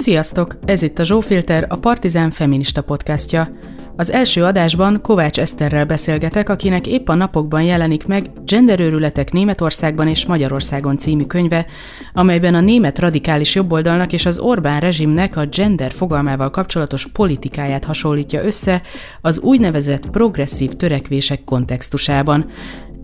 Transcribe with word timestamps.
Sziasztok! 0.00 0.58
Ez 0.64 0.82
itt 0.82 0.98
a 0.98 1.04
Zsófilter, 1.04 1.66
a 1.68 1.76
Partizán 1.76 2.30
feminista 2.30 2.82
podcastja. 2.82 3.50
Az 3.96 4.12
első 4.12 4.44
adásban 4.44 5.00
Kovács 5.02 5.38
Eszterrel 5.38 5.84
beszélgetek, 5.84 6.48
akinek 6.48 6.86
épp 6.86 7.08
a 7.08 7.14
napokban 7.14 7.62
jelenik 7.62 8.06
meg 8.06 8.26
Genderőrületek 8.44 9.32
Németországban 9.32 10.08
és 10.08 10.26
Magyarországon 10.26 10.96
című 10.96 11.24
könyve, 11.24 11.66
amelyben 12.12 12.54
a 12.54 12.60
német 12.60 12.98
radikális 12.98 13.54
jobboldalnak 13.54 14.12
és 14.12 14.26
az 14.26 14.38
Orbán 14.38 14.80
rezsimnek 14.80 15.36
a 15.36 15.46
gender 15.46 15.92
fogalmával 15.92 16.50
kapcsolatos 16.50 17.06
politikáját 17.06 17.84
hasonlítja 17.84 18.44
össze 18.44 18.82
az 19.20 19.40
úgynevezett 19.40 20.10
progresszív 20.10 20.70
törekvések 20.70 21.44
kontextusában. 21.44 22.50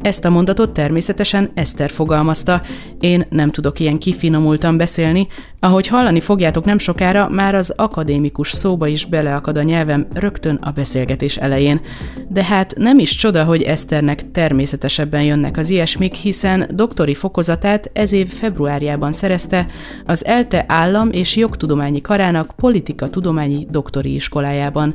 Ezt 0.01 0.25
a 0.25 0.31
mondatot 0.31 0.71
természetesen 0.71 1.51
Eszter 1.55 1.91
fogalmazta. 1.91 2.63
Én 3.01 3.27
nem 3.31 3.51
tudok 3.51 3.81
ilyen 3.81 3.99
kifinomultan 3.99 4.77
beszélni, 4.77 5.27
ahogy 5.61 5.87
hallani 5.87 6.21
fogjátok 6.21 6.65
nem 6.65 6.79
sokára, 6.79 7.29
már 7.29 7.55
az 7.55 7.73
akadémikus 7.77 8.51
szóba 8.51 8.87
is 8.87 9.05
beleakad 9.05 9.57
a 9.57 9.63
nyelvem 9.63 10.07
rögtön 10.15 10.55
a 10.55 10.71
beszélgetés 10.71 11.37
elején. 11.37 11.81
De 12.29 12.45
hát 12.45 12.75
nem 12.77 12.99
is 12.99 13.15
csoda, 13.15 13.45
hogy 13.45 13.63
Eszternek 13.63 14.31
természetesebben 14.31 15.23
jönnek 15.23 15.57
az 15.57 15.69
ilyesmik, 15.69 16.15
hiszen 16.15 16.71
doktori 16.75 17.15
fokozatát 17.15 17.91
ez 17.93 18.13
év 18.13 18.29
februárjában 18.33 19.13
szerezte 19.13 19.67
az 20.05 20.25
ELTE 20.25 20.65
állam 20.69 21.11
és 21.11 21.37
jogtudományi 21.37 22.01
karának 22.01 22.53
politika 22.57 23.11
tudományi 23.11 23.67
doktori 23.71 24.15
iskolájában. 24.15 24.95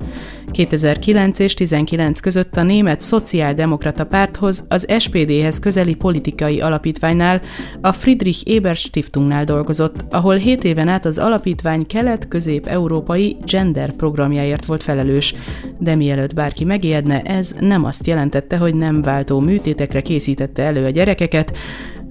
2009 0.51 1.39
és 1.39 1.53
19 1.53 2.19
között 2.19 2.57
a 2.57 2.63
német 2.63 3.01
szociáldemokrata 3.01 4.05
párthoz, 4.05 4.65
az 4.69 4.87
SPD-hez 4.99 5.59
közeli 5.59 5.93
politikai 5.95 6.61
alapítványnál, 6.61 7.41
a 7.81 7.91
Friedrich 7.91 8.55
Ebert 8.55 8.79
Stiftungnál 8.79 9.43
dolgozott, 9.43 10.05
ahol 10.09 10.35
7 10.35 10.63
éven 10.63 10.87
át 10.87 11.05
az 11.05 11.17
alapítvány 11.17 11.85
kelet-közép-európai 11.85 13.37
gender 13.45 13.91
programjáért 13.91 14.65
volt 14.65 14.83
felelős. 14.83 15.35
De 15.77 15.95
mielőtt 15.95 16.33
bárki 16.33 16.63
megijedne, 16.63 17.21
ez 17.21 17.55
nem 17.59 17.85
azt 17.85 18.07
jelentette, 18.07 18.57
hogy 18.57 18.75
nem 18.75 19.01
váltó 19.01 19.39
műtétekre 19.39 20.01
készítette 20.01 20.63
elő 20.63 20.85
a 20.85 20.89
gyerekeket, 20.89 21.57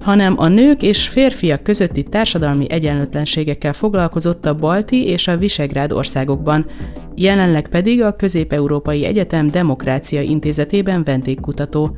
hanem 0.01 0.33
a 0.37 0.47
nők 0.47 0.81
és 0.81 1.07
férfiak 1.07 1.63
közötti 1.63 2.03
társadalmi 2.03 2.65
egyenlőtlenségekkel 2.69 3.73
foglalkozott 3.73 4.45
a 4.45 4.55
balti 4.55 5.05
és 5.05 5.27
a 5.27 5.37
Visegrád 5.37 5.91
országokban, 5.91 6.65
jelenleg 7.15 7.67
pedig 7.67 8.01
a 8.01 8.15
Közép-Európai 8.15 9.05
Egyetem 9.05 9.47
Demokrácia 9.47 10.21
Intézetében 10.21 11.03
vendégkutató. 11.03 11.95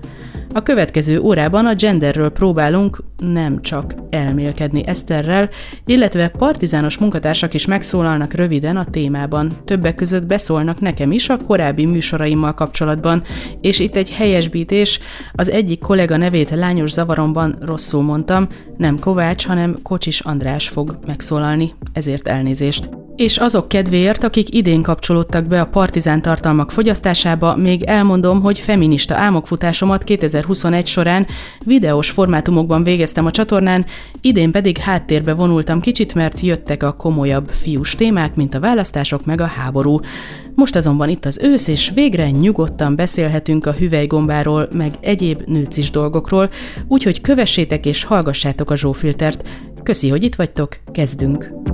A 0.56 0.64
következő 0.64 1.20
órában 1.20 1.66
a 1.66 1.76
genderről 1.76 2.30
próbálunk 2.30 3.04
nem 3.18 3.62
csak 3.62 3.94
elmélkedni 4.10 4.84
Eszterrel, 4.86 5.50
illetve 5.86 6.28
partizános 6.28 6.98
munkatársak 6.98 7.54
is 7.54 7.66
megszólalnak 7.66 8.34
röviden 8.34 8.78
a 8.78 8.86
témában. 8.86 9.52
Többek 9.66 9.96
között 9.96 10.26
beszólnak 10.26 10.80
nekem 10.80 11.12
is 11.12 11.30
a 11.30 11.38
korábbi 11.38 11.86
műsoraimmal 11.86 12.54
kapcsolatban, 12.54 13.24
és 13.62 13.80
itt 13.80 13.96
egy 13.96 14.12
helyesbítés, 14.12 15.00
az 15.32 15.52
egyik 15.52 15.80
kollega 15.80 16.18
nevét 16.18 16.50
lányos 16.50 16.92
zavaromban 16.92 17.56
rosszul 17.62 18.02
mondtam, 18.02 18.48
nem 18.78 19.00
Kovács, 19.00 19.46
hanem 19.46 19.76
Kocsis 19.84 20.20
András 20.20 20.70
fog 20.70 20.98
megszólalni, 21.06 21.74
ezért 21.94 22.28
elnézést. 22.28 22.90
És 23.16 23.38
azok 23.38 23.68
kedvéért, 23.68 24.24
akik 24.24 24.56
idén 24.56 24.82
kapcsolódtak 25.14 25.50
be 25.50 25.62
a 25.62 25.66
partizán 25.66 26.22
tartalmak 26.22 26.72
fogyasztásába, 26.72 27.56
még 27.56 27.84
elmondom, 27.84 28.42
hogy 28.42 28.60
feminista 28.60 29.16
álmokfutásomat 29.16 30.04
2021 30.04 30.88
során 30.88 31.28
videós 31.66 32.10
formátumokban 32.10 32.84
végeztem 32.84 33.26
a 33.26 33.32
csatornán, 33.32 33.86
idén 34.22 34.52
pedig 34.52 34.78
háttérbe 34.78 35.34
vonultam 35.34 35.80
kicsit, 35.82 36.14
mert 36.14 36.40
jöttek 36.40 36.84
a 36.84 36.94
komolyabb 36.94 37.50
fiús 37.50 37.96
témák, 37.96 38.36
mint 38.36 38.56
a 38.56 38.60
választások 38.60 39.26
meg 39.26 39.42
a 39.42 39.46
háború. 39.46 40.00
Most 40.56 40.76
azonban 40.76 41.10
itt 41.10 41.26
az 41.26 41.40
ősz, 41.44 41.68
és 41.68 41.92
végre 41.94 42.30
nyugodtan 42.30 42.96
beszélhetünk 42.96 43.66
a 43.66 43.72
hüvelygombáról, 43.72 44.68
meg 44.76 44.94
egyéb 45.00 45.42
nőcis 45.46 45.92
dolgokról, 45.92 46.50
úgyhogy 46.88 47.22
kövessétek 47.22 47.86
és 47.86 48.04
hallgassátok 48.04 48.72
a 48.72 48.76
Zsófiltert. 48.76 49.48
Köszi, 49.84 50.10
hogy 50.10 50.24
itt 50.24 50.36
vagytok, 50.36 50.78
kezdünk! 50.92 51.73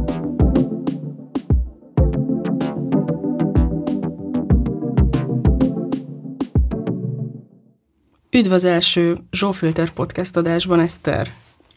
Üdv 8.32 8.52
az 8.52 8.64
első 8.64 9.18
Zsófilter 9.32 9.90
podcast 9.90 10.38
adásban, 10.38 10.80
Eszter! 10.80 11.32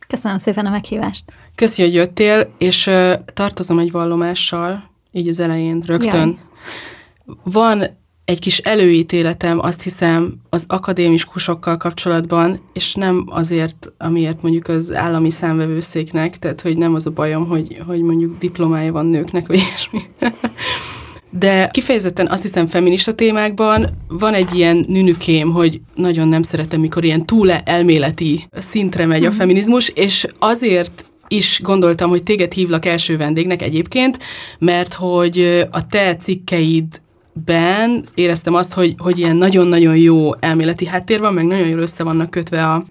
Köszönöm 0.08 0.38
szépen 0.38 0.66
a 0.66 0.70
meghívást! 0.70 1.24
Köszi, 1.54 1.82
hogy 1.82 1.94
jöttél, 1.94 2.54
és 2.58 2.86
uh, 2.86 3.12
tartozom 3.34 3.78
egy 3.78 3.90
vallomással, 3.90 4.90
így 5.12 5.28
az 5.28 5.40
elején 5.40 5.82
rögtön. 5.86 6.28
Jaj. 6.28 7.36
Van 7.42 7.82
egy 8.24 8.38
kis 8.38 8.58
előítéletem, 8.58 9.58
azt 9.58 9.82
hiszem, 9.82 10.40
az 10.48 10.64
akadémikusokkal 10.68 11.76
kapcsolatban, 11.76 12.60
és 12.72 12.94
nem 12.94 13.24
azért, 13.28 13.92
amiért 13.98 14.42
mondjuk 14.42 14.68
az 14.68 14.94
állami 14.94 15.30
számvevőszéknek, 15.30 16.38
tehát 16.38 16.60
hogy 16.60 16.76
nem 16.78 16.94
az 16.94 17.06
a 17.06 17.10
bajom, 17.10 17.46
hogy, 17.46 17.82
hogy 17.86 18.00
mondjuk 18.00 18.38
diplomája 18.38 18.92
van 18.92 19.06
nőknek, 19.06 19.46
vagy 19.46 19.58
ilyesmi, 19.58 20.02
de 21.38 21.68
kifejezetten 21.72 22.26
azt 22.26 22.42
hiszem 22.42 22.66
feminista 22.66 23.14
témákban 23.14 23.88
van 24.08 24.34
egy 24.34 24.54
ilyen 24.54 24.84
nünükém, 24.88 25.50
hogy 25.50 25.80
nagyon 25.94 26.28
nem 26.28 26.42
szeretem, 26.42 26.80
mikor 26.80 27.04
ilyen 27.04 27.26
túl 27.26 27.50
elméleti 27.50 28.46
szintre 28.52 29.06
megy 29.06 29.24
a 29.24 29.28
mhm. 29.28 29.36
feminizmus, 29.36 29.88
és 29.88 30.26
azért 30.38 31.04
is 31.28 31.60
gondoltam, 31.62 32.10
hogy 32.10 32.22
téged 32.22 32.52
hívlak 32.52 32.86
első 32.86 33.16
vendégnek 33.16 33.62
egyébként, 33.62 34.18
mert 34.58 34.92
hogy 34.92 35.66
a 35.70 35.86
te 35.86 36.16
cikkeid 36.16 37.00
ben 37.32 38.04
éreztem 38.14 38.54
azt, 38.54 38.72
hogy, 38.72 38.94
hogy 38.98 39.18
ilyen 39.18 39.36
nagyon-nagyon 39.36 39.96
jó 39.96 40.34
elméleti 40.38 40.86
háttér 40.86 41.20
van, 41.20 41.34
meg 41.34 41.44
nagyon 41.44 41.68
jól 41.68 41.80
össze 41.80 42.02
vannak 42.04 42.30
kötve 42.30 42.66
a, 42.66 42.84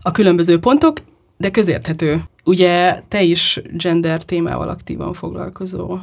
a 0.00 0.10
különböző 0.10 0.58
pontok, 0.58 0.98
de 1.36 1.50
közérthető. 1.50 2.22
Ugye 2.44 3.00
te 3.08 3.22
is 3.22 3.60
gender 3.72 4.24
témával 4.24 4.68
aktívan 4.68 5.12
foglalkozó 5.12 5.98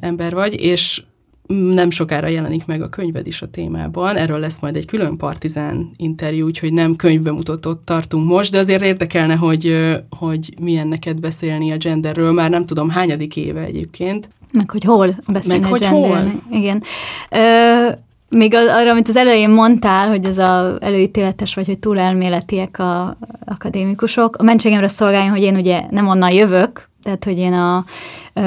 ember 0.00 0.34
vagy, 0.34 0.60
és 0.60 1.02
nem 1.46 1.90
sokára 1.90 2.26
jelenik 2.26 2.66
meg 2.66 2.82
a 2.82 2.88
könyved 2.88 3.26
is 3.26 3.42
a 3.42 3.50
témában. 3.50 4.16
Erről 4.16 4.38
lesz 4.38 4.60
majd 4.60 4.76
egy 4.76 4.86
külön 4.86 5.16
partizán 5.16 5.90
interjú, 5.96 6.46
úgyhogy 6.46 6.72
nem 6.72 6.96
könyvbemutatót 6.96 7.78
tartunk 7.78 8.28
most, 8.28 8.52
de 8.52 8.58
azért 8.58 8.82
érdekelne, 8.82 9.34
hogy, 9.34 9.76
hogy 10.18 10.54
milyen 10.60 10.88
neked 10.88 11.20
beszélni 11.20 11.72
a 11.72 11.76
genderről. 11.76 12.32
Már 12.32 12.50
nem 12.50 12.66
tudom, 12.66 12.88
hányadik 12.88 13.36
éve 13.36 13.60
egyébként. 13.60 14.28
Meg 14.52 14.70
hogy 14.70 14.84
hol 14.84 15.16
beszélni 15.26 15.60
Meg 15.60 15.68
a 15.68 15.70
hogy 15.70 15.84
hol? 15.84 16.42
Igen. 16.50 16.82
Ö, 17.30 17.88
még 18.28 18.54
arra, 18.54 18.90
amit 18.90 19.08
az 19.08 19.16
elején 19.16 19.50
mondtál, 19.50 20.08
hogy 20.08 20.26
ez 20.26 20.38
a 20.38 20.76
előítéletes 20.80 21.54
vagy, 21.54 21.66
hogy 21.66 21.78
túl 21.78 21.98
elméletiek 21.98 22.78
a 22.78 23.16
akadémikusok, 23.44 24.36
a 24.36 24.42
mentségemre 24.42 24.88
szolgáljon, 24.88 25.30
hogy 25.30 25.42
én 25.42 25.56
ugye 25.56 25.82
nem 25.90 26.06
onnan 26.06 26.30
jövök, 26.30 26.88
tehát 27.04 27.24
hogy 27.24 27.38
én 27.38 27.52
a 27.52 27.84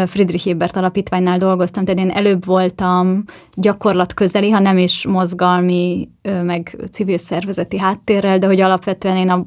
Friedrich 0.06 0.48
Ebert 0.48 0.78
alapítványnál 0.78 1.38
dolgoztam, 1.38 1.86
tehát 1.86 2.00
én 2.00 2.10
előbb 2.10 2.46
voltam 2.46 3.24
gyakorlat 3.54 4.14
közeli, 4.14 4.50
ha 4.50 4.60
nem 4.60 4.78
is 4.78 5.06
mozgalmi, 5.06 6.10
meg 6.44 6.78
civil 6.92 7.18
szervezeti 7.18 7.80
háttérrel, 7.80 8.40
de 8.40 8.48
hogy 8.48 8.62
alapvetően 8.62 9.18
én 9.18 9.30
a 9.30 9.46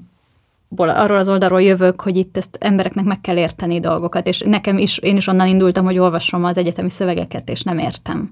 arról 0.77 1.19
az 1.19 1.29
oldalról 1.29 1.63
jövök, 1.63 2.01
hogy 2.01 2.17
itt 2.17 2.37
ezt 2.37 2.57
embereknek 2.61 3.05
meg 3.05 3.21
kell 3.21 3.37
érteni 3.37 3.81
dolgokat, 3.81 4.27
és 4.27 4.43
nekem 4.47 4.79
is, 4.79 4.99
én 4.99 5.17
is 5.17 5.27
onnan 5.27 5.47
indultam, 5.47 5.85
hogy 5.85 5.99
olvasom 5.99 6.45
az 6.45 6.57
egyetemi 6.57 6.91
szövegeket, 6.91 7.51
és 7.51 7.63
nem 7.63 7.79
értem. 7.79 8.31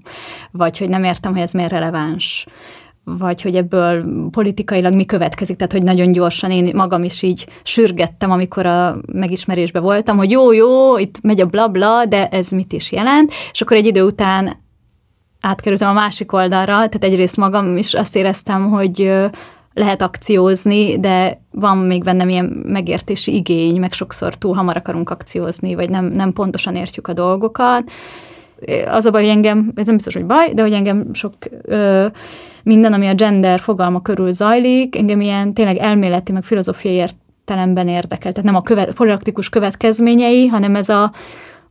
Vagy 0.51 0.77
hogy 0.77 0.89
nem 0.89 1.03
értem, 1.03 1.31
hogy 1.31 1.41
ez 1.41 1.51
miért 1.51 1.71
releváns 1.71 2.45
vagy 3.17 3.41
hogy 3.41 3.55
ebből 3.55 4.05
politikailag 4.31 4.93
mi 4.93 5.05
következik, 5.05 5.55
tehát 5.55 5.71
hogy 5.71 5.83
nagyon 5.83 6.11
gyorsan 6.11 6.51
én 6.51 6.71
magam 6.75 7.03
is 7.03 7.21
így 7.21 7.47
sürgettem, 7.63 8.31
amikor 8.31 8.65
a 8.65 8.95
megismerésbe 9.13 9.79
voltam, 9.79 10.17
hogy 10.17 10.31
jó, 10.31 10.51
jó, 10.51 10.97
itt 10.97 11.21
megy 11.21 11.41
a 11.41 11.45
blabla, 11.45 11.67
bla, 11.67 12.05
de 12.05 12.27
ez 12.27 12.49
mit 12.49 12.73
is 12.73 12.91
jelent, 12.91 13.31
és 13.51 13.61
akkor 13.61 13.77
egy 13.77 13.85
idő 13.85 14.03
után 14.03 14.57
átkerültem 15.41 15.89
a 15.89 15.93
másik 15.93 16.33
oldalra, 16.33 16.73
tehát 16.73 17.03
egyrészt 17.03 17.37
magam 17.37 17.77
is 17.77 17.93
azt 17.93 18.15
éreztem, 18.15 18.69
hogy 18.69 19.11
lehet 19.73 20.01
akciózni, 20.01 20.99
de 20.99 21.41
van 21.51 21.77
még 21.77 22.03
bennem 22.03 22.29
ilyen 22.29 22.63
megértési 22.65 23.35
igény, 23.35 23.79
meg 23.79 23.91
sokszor 23.91 24.35
túl 24.35 24.53
hamar 24.53 24.77
akarunk 24.77 25.09
akciózni, 25.09 25.75
vagy 25.75 25.89
nem, 25.89 26.05
nem 26.05 26.33
pontosan 26.33 26.75
értjük 26.75 27.07
a 27.07 27.13
dolgokat. 27.13 27.91
Az 28.87 29.05
a 29.05 29.11
baj, 29.11 29.21
hogy 29.21 29.31
engem, 29.31 29.71
ez 29.75 29.85
nem 29.85 29.95
biztos, 29.95 30.13
hogy 30.13 30.25
baj, 30.25 30.53
de 30.53 30.61
hogy 30.61 30.73
engem 30.73 31.13
sok 31.13 31.33
ö, 31.61 32.05
minden, 32.63 32.93
ami 32.93 33.07
a 33.07 33.13
gender 33.13 33.59
fogalma 33.59 34.01
körül 34.01 34.31
zajlik, 34.31 34.95
engem 34.95 35.21
ilyen 35.21 35.53
tényleg 35.53 35.77
elméleti, 35.77 36.31
meg 36.31 36.43
filozófiai 36.43 36.93
értelemben 36.93 37.87
érdekel. 37.87 38.31
Tehát 38.31 38.51
nem 38.51 38.55
a 38.55 38.61
követ, 38.61 38.93
praktikus 38.93 39.49
következményei, 39.49 40.47
hanem 40.47 40.75
ez 40.75 40.89
a, 40.89 41.11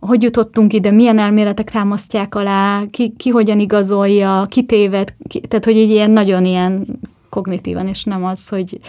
hogy 0.00 0.22
jutottunk 0.22 0.72
ide, 0.72 0.90
milyen 0.90 1.18
elméletek 1.18 1.70
támasztják 1.70 2.34
alá, 2.34 2.82
ki, 2.90 3.14
ki 3.16 3.30
hogyan 3.30 3.58
igazolja, 3.58 4.46
ki 4.48 4.64
téved, 4.64 5.14
ki, 5.28 5.40
tehát 5.40 5.64
hogy 5.64 5.76
így 5.76 5.90
ilyen 5.90 6.10
nagyon 6.10 6.44
ilyen 6.44 6.86
kognitívan, 7.28 7.88
és 7.88 8.04
nem 8.04 8.24
az, 8.24 8.48
hogy 8.48 8.80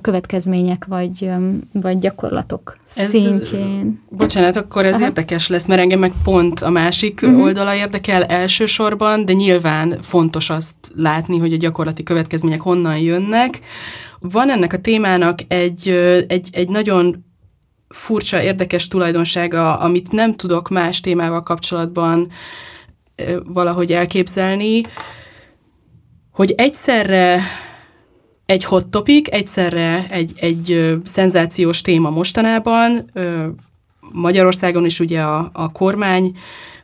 következmények 0.00 0.84
vagy, 0.88 1.30
vagy 1.72 1.98
gyakorlatok 1.98 2.76
ez, 2.94 3.08
szintjén. 3.08 4.02
Bocsánat, 4.08 4.56
akkor 4.56 4.84
ez 4.84 4.94
Aha. 4.94 5.04
érdekes 5.04 5.48
lesz, 5.48 5.66
mert 5.66 5.80
engem 5.80 5.98
meg 5.98 6.12
pont 6.24 6.60
a 6.60 6.70
másik 6.70 7.20
uh-huh. 7.22 7.42
oldala 7.42 7.74
érdekel 7.74 8.22
elsősorban, 8.22 9.24
de 9.24 9.32
nyilván 9.32 9.98
fontos 10.00 10.50
azt 10.50 10.74
látni, 10.94 11.38
hogy 11.38 11.52
a 11.52 11.56
gyakorlati 11.56 12.02
következmények 12.02 12.60
honnan 12.60 12.98
jönnek. 12.98 13.60
Van 14.18 14.50
ennek 14.50 14.72
a 14.72 14.78
témának 14.78 15.38
egy, 15.48 15.88
egy, 16.28 16.48
egy 16.52 16.68
nagyon 16.68 17.24
furcsa, 17.88 18.42
érdekes 18.42 18.88
tulajdonsága, 18.88 19.78
amit 19.78 20.12
nem 20.12 20.34
tudok 20.34 20.68
más 20.68 21.00
témával 21.00 21.42
kapcsolatban 21.42 22.30
valahogy 23.44 23.92
elképzelni, 23.92 24.80
hogy 26.34 26.54
egyszerre 26.56 27.40
egy 28.46 28.64
hot 28.64 28.86
topic, 28.86 29.34
egyszerre 29.34 30.06
egy, 30.10 30.32
egy 30.36 30.94
szenzációs 31.04 31.80
téma 31.80 32.10
mostanában, 32.10 33.10
Magyarországon 34.12 34.84
is 34.84 35.00
ugye 35.00 35.20
a, 35.20 35.50
a 35.52 35.72
kormány, 35.72 36.36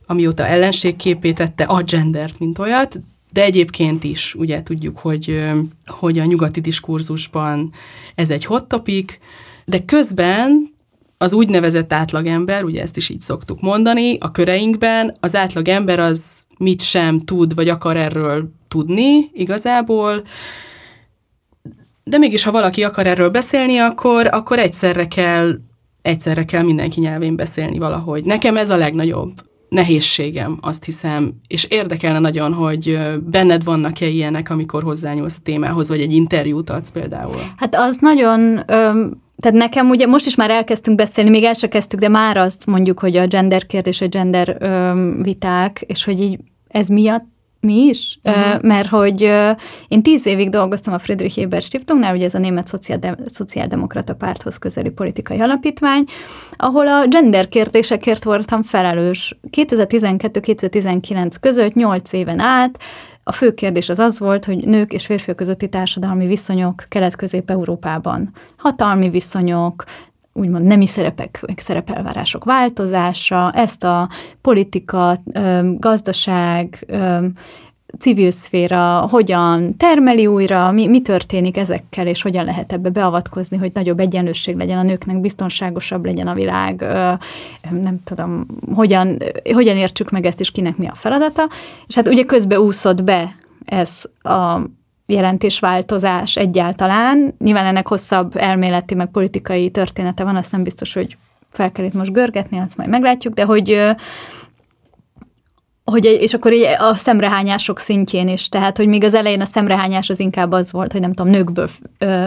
amióta 0.07 0.47
ellenségképé 0.47 1.33
tette 1.33 1.65
a 1.65 1.83
gendert, 1.83 2.39
mint 2.39 2.59
olyat, 2.59 3.01
de 3.33 3.43
egyébként 3.43 4.05
is 4.05 4.35
ugye 4.35 4.63
tudjuk, 4.63 4.99
hogy, 4.99 5.43
hogy 5.87 6.19
a 6.19 6.25
nyugati 6.25 6.61
diskurzusban 6.61 7.73
ez 8.15 8.31
egy 8.31 8.45
hot 8.45 8.65
topic, 8.65 9.19
de 9.65 9.85
közben 9.85 10.75
az 11.19 11.33
úgynevezett 11.33 11.93
átlagember, 11.93 12.65
ugye 12.65 12.83
ezt 12.83 12.97
is 12.97 13.09
így 13.09 13.21
szoktuk 13.21 13.61
mondani, 13.61 14.19
a 14.19 14.31
köreinkben 14.31 15.17
az 15.21 15.35
átlagember 15.35 15.99
az 15.99 16.43
mit 16.59 16.83
sem 16.83 17.21
tud, 17.21 17.55
vagy 17.55 17.69
akar 17.69 17.97
erről 17.97 18.59
tudni 18.71 19.31
igazából, 19.33 20.23
de 22.05 22.19
mégis, 22.19 22.45
ha 22.45 22.51
valaki 22.51 22.85
akar 22.85 23.07
erről 23.07 23.31
beszélni, 23.31 23.79
akkor, 23.79 24.29
akkor 24.33 24.59
egyszerre 24.59 25.09
kell, 25.09 25.59
egyszerre 26.03 26.45
kell 26.45 26.63
mindenki 26.63 27.01
nyelvén 27.01 27.37
beszélni 27.37 27.79
valahogy. 27.79 28.25
Nekem 28.25 28.57
ez 28.57 28.71
a 28.71 28.77
legnagyobb 28.77 29.33
nehézségem, 29.69 30.59
azt 30.61 30.85
hiszem, 30.85 31.33
és 31.47 31.65
érdekelne 31.65 32.19
nagyon, 32.19 32.53
hogy 32.53 32.99
benned 33.31 33.65
vannak-e 33.65 34.07
ilyenek, 34.07 34.51
amikor 34.51 34.83
hozzányúlsz 34.83 35.37
a 35.37 35.43
témához, 35.43 35.89
vagy 35.89 36.01
egy 36.01 36.13
interjút 36.13 36.71
adsz 36.71 36.91
például. 36.91 37.41
Hát 37.57 37.75
az 37.75 37.97
nagyon... 38.01 38.65
Tehát 39.37 39.59
nekem 39.59 39.89
ugye 39.89 40.07
most 40.07 40.27
is 40.27 40.35
már 40.35 40.51
elkezdtünk 40.51 40.97
beszélni, 40.97 41.31
még 41.31 41.45
el 41.45 41.53
se 41.53 41.69
kezdtük, 41.69 42.01
de 42.01 42.09
már 42.09 42.37
azt 42.37 42.67
mondjuk, 42.67 42.99
hogy 42.99 43.17
a 43.17 43.27
gender 43.27 43.67
kérdés, 43.67 44.01
a 44.01 44.07
gender 44.07 44.57
viták, 45.23 45.85
és 45.87 46.05
hogy 46.05 46.21
így 46.21 46.39
ez 46.69 46.89
miatt 46.89 47.27
mi 47.61 47.75
is, 47.75 48.19
uh-huh. 48.23 48.63
mert 48.63 48.89
hogy 48.89 49.21
én 49.89 50.03
tíz 50.03 50.27
évig 50.27 50.49
dolgoztam 50.49 50.95
a 50.95 50.99
Friedrich 50.99 51.39
Ebert 51.39 51.65
Stiftungnál, 51.65 52.15
ugye 52.15 52.25
ez 52.25 52.35
a 52.35 52.39
német 52.39 52.67
szociáldem- 52.67 53.19
szociáldemokrata 53.27 54.15
párthoz 54.15 54.57
közeli 54.57 54.91
politikai 54.91 55.41
alapítvány, 55.41 56.05
ahol 56.57 56.89
a 56.89 57.07
gender 57.09 57.49
kérdésekért 57.49 58.25
voltam 58.25 58.63
felelős. 58.63 59.39
2012-2019 59.57 61.35
között, 61.41 61.75
nyolc 61.75 62.13
éven 62.13 62.39
át 62.39 62.79
a 63.23 63.33
fő 63.33 63.55
kérdés 63.55 63.89
az 63.89 63.99
az 63.99 64.19
volt, 64.19 64.45
hogy 64.45 64.57
nők 64.67 64.93
és 64.93 65.07
férfiak 65.07 65.37
közötti 65.37 65.69
társadalmi 65.69 66.27
viszonyok 66.27 66.85
Kelet-Közép-Európában. 66.89 68.33
Hatalmi 68.57 69.11
viszonyok, 69.11 69.85
úgymond 70.33 70.65
nemi 70.65 70.87
szerepek, 70.87 71.43
meg 71.47 71.59
szerepelvárások 71.59 72.45
változása, 72.45 73.53
ezt 73.55 73.85
a 73.85 74.09
politika, 74.41 75.19
gazdaság, 75.79 76.87
civil 77.99 78.31
szféra 78.31 79.07
hogyan 79.11 79.77
termeli 79.77 80.27
újra, 80.27 80.71
mi, 80.71 80.87
mi 80.87 81.01
történik 81.03 81.57
ezekkel, 81.57 82.07
és 82.07 82.23
hogyan 82.23 82.45
lehet 82.45 82.73
ebbe 82.73 82.89
beavatkozni, 82.89 83.57
hogy 83.57 83.71
nagyobb 83.75 84.01
egyenlőség 84.01 84.57
legyen 84.57 84.79
a 84.79 84.83
nőknek, 84.83 85.21
biztonságosabb 85.21 86.05
legyen 86.05 86.27
a 86.27 86.35
világ, 86.35 86.85
nem 87.71 87.99
tudom, 88.05 88.47
hogyan, 88.75 89.19
hogyan 89.53 89.77
értsük 89.77 90.11
meg 90.11 90.27
ezt, 90.27 90.41
és 90.41 90.51
kinek 90.51 90.77
mi 90.77 90.87
a 90.87 90.95
feladata. 90.95 91.49
És 91.87 91.95
hát 91.95 92.09
ugye 92.09 92.25
közbe 92.25 92.61
úszott 92.61 93.03
be 93.03 93.37
ez 93.65 94.05
a 94.23 94.61
jelentésváltozás 95.13 96.37
egyáltalán. 96.37 97.35
Nyilván 97.39 97.67
ennek 97.67 97.87
hosszabb 97.87 98.37
elméleti, 98.37 98.95
meg 98.95 99.11
politikai 99.11 99.71
története 99.71 100.25
van, 100.25 100.37
azt 100.37 100.53
nem 100.53 100.63
biztos, 100.63 100.95
hogy 100.95 101.17
fel 101.51 101.73
kell 101.73 101.85
itt 101.85 101.95
most 101.95 102.13
görgetni, 102.13 102.59
azt 102.59 102.77
majd 102.77 102.89
meglátjuk, 102.89 103.35
de 103.35 103.45
hogy 103.45 103.95
hogy, 105.91 106.05
és 106.05 106.35
akkor 106.35 106.53
így 106.53 106.67
a 106.79 106.95
szemrehányások 106.95 107.79
szintjén 107.79 108.29
is, 108.29 108.49
tehát, 108.49 108.77
hogy 108.77 108.87
még 108.87 109.05
az 109.05 109.15
elején 109.15 109.41
a 109.41 109.45
szemrehányás 109.45 110.09
az 110.09 110.21
inkább 110.21 110.53
az 110.53 110.73
volt, 110.73 110.93
hogy 110.93 111.01
nem 111.01 111.13
tudom, 111.13 111.33
nőkből, 111.33 111.69
ö, 111.99 112.25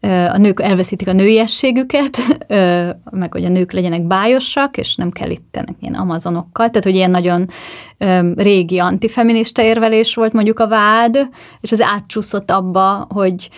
ö, 0.00 0.08
a 0.08 0.36
nők 0.36 0.60
elveszítik 0.60 1.08
a 1.08 1.12
nőiességüket, 1.12 2.18
ö, 2.46 2.88
meg 3.10 3.32
hogy 3.32 3.44
a 3.44 3.48
nők 3.48 3.72
legyenek 3.72 4.06
bájosak, 4.06 4.76
és 4.76 4.94
nem 4.94 5.10
kell 5.10 5.30
itt 5.30 5.58
ilyen 5.80 5.94
amazonokkal, 5.94 6.68
tehát, 6.68 6.84
hogy 6.84 6.94
ilyen 6.94 7.10
nagyon 7.10 7.48
ö, 7.98 8.32
régi 8.36 8.78
antifeminista 8.78 9.62
érvelés 9.62 10.14
volt 10.14 10.32
mondjuk 10.32 10.58
a 10.58 10.68
vád, 10.68 11.28
és 11.60 11.72
az 11.72 11.80
átcsúszott 11.80 12.50
abba, 12.50 13.06
hogy 13.10 13.50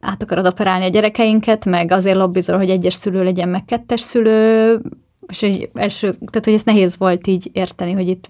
át 0.00 0.22
akarod 0.22 0.46
operálni 0.46 0.84
a 0.84 0.88
gyerekeinket, 0.88 1.64
meg 1.64 1.92
azért 1.92 2.16
lobbizol, 2.16 2.56
hogy 2.56 2.70
egyes 2.70 2.94
szülő 2.94 3.24
legyen, 3.24 3.48
meg 3.48 3.64
kettes 3.64 4.00
szülő, 4.00 4.80
és 5.28 5.42
egy 5.42 5.70
első, 5.74 6.10
tehát 6.10 6.44
hogy 6.44 6.54
ez 6.54 6.62
nehéz 6.62 6.96
volt 6.98 7.26
így 7.26 7.50
érteni, 7.52 7.92
hogy 7.92 8.08
itt 8.08 8.28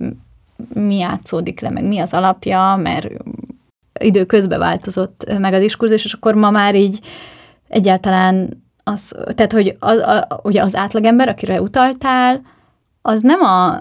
mi 0.75 0.97
játszódik 0.97 1.61
le, 1.61 1.71
meg 1.71 1.87
mi 1.87 1.99
az 1.99 2.15
alapja, 2.15 2.77
mert 2.83 3.09
idő 4.01 4.25
közben 4.25 4.59
változott 4.59 5.39
meg 5.39 5.53
a 5.53 5.59
diskurzus, 5.59 6.05
és 6.05 6.13
akkor 6.13 6.35
ma 6.35 6.51
már 6.51 6.75
így 6.75 7.01
egyáltalán 7.69 8.65
az, 8.85 9.15
tehát 9.35 9.53
hogy 9.53 9.77
az, 9.79 10.01
a, 10.01 10.41
ugye 10.43 10.63
az 10.63 10.77
átlagember, 10.77 11.29
akire 11.29 11.61
utaltál, 11.61 12.43
az 13.03 13.23
nem 13.23 13.41
a 13.41 13.79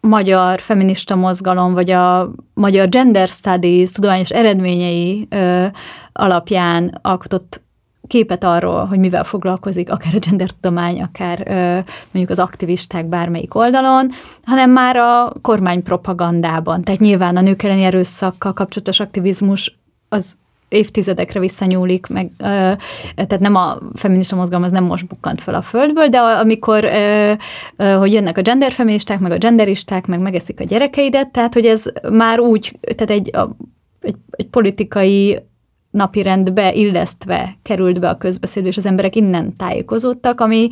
magyar 0.00 0.60
feminista 0.60 1.16
mozgalom, 1.16 1.72
vagy 1.72 1.90
a 1.90 2.30
magyar 2.54 2.88
gender 2.88 3.28
studies 3.28 3.90
tudományos 3.90 4.30
eredményei 4.30 5.26
ö, 5.30 5.66
alapján 6.12 6.98
alkotott 7.02 7.62
képet 8.06 8.44
arról, 8.44 8.84
hogy 8.84 8.98
mivel 8.98 9.24
foglalkozik, 9.24 9.90
akár 9.90 10.14
a 10.14 10.18
gendertudomány, 10.28 11.02
akár 11.02 11.42
ö, 11.46 11.78
mondjuk 12.12 12.30
az 12.30 12.38
aktivisták 12.38 13.06
bármelyik 13.06 13.54
oldalon, 13.54 14.10
hanem 14.44 14.70
már 14.70 14.96
a 14.96 15.32
kormánypropagandában. 15.42 16.82
Tehát 16.82 17.00
nyilván 17.00 17.36
a 17.36 17.40
nők 17.40 17.62
elleni 17.62 17.82
erőszakkal 17.82 18.52
kapcsolatos 18.52 19.00
aktivizmus 19.00 19.78
az 20.08 20.36
évtizedekre 20.68 21.40
visszanyúlik, 21.40 22.06
meg, 22.06 22.30
ö, 22.38 22.72
tehát 23.14 23.38
nem 23.40 23.54
a 23.54 23.78
feminista 23.94 24.36
mozgalom 24.36 24.64
az 24.64 24.72
nem 24.72 24.84
most 24.84 25.06
bukkant 25.06 25.40
fel 25.40 25.54
a 25.54 25.62
földből, 25.62 26.08
de 26.08 26.18
amikor, 26.18 26.84
ö, 26.84 27.32
ö, 27.76 27.84
hogy 27.84 28.12
jönnek 28.12 28.38
a 28.38 28.42
genderfeministák, 28.42 29.18
meg 29.18 29.32
a 29.32 29.38
genderisták, 29.38 30.06
meg 30.06 30.20
megeszik 30.20 30.60
a 30.60 30.64
gyerekeidet, 30.64 31.28
tehát 31.28 31.54
hogy 31.54 31.66
ez 31.66 31.84
már 32.10 32.40
úgy, 32.40 32.78
tehát 32.80 33.10
egy, 33.10 33.36
a, 33.36 33.56
egy, 34.00 34.16
egy 34.30 34.46
politikai 34.46 35.48
napirendbe 35.90 36.72
illesztve 36.72 37.56
került 37.62 38.00
be 38.00 38.08
a 38.08 38.16
közbeszéd, 38.16 38.66
és 38.66 38.76
az 38.76 38.86
emberek 38.86 39.16
innen 39.16 39.56
tájékozódtak, 39.56 40.40
ami 40.40 40.68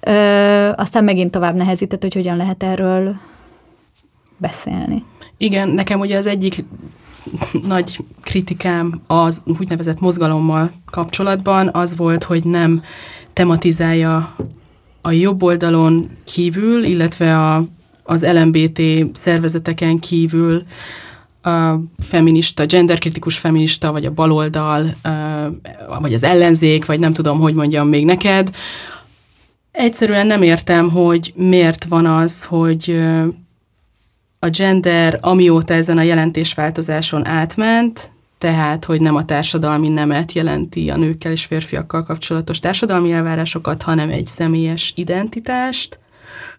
ö, 0.00 0.12
aztán 0.76 1.04
megint 1.04 1.30
tovább 1.30 1.54
nehezített, 1.54 2.02
hogy 2.02 2.14
hogyan 2.14 2.36
lehet 2.36 2.62
erről 2.62 3.14
beszélni. 4.36 5.04
Igen, 5.36 5.68
nekem 5.68 6.00
ugye 6.00 6.16
az 6.16 6.26
egyik 6.26 6.64
nagy 7.66 7.98
kritikám 8.22 9.00
az 9.06 9.42
úgynevezett 9.58 10.00
mozgalommal 10.00 10.70
kapcsolatban 10.90 11.70
az 11.72 11.96
volt, 11.96 12.24
hogy 12.24 12.44
nem 12.44 12.82
tematizálja 13.32 14.36
a 15.00 15.10
jobb 15.10 15.42
oldalon 15.42 16.08
kívül, 16.24 16.84
illetve 16.84 17.38
a, 17.38 17.64
az 18.02 18.26
LMBT 18.32 18.80
szervezeteken 19.12 19.98
kívül 19.98 20.62
a 21.42 21.74
feminista, 21.98 22.66
genderkritikus 22.66 23.38
feminista, 23.38 23.92
vagy 23.92 24.04
a 24.04 24.10
baloldal, 24.10 24.94
vagy 26.00 26.14
az 26.14 26.22
ellenzék, 26.22 26.84
vagy 26.84 26.98
nem 26.98 27.12
tudom, 27.12 27.38
hogy 27.38 27.54
mondjam 27.54 27.88
még 27.88 28.04
neked. 28.04 28.50
Egyszerűen 29.70 30.26
nem 30.26 30.42
értem, 30.42 30.90
hogy 30.90 31.32
miért 31.36 31.84
van 31.84 32.06
az, 32.06 32.44
hogy 32.44 33.02
a 34.38 34.48
gender, 34.48 35.18
amióta 35.20 35.74
ezen 35.74 35.98
a 35.98 36.02
jelentésváltozáson 36.02 37.26
átment, 37.26 38.10
tehát, 38.38 38.84
hogy 38.84 39.00
nem 39.00 39.16
a 39.16 39.24
társadalmi 39.24 39.88
nemet 39.88 40.32
jelenti 40.32 40.90
a 40.90 40.96
nőkkel 40.96 41.32
és 41.32 41.44
férfiakkal 41.44 42.02
kapcsolatos 42.02 42.58
társadalmi 42.58 43.12
elvárásokat, 43.12 43.82
hanem 43.82 44.10
egy 44.10 44.26
személyes 44.26 44.92
identitást, 44.96 45.98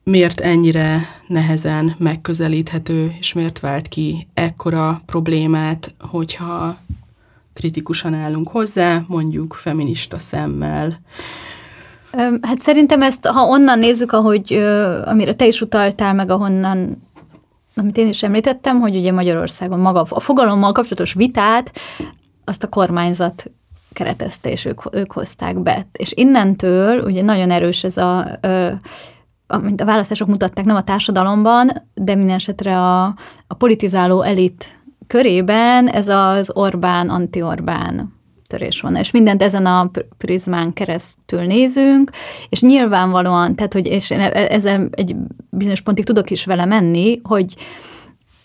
miért 0.03 0.39
ennyire 0.39 1.01
nehezen 1.27 1.95
megközelíthető, 1.97 3.15
és 3.19 3.33
miért 3.33 3.59
vált 3.59 3.87
ki 3.87 4.27
ekkora 4.33 5.01
problémát, 5.05 5.93
hogyha 5.99 6.77
kritikusan 7.53 8.13
állunk 8.13 8.49
hozzá, 8.49 9.03
mondjuk 9.07 9.53
feminista 9.53 10.19
szemmel. 10.19 10.99
Hát 12.41 12.59
szerintem 12.59 13.01
ezt, 13.01 13.25
ha 13.25 13.45
onnan 13.45 13.79
nézzük, 13.79 14.11
ahogy, 14.11 14.53
amire 15.05 15.33
te 15.33 15.45
is 15.47 15.61
utaltál, 15.61 16.13
meg 16.13 16.29
ahonnan, 16.29 17.01
amit 17.75 17.97
én 17.97 18.07
is 18.07 18.23
említettem, 18.23 18.79
hogy 18.79 18.95
ugye 18.95 19.11
Magyarországon 19.11 19.79
maga 19.79 20.05
a 20.09 20.19
fogalommal 20.19 20.71
kapcsolatos 20.71 21.13
vitát 21.13 21.71
azt 22.45 22.63
a 22.63 22.69
kormányzat 22.69 23.51
keretezte, 23.93 24.51
és 24.51 24.65
ők, 24.65 24.95
ők 24.95 25.11
hozták 25.11 25.61
be. 25.61 25.87
És 25.91 26.11
innentől 26.15 26.99
ugye 26.99 27.21
nagyon 27.21 27.51
erős 27.51 27.83
ez 27.83 27.97
a, 27.97 28.39
mint 29.61 29.81
a 29.81 29.85
választások 29.85 30.27
mutatták, 30.27 30.65
nem 30.65 30.75
a 30.75 30.83
társadalomban, 30.83 31.71
de 31.93 32.15
minden 32.15 32.35
esetre 32.35 32.77
a, 32.79 33.03
a 33.47 33.53
politizáló 33.57 34.21
elit 34.21 34.81
körében 35.07 35.87
ez 35.87 36.07
az 36.07 36.51
Orbán, 36.53 37.09
anti-Orbán 37.09 38.13
törés 38.47 38.81
van. 38.81 38.95
És 38.95 39.11
mindent 39.11 39.41
ezen 39.41 39.65
a 39.65 39.91
prizmán 40.17 40.73
keresztül 40.73 41.41
nézünk, 41.41 42.11
és 42.49 42.61
nyilvánvalóan, 42.61 43.55
tehát, 43.55 43.73
hogy 43.73 43.87
és 43.87 44.11
e, 44.11 44.47
ezzel 44.49 44.87
egy 44.91 45.15
bizonyos 45.49 45.81
pontig 45.81 46.05
tudok 46.05 46.29
is 46.29 46.45
vele 46.45 46.65
menni, 46.65 47.19
hogy 47.23 47.55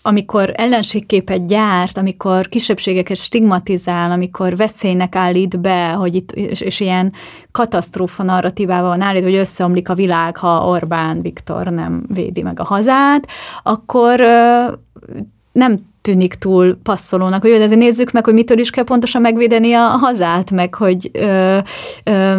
amikor 0.01 0.51
ellenségképet 0.55 1.47
gyárt, 1.47 1.97
amikor 1.97 2.47
kisebbségeket 2.47 3.17
stigmatizál, 3.17 4.11
amikor 4.11 4.55
veszélynek 4.55 5.15
állít 5.15 5.59
be, 5.59 5.89
hogy 5.89 6.15
itt, 6.15 6.31
és, 6.31 6.61
és 6.61 6.79
ilyen 6.79 7.13
katasztrófa 7.51 8.23
narratívával 8.23 8.89
van 8.89 9.01
állít, 9.01 9.23
hogy 9.23 9.35
összeomlik 9.35 9.89
a 9.89 9.93
világ, 9.93 10.37
ha 10.37 10.67
Orbán 10.67 11.21
Viktor 11.21 11.67
nem 11.67 12.03
védi 12.13 12.41
meg 12.41 12.59
a 12.59 12.63
hazát, 12.63 13.27
akkor 13.63 14.19
nem 15.51 15.87
tűnik 16.01 16.33
túl 16.33 16.77
passzolónak, 16.83 17.41
hogy 17.41 17.51
ezért 17.51 17.79
nézzük 17.79 18.11
meg, 18.11 18.25
hogy 18.25 18.33
mitől 18.33 18.59
is 18.59 18.69
kell 18.69 18.83
pontosan 18.83 19.21
megvédeni 19.21 19.73
a 19.73 19.81
hazát, 19.81 20.51
meg 20.51 20.75
hogy 20.75 21.09
ö, 21.13 21.57
ö, 22.03 22.37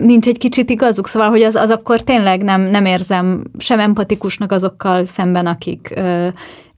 nincs 0.00 0.26
egy 0.26 0.38
kicsit 0.38 0.70
igazuk, 0.70 1.06
szóval, 1.08 1.28
hogy 1.28 1.42
az, 1.42 1.54
az 1.54 1.70
akkor 1.70 2.00
tényleg 2.00 2.42
nem, 2.42 2.60
nem 2.60 2.84
érzem 2.84 3.44
sem 3.58 3.78
empatikusnak 3.78 4.52
azokkal 4.52 5.04
szemben, 5.04 5.46
akik 5.46 5.92
ö, 5.96 6.28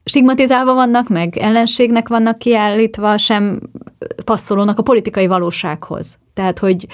stigmatizálva 0.05 0.75
vannak, 0.75 1.09
meg 1.09 1.37
ellenségnek 1.37 2.09
vannak 2.09 2.39
kiállítva, 2.39 3.19
sem 3.19 3.61
passzolónak 4.25 4.79
a 4.79 4.83
politikai 4.83 5.27
valósághoz. 5.27 6.19
Tehát, 6.35 6.59
hogy 6.59 6.87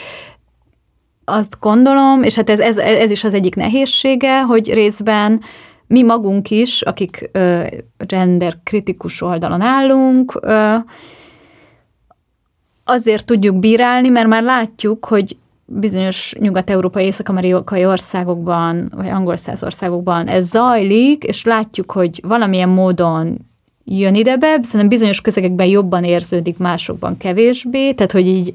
azt 1.24 1.56
gondolom, 1.60 2.22
és 2.22 2.34
hát 2.34 2.50
ez, 2.50 2.60
ez, 2.60 2.76
ez 2.76 3.10
is 3.10 3.24
az 3.24 3.34
egyik 3.34 3.54
nehézsége, 3.54 4.42
hogy 4.42 4.72
részben 4.72 5.40
mi 5.86 6.02
magunk 6.02 6.50
is, 6.50 6.82
akik 6.82 7.30
ö, 7.32 7.66
gender 8.06 8.58
kritikus 8.62 9.22
oldalon 9.22 9.60
állunk, 9.60 10.38
ö, 10.40 10.74
azért 12.84 13.26
tudjuk 13.26 13.58
bírálni, 13.58 14.08
mert 14.08 14.28
már 14.28 14.42
látjuk, 14.42 15.04
hogy 15.04 15.36
bizonyos 15.66 16.34
nyugat-európai, 16.38 17.04
észak-amerikai 17.04 17.86
országokban, 17.86 18.92
vagy 18.96 19.08
angol 19.08 19.36
száz 19.36 19.62
országokban 19.62 20.26
ez 20.26 20.48
zajlik, 20.48 21.24
és 21.24 21.44
látjuk, 21.44 21.92
hogy 21.92 22.20
valamilyen 22.22 22.68
módon 22.68 23.38
jön 23.84 24.14
ide 24.14 24.36
be, 24.36 24.58
szerintem 24.62 24.88
bizonyos 24.88 25.20
közegekben 25.20 25.66
jobban 25.66 26.04
érződik, 26.04 26.58
másokban 26.58 27.16
kevésbé, 27.16 27.92
tehát 27.92 28.12
hogy 28.12 28.26
így 28.26 28.52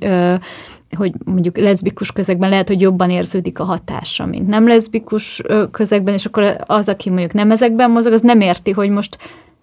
hogy 0.98 1.14
mondjuk 1.26 1.58
leszbikus 1.58 2.12
közegben 2.12 2.50
lehet, 2.50 2.68
hogy 2.68 2.82
jobban 2.82 3.10
érződik 3.10 3.60
a 3.60 3.64
hatása, 3.64 4.26
mint 4.26 4.48
nem 4.48 4.68
leszbikus 4.68 5.42
közegben, 5.72 6.14
és 6.14 6.26
akkor 6.26 6.56
az, 6.66 6.90
aki 6.90 7.10
mondjuk 7.10 7.34
nem 7.34 7.52
ezekben 7.52 7.92
mozog, 7.92 8.14
az 8.14 8.22
nem 8.22 8.42
érti, 8.42 8.72
hogy 8.72 8.90
most 8.90 9.18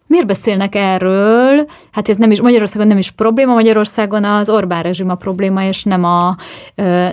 miért 0.09 0.27
beszélnek 0.27 0.75
erről? 0.75 1.67
Hát 1.93 2.09
ez 2.09 2.17
nem 2.17 2.31
is, 2.31 2.41
Magyarországon 2.41 2.87
nem 2.87 2.99
is 2.99 3.11
probléma, 3.11 3.55
Magyarországon 3.55 4.25
az 4.25 4.51
Orbán 4.51 4.83
rezsim 4.83 5.11
a 5.11 5.15
probléma, 5.15 5.65
és 5.65 5.83
nem 5.83 6.05
a 6.05 6.37
ö, 6.75 7.07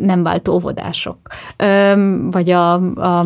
nem 0.00 0.22
váltó 0.22 0.52
óvodások. 0.52 1.18
Ö, 1.56 1.92
vagy 2.30 2.50
a, 2.50 2.72
a, 2.94 3.22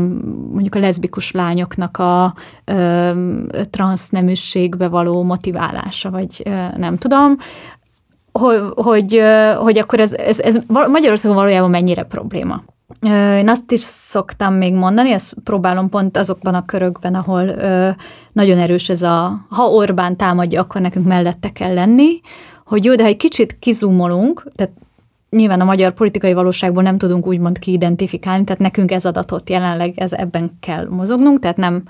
mondjuk 0.53 0.75
a 0.75 0.79
leszbikus 0.79 1.31
lányoknak 1.31 1.99
a 1.99 2.35
ö, 2.65 3.09
transzneműségbe 3.71 4.89
való 4.89 5.23
motiválása, 5.23 6.11
vagy 6.11 6.43
ö, 6.45 6.51
nem 6.77 6.97
tudom 6.97 7.37
hogy, 8.33 8.61
hogy, 8.75 9.23
hogy 9.57 9.79
akkor 9.79 10.01
ez, 10.01 10.13
ez, 10.13 10.39
ez 10.39 10.59
Magyarországon 10.67 11.37
valójában 11.37 11.71
mennyire 11.71 12.03
probléma. 12.03 12.63
Én 13.39 13.49
azt 13.49 13.73
is 13.73 13.81
szoktam 13.81 14.55
még 14.55 14.75
mondani, 14.75 15.13
ezt 15.13 15.35
próbálom 15.45 15.89
pont 15.89 16.17
azokban 16.17 16.55
a 16.55 16.65
körökben, 16.65 17.15
ahol 17.15 17.45
nagyon 18.33 18.59
erős 18.59 18.89
ez 18.89 19.03
a, 19.03 19.47
ha 19.49 19.63
Orbán 19.63 20.17
támadja, 20.17 20.61
akkor 20.61 20.81
nekünk 20.81 21.07
mellette 21.07 21.49
kell 21.49 21.75
lenni, 21.75 22.21
hogy 22.65 22.85
jó, 22.85 22.95
de 22.95 23.03
ha 23.03 23.09
egy 23.09 23.17
kicsit 23.17 23.57
kizumolunk, 23.59 24.47
tehát 24.55 24.73
nyilván 25.31 25.61
a 25.61 25.65
magyar 25.65 25.93
politikai 25.93 26.33
valóságból 26.33 26.83
nem 26.83 26.99
tudunk 26.99 27.27
úgymond 27.27 27.59
kiidentifikálni, 27.59 28.45
tehát 28.45 28.61
nekünk 28.61 28.91
ez 28.91 29.05
adatot 29.05 29.51
jelenleg 29.51 29.93
ez 29.97 30.13
ebben 30.13 30.59
kell 30.61 30.87
mozognunk, 30.89 31.39
tehát 31.39 31.57
nem, 31.57 31.83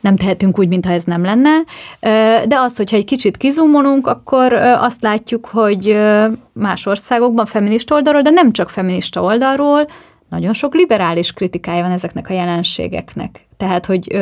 nem 0.00 0.16
tehetünk 0.16 0.58
úgy, 0.58 0.68
mintha 0.68 0.92
ez 0.92 1.04
nem 1.04 1.24
lenne. 1.24 1.50
De 2.46 2.58
az, 2.58 2.76
hogyha 2.76 2.96
egy 2.96 3.04
kicsit 3.04 3.36
kizumolunk, 3.36 4.06
akkor 4.06 4.52
azt 4.52 5.02
látjuk, 5.02 5.46
hogy 5.46 5.98
más 6.52 6.86
országokban 6.86 7.46
feminista 7.46 7.94
oldalról, 7.94 8.22
de 8.22 8.30
nem 8.30 8.52
csak 8.52 8.68
feminista 8.70 9.22
oldalról, 9.22 9.84
nagyon 10.32 10.52
sok 10.52 10.74
liberális 10.74 11.32
kritikája 11.32 11.82
van 11.82 11.90
ezeknek 11.90 12.30
a 12.30 12.32
jelenségeknek. 12.32 13.46
Tehát, 13.56 13.86
hogy 13.86 14.20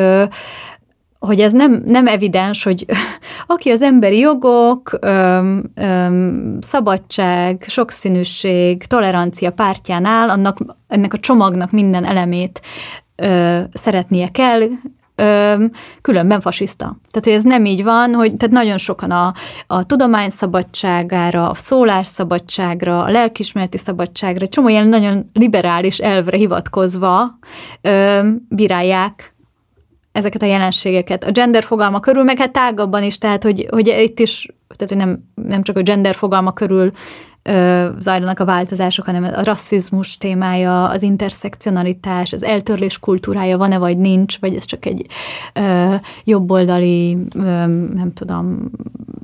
hogy 1.19 1.39
ez 1.39 1.53
nem, 1.53 1.83
nem 1.85 2.07
evidens, 2.07 2.63
hogy 2.63 2.85
aki 3.47 3.69
az 3.69 3.81
emberi 3.81 4.17
jogok, 4.17 4.97
öm, 5.01 5.63
öm, 5.75 6.57
szabadság, 6.61 7.65
sokszínűség, 7.67 8.83
tolerancia 8.83 9.51
pártján 9.51 10.05
áll, 10.05 10.29
annak, 10.29 10.57
ennek 10.87 11.13
a 11.13 11.17
csomagnak 11.17 11.71
minden 11.71 12.05
elemét 12.05 12.61
ö, 13.15 13.59
szeretnie 13.73 14.27
kell, 14.27 14.61
különben 16.01 16.39
fasiszta. 16.39 16.85
Tehát, 16.85 17.23
hogy 17.23 17.33
ez 17.33 17.43
nem 17.43 17.65
így 17.65 17.83
van, 17.83 18.13
hogy 18.13 18.35
tehát 18.37 18.55
nagyon 18.55 18.77
sokan 18.77 19.11
a, 19.11 19.33
a 19.67 19.83
tudomány 19.83 20.29
szabadságára, 20.29 21.49
a 21.49 21.53
szólás 21.53 22.07
szabadságra, 22.07 23.03
a 23.03 23.09
lelkismereti 23.09 23.77
szabadságra, 23.77 24.47
csomó 24.47 24.67
ilyen 24.67 24.87
nagyon 24.87 25.29
liberális 25.33 25.97
elvre 25.97 26.37
hivatkozva 26.37 27.37
ö, 27.81 28.27
bírálják 28.49 29.35
ezeket 30.11 30.41
a 30.41 30.45
jelenségeket. 30.45 31.23
A 31.23 31.31
gender 31.31 31.63
fogalma 31.63 31.99
körül, 31.99 32.23
meg 32.23 32.37
hát 32.37 32.51
tágabban 32.51 33.03
is, 33.03 33.17
tehát 33.17 33.43
hogy, 33.43 33.67
hogy 33.69 33.87
itt 33.87 34.19
is, 34.19 34.47
tehát 34.77 34.93
hogy 34.93 34.97
nem, 34.97 35.23
nem 35.47 35.63
csak 35.63 35.77
a 35.77 35.81
gender 35.81 36.15
fogalma 36.15 36.53
körül 36.53 36.91
ö, 37.43 37.87
zajlanak 37.99 38.39
a 38.39 38.45
változások, 38.45 39.05
hanem 39.05 39.23
a 39.23 39.43
rasszizmus 39.43 40.17
témája, 40.17 40.89
az 40.89 41.03
interszekcionalitás, 41.03 42.33
az 42.33 42.43
eltörlés 42.43 42.99
kultúrája 42.99 43.57
van-e 43.57 43.77
vagy 43.77 43.97
nincs, 43.97 44.39
vagy 44.39 44.55
ez 44.55 44.65
csak 44.65 44.85
egy 44.85 45.05
ö, 45.53 45.95
jobboldali, 46.23 47.17
ö, 47.35 47.41
nem 47.93 48.11
tudom, 48.13 48.71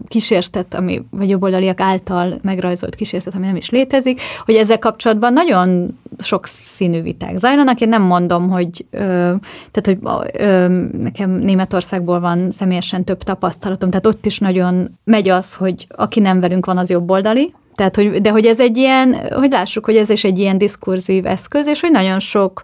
kísértet, 0.07 0.73
ami, 0.73 1.05
vagy 1.09 1.29
jobboldaliak 1.29 1.79
által 1.79 2.33
megrajzolt 2.41 2.95
kísértet, 2.95 3.35
ami 3.35 3.45
nem 3.45 3.55
is 3.55 3.69
létezik, 3.69 4.21
hogy 4.45 4.55
ezzel 4.55 4.79
kapcsolatban 4.79 5.33
nagyon 5.33 5.97
sok 6.17 6.45
színű 6.45 7.01
viták 7.01 7.37
zajlanak. 7.37 7.81
Én 7.81 7.89
nem 7.89 8.01
mondom, 8.01 8.49
hogy 8.49 8.85
ö, 8.89 9.33
tehát, 9.71 9.83
hogy 9.83 9.97
ö, 10.33 10.67
nekem 11.01 11.29
Németországból 11.29 12.19
van 12.19 12.51
személyesen 12.51 13.03
több 13.03 13.23
tapasztalatom, 13.23 13.89
tehát 13.89 14.05
ott 14.05 14.25
is 14.25 14.39
nagyon 14.39 14.87
megy 15.03 15.29
az, 15.29 15.53
hogy 15.53 15.87
aki 15.89 16.19
nem 16.19 16.39
velünk 16.39 16.65
van, 16.65 16.77
az 16.77 16.89
jobboldali, 16.89 17.53
tehát, 17.77 17.95
hogy, 17.95 18.21
de 18.21 18.29
hogy 18.29 18.45
ez 18.45 18.59
egy 18.59 18.77
ilyen, 18.77 19.13
hogy 19.29 19.51
lássuk, 19.51 19.85
hogy 19.85 19.95
ez 19.95 20.09
is 20.09 20.23
egy 20.23 20.37
ilyen 20.37 20.57
diskurzív 20.57 21.25
eszköz, 21.25 21.67
és 21.67 21.79
hogy 21.79 21.91
nagyon 21.91 22.19
sok 22.19 22.61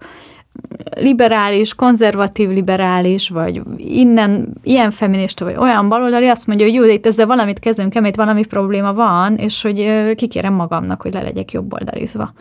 liberális, 0.96 1.74
konzervatív 1.74 2.50
liberális, 2.50 3.30
vagy 3.30 3.62
innen 3.78 4.54
ilyen 4.64 4.92
feminista, 4.92 5.46
vagy 5.46 5.56
olyan 5.56 5.90
baloldali 5.90 6.28
azt 6.28 6.48
mondja, 6.48 6.66
hogy 6.66 6.76
jó, 6.76 6.84
de 6.84 6.92
itt 6.92 7.06
ezzel 7.06 7.26
valamit 7.26 7.60
kezdünk, 7.60 7.96
emiatt 7.96 8.16
valami 8.16 8.46
probléma 8.46 8.94
van, 8.94 9.36
és 9.36 9.62
hogy 9.62 9.92
kikérem 10.16 10.54
magamnak, 10.54 11.02
hogy 11.02 11.14
le 11.14 11.22
legyek 11.22 11.52
jobboldalizva. 11.52 12.34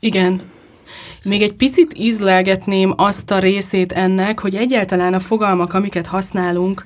Igen, 0.00 0.40
még 1.24 1.42
egy 1.42 1.54
picit 1.54 1.98
ízlelgetném 1.98 2.92
azt 2.96 3.30
a 3.30 3.38
részét 3.38 3.92
ennek, 3.92 4.40
hogy 4.40 4.54
egyáltalán 4.54 5.14
a 5.14 5.20
fogalmak, 5.20 5.74
amiket 5.74 6.06
használunk, 6.06 6.84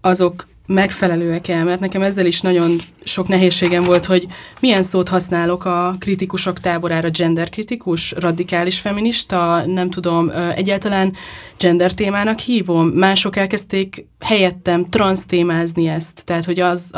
azok 0.00 0.46
megfelelőek 0.66 1.48
el, 1.48 1.64
mert 1.64 1.80
nekem 1.80 2.02
ezzel 2.02 2.26
is 2.26 2.40
nagyon 2.40 2.76
sok 3.04 3.28
nehézségem 3.28 3.84
volt, 3.84 4.04
hogy 4.04 4.26
milyen 4.60 4.82
szót 4.82 5.08
használok 5.08 5.64
a 5.64 5.94
kritikusok 5.98 6.60
táborára, 6.60 7.10
genderkritikus, 7.10 8.14
radikális 8.18 8.78
feminista, 8.78 9.62
nem 9.66 9.90
tudom, 9.90 10.30
egyáltalán 10.54 11.12
gender 11.58 11.92
témának 11.92 12.38
hívom. 12.38 12.86
Mások 12.88 13.36
elkezdték 13.36 14.06
helyettem 14.20 14.88
transz 14.88 15.26
témázni 15.26 15.88
ezt, 15.88 16.22
tehát 16.24 16.44
hogy 16.44 16.60
az 16.60 16.90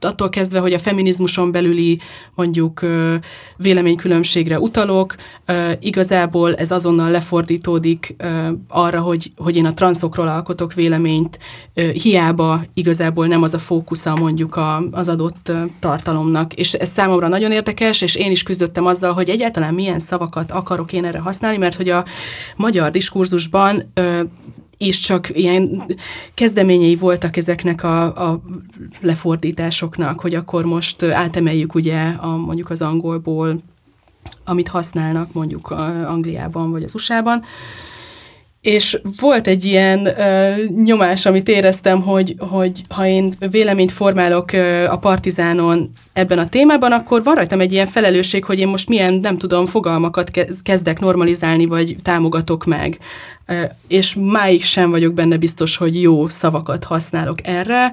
attól 0.00 0.28
kezdve, 0.28 0.58
hogy 0.58 0.72
a 0.72 0.78
feminizmuson 0.78 1.52
belüli 1.52 2.00
mondjuk 2.34 2.86
véleménykülönbségre 3.56 4.58
utalok, 4.60 5.14
igazából 5.80 6.54
ez 6.54 6.70
azonnal 6.70 7.10
lefordítódik 7.10 8.16
arra, 8.68 9.00
hogy, 9.00 9.32
hogy 9.36 9.56
én 9.56 9.66
a 9.66 9.74
transzokról 9.74 10.28
alkotok 10.28 10.74
véleményt, 10.74 11.38
hiába 11.92 12.64
igazából 12.74 13.05
nem 13.14 13.42
az 13.42 13.54
a 13.54 13.58
fókusza 13.58 14.16
mondjuk 14.20 14.56
a, 14.56 14.82
az 14.90 15.08
adott 15.08 15.52
tartalomnak. 15.80 16.54
És 16.54 16.72
ez 16.72 16.88
számomra 16.88 17.28
nagyon 17.28 17.52
érdekes, 17.52 18.00
és 18.00 18.14
én 18.14 18.30
is 18.30 18.42
küzdöttem 18.42 18.86
azzal, 18.86 19.12
hogy 19.12 19.28
egyáltalán 19.28 19.74
milyen 19.74 19.98
szavakat 19.98 20.50
akarok 20.50 20.92
én 20.92 21.04
erre 21.04 21.18
használni, 21.18 21.56
mert 21.56 21.76
hogy 21.76 21.88
a 21.88 22.04
magyar 22.56 22.90
diskurzusban 22.90 23.92
és 24.78 24.98
csak 25.00 25.38
ilyen 25.38 25.86
kezdeményei 26.34 26.96
voltak 26.96 27.36
ezeknek 27.36 27.82
a, 27.82 28.30
a 28.30 28.40
lefordításoknak, 29.00 30.20
hogy 30.20 30.34
akkor 30.34 30.64
most 30.64 31.02
átemeljük 31.02 31.74
ugye 31.74 32.02
a, 32.18 32.36
mondjuk 32.36 32.70
az 32.70 32.82
angolból, 32.82 33.62
amit 34.44 34.68
használnak 34.68 35.32
mondjuk 35.32 35.70
Angliában 36.06 36.70
vagy 36.70 36.82
az 36.82 36.94
USA-ban, 36.94 37.44
és 38.66 38.98
volt 39.20 39.46
egy 39.46 39.64
ilyen 39.64 40.06
ö, 40.06 40.54
nyomás, 40.84 41.26
amit 41.26 41.48
éreztem, 41.48 42.00
hogy, 42.00 42.34
hogy 42.38 42.80
ha 42.88 43.06
én 43.06 43.32
véleményt 43.50 43.92
formálok 43.92 44.52
ö, 44.52 44.84
a 44.84 44.98
Partizánon 44.98 45.90
ebben 46.12 46.38
a 46.38 46.48
témában, 46.48 46.92
akkor 46.92 47.22
van 47.22 47.34
rajtam 47.34 47.60
egy 47.60 47.72
ilyen 47.72 47.86
felelősség, 47.86 48.44
hogy 48.44 48.58
én 48.58 48.68
most 48.68 48.88
milyen, 48.88 49.14
nem 49.14 49.38
tudom, 49.38 49.66
fogalmakat 49.66 50.30
kezdek 50.62 51.00
normalizálni, 51.00 51.66
vagy 51.66 51.96
támogatok 52.02 52.64
meg. 52.64 52.98
Ö, 53.46 53.62
és 53.88 54.16
máig 54.20 54.64
sem 54.64 54.90
vagyok 54.90 55.14
benne 55.14 55.36
biztos, 55.36 55.76
hogy 55.76 56.02
jó 56.02 56.28
szavakat 56.28 56.84
használok 56.84 57.38
erre 57.42 57.92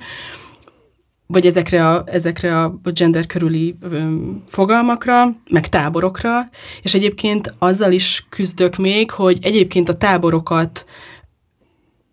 vagy 1.27 1.45
ezekre 1.45 1.89
a, 1.89 2.03
ezekre 2.05 2.61
a 2.61 2.79
gender 2.93 3.25
körüli 3.25 3.75
öm, 3.81 4.43
fogalmakra, 4.47 5.35
meg 5.49 5.67
táborokra, 5.67 6.49
és 6.81 6.93
egyébként 6.93 7.53
azzal 7.59 7.91
is 7.91 8.25
küzdök 8.29 8.77
még, 8.77 9.11
hogy 9.11 9.37
egyébként 9.41 9.89
a 9.89 9.97
táborokat 9.97 10.85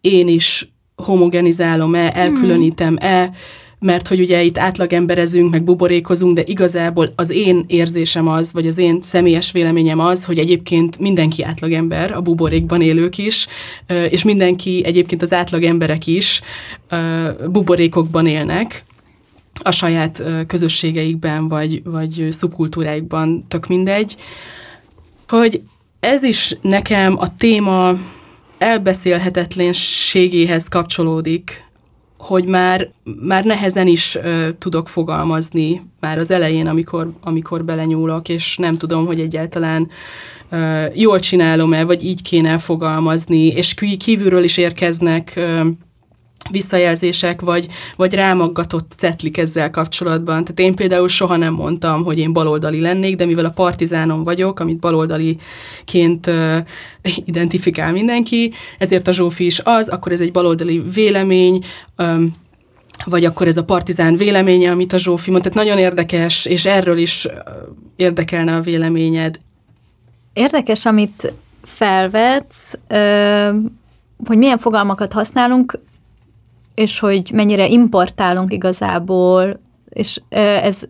én 0.01 0.29
is 0.29 0.73
homogenizálom-e, 0.97 2.13
elkülönítem-e, 2.15 3.31
mert 3.79 4.09
hogy 4.09 4.21
ugye 4.21 4.43
itt 4.43 4.59
átlagemberezünk, 4.59 5.51
meg 5.51 5.63
buborékozunk, 5.65 6.35
de 6.37 6.43
igazából 6.45 7.13
az 7.17 7.31
én 7.31 7.65
érzésem 7.69 8.29
az, 8.29 8.53
vagy 8.53 8.67
az 8.67 8.79
én 8.79 9.03
személyes 9.03 9.53
véleményem 9.53 9.99
az, 9.99 10.25
hogy 10.25 10.39
egyébként 10.39 10.99
mindenki 10.99 11.43
átlagember, 11.43 12.13
a 12.13 12.21
buborékban 12.21 12.83
élők 12.83 13.19
is, 13.19 13.47
és 14.11 14.23
mindenki, 14.23 14.83
egyébként 14.85 15.23
az 15.23 15.33
átlagemberek 15.33 16.07
is 16.07 16.41
buborékokban 17.51 18.27
élnek, 18.27 18.85
a 19.63 19.71
saját 19.71 20.23
közösségeikben, 20.47 21.49
vagy, 21.49 21.83
vagy 21.85 22.29
szubkultúráikban, 22.31 23.45
tök 23.49 23.67
mindegy, 23.67 24.17
hogy 25.29 25.63
ez 26.01 26.23
is 26.23 26.57
nekem 26.63 27.19
a 27.19 27.37
téma 27.37 27.99
elbeszélhetetlenségéhez 28.59 30.69
kapcsolódik, 30.69 31.69
hogy 32.19 32.45
már, 32.45 32.91
már 33.21 33.45
nehezen 33.45 33.87
is 33.87 34.15
ö, 34.15 34.49
tudok 34.59 34.89
fogalmazni 34.89 35.83
már 36.01 36.19
az 36.19 36.31
elején, 36.31 36.67
amikor, 36.67 37.13
amikor 37.21 37.65
belenyúlok, 37.65 38.29
és 38.29 38.57
nem 38.57 38.77
tudom, 38.77 39.07
hogy 39.07 39.21
egyáltalán 39.21 39.91
ö, 40.51 40.85
jól 40.95 41.19
csinálom-e, 41.19 41.85
vagy 41.85 42.05
így 42.05 42.23
kéne 42.23 42.59
fogalmazni, 42.59 43.47
és 43.47 43.75
kívülről 43.99 44.45
is 44.45 44.57
érkeznek 44.57 45.33
ö, 45.37 45.61
visszajelzések, 46.51 47.41
vagy, 47.41 47.67
vagy 47.97 48.15
rámaggatott 48.15 48.93
cetlik 48.97 49.39
ezzel 49.39 49.71
kapcsolatban. 49.71 50.45
Tehát 50.45 50.61
én 50.61 50.75
például 50.75 51.09
soha 51.09 51.37
nem 51.37 51.55
mondtam, 51.55 52.05
hogy 52.05 52.19
én 52.19 52.33
baloldali 52.33 52.81
lennék, 52.81 53.17
de 53.17 53.25
mivel 53.25 53.45
a 53.45 53.51
partizánom 53.51 54.23
vagyok, 54.23 54.61
amit 54.61 54.79
baloldaliként 54.79 56.27
uh, 56.27 56.57
identifikál 57.25 57.93
mindenki, 57.93 58.53
ezért 58.79 59.09
a 59.09 59.13
Zsófi 59.13 59.45
is 59.45 59.61
az, 59.65 59.89
akkor 59.89 60.13
ez 60.13 60.21
egy 60.21 60.33
baloldali 60.33 60.83
vélemény, 60.95 61.65
um, 61.99 62.33
vagy 63.05 63.25
akkor 63.25 63.47
ez 63.47 63.57
a 63.57 63.65
partizán 63.65 64.17
véleménye, 64.17 64.71
amit 64.71 64.93
a 64.93 64.99
Zsófi 64.99 65.31
mond. 65.31 65.43
Tehát 65.43 65.59
nagyon 65.59 65.79
érdekes, 65.79 66.47
és 66.47 66.67
erről 66.67 66.99
is 66.99 67.29
érdekelne 67.97 68.55
a 68.55 68.61
véleményed. 68.61 69.39
Érdekes, 70.33 70.87
amit 70.87 71.33
felvetsz, 71.63 72.73
hogy 74.27 74.39
milyen 74.39 74.59
fogalmakat 74.59 75.13
használunk, 75.13 75.79
és 76.81 76.99
hogy 76.99 77.31
mennyire 77.35 77.67
importálunk 77.67 78.53
igazából, 78.53 79.61
és 79.89 80.21
ez, 80.29 80.83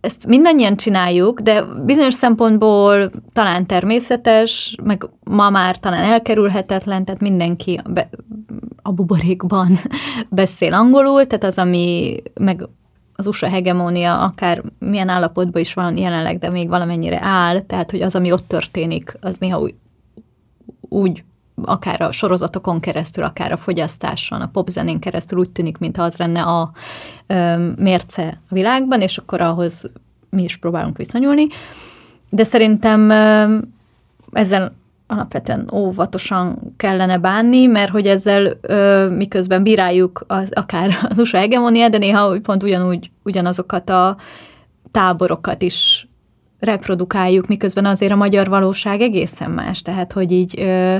ezt 0.00 0.26
mindannyian 0.26 0.76
csináljuk, 0.76 1.40
de 1.40 1.64
bizonyos 1.84 2.14
szempontból 2.14 3.10
talán 3.32 3.66
természetes, 3.66 4.76
meg 4.84 5.08
ma 5.24 5.50
már 5.50 5.78
talán 5.78 6.04
elkerülhetetlen, 6.04 7.04
tehát 7.04 7.20
mindenki 7.20 7.80
be, 7.90 8.08
a 8.82 8.92
buborékban 8.92 9.68
beszél 10.28 10.72
angolul, 10.72 11.26
tehát 11.26 11.44
az, 11.44 11.58
ami 11.58 12.16
meg 12.34 12.68
az 13.14 13.26
USA 13.26 13.48
hegemónia 13.48 14.20
akár 14.20 14.62
milyen 14.78 15.08
állapotban 15.08 15.60
is 15.60 15.74
van 15.74 15.96
jelenleg, 15.96 16.38
de 16.38 16.50
még 16.50 16.68
valamennyire 16.68 17.18
áll, 17.22 17.60
tehát 17.60 17.90
hogy 17.90 18.02
az, 18.02 18.14
ami 18.14 18.32
ott 18.32 18.48
történik, 18.48 19.16
az 19.20 19.36
néha 19.36 19.60
úgy, 19.60 19.74
úgy 20.80 21.24
akár 21.64 22.00
a 22.00 22.12
sorozatokon 22.12 22.80
keresztül, 22.80 23.24
akár 23.24 23.52
a 23.52 23.56
fogyasztáson, 23.56 24.40
a 24.40 24.46
popzenén 24.46 24.98
keresztül 24.98 25.38
úgy 25.38 25.52
tűnik, 25.52 25.78
mintha 25.78 26.02
az 26.02 26.16
lenne 26.16 26.42
a 26.42 26.70
mérce 27.76 28.40
a 28.48 28.54
világban, 28.54 29.00
és 29.00 29.18
akkor 29.18 29.40
ahhoz 29.40 29.90
mi 30.30 30.42
is 30.42 30.56
próbálunk 30.56 30.96
viszonyulni. 30.96 31.46
De 32.30 32.44
szerintem 32.44 33.10
ezzel 34.32 34.72
alapvetően 35.06 35.68
óvatosan 35.72 36.74
kellene 36.76 37.18
bánni, 37.18 37.66
mert 37.66 37.90
hogy 37.90 38.06
ezzel 38.06 38.58
ö, 38.60 39.08
miközben 39.08 39.62
bíráljuk 39.62 40.24
az, 40.26 40.48
akár 40.52 40.90
az 41.08 41.18
USA 41.18 41.38
hegemoniát, 41.38 41.90
de 41.90 41.98
néha 41.98 42.40
pont 42.40 42.62
ugyanúgy 42.62 43.10
ugyanazokat 43.22 43.90
a 43.90 44.16
táborokat 44.90 45.62
is 45.62 46.08
reprodukáljuk, 46.60 47.46
miközben 47.46 47.84
azért 47.84 48.12
a 48.12 48.16
magyar 48.16 48.48
valóság 48.48 49.00
egészen 49.00 49.50
más. 49.50 49.82
Tehát, 49.82 50.12
hogy 50.12 50.32
így 50.32 50.54
ö, 50.58 50.96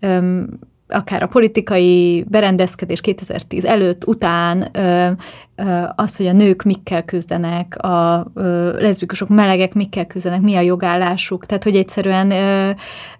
ö, 0.00 0.42
akár 0.88 1.22
a 1.22 1.26
politikai 1.26 2.24
berendezkedés 2.28 3.00
2010 3.00 3.64
előtt, 3.64 4.06
után, 4.06 4.68
ö, 4.72 5.10
ö, 5.54 5.82
az, 5.96 6.16
hogy 6.16 6.26
a 6.26 6.32
nők 6.32 6.62
mikkel 6.62 7.04
küzdenek, 7.04 7.82
a 7.82 8.30
ö, 8.34 8.80
leszbikusok, 8.80 9.28
melegek 9.28 9.74
mikkel 9.74 10.06
küzdenek, 10.06 10.40
mi 10.40 10.56
a 10.56 10.60
jogállásuk, 10.60 11.46
tehát 11.46 11.64
hogy 11.64 11.76
egyszerűen 11.76 12.30
ö, 12.30 12.70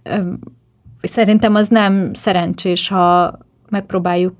ö, 0.02 0.32
szerintem 1.02 1.54
az 1.54 1.68
nem 1.68 2.12
szerencsés, 2.12 2.88
ha 2.88 3.38
megpróbáljuk 3.70 4.34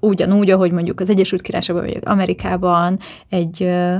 ugyanúgy, 0.00 0.50
ahogy 0.50 0.72
mondjuk 0.72 1.00
az 1.00 1.10
Egyesült 1.10 1.42
Királyságban 1.42 1.84
vagy 1.84 1.98
Amerikában 2.04 2.98
egy 3.28 3.62
ö, 3.62 3.96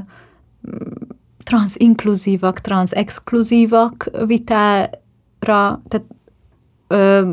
transz-inkluzívak, 1.48 2.60
transz-exkluzívak 2.60 4.10
vitára, 4.26 4.90
tehát 5.88 6.04
ö, 6.86 7.32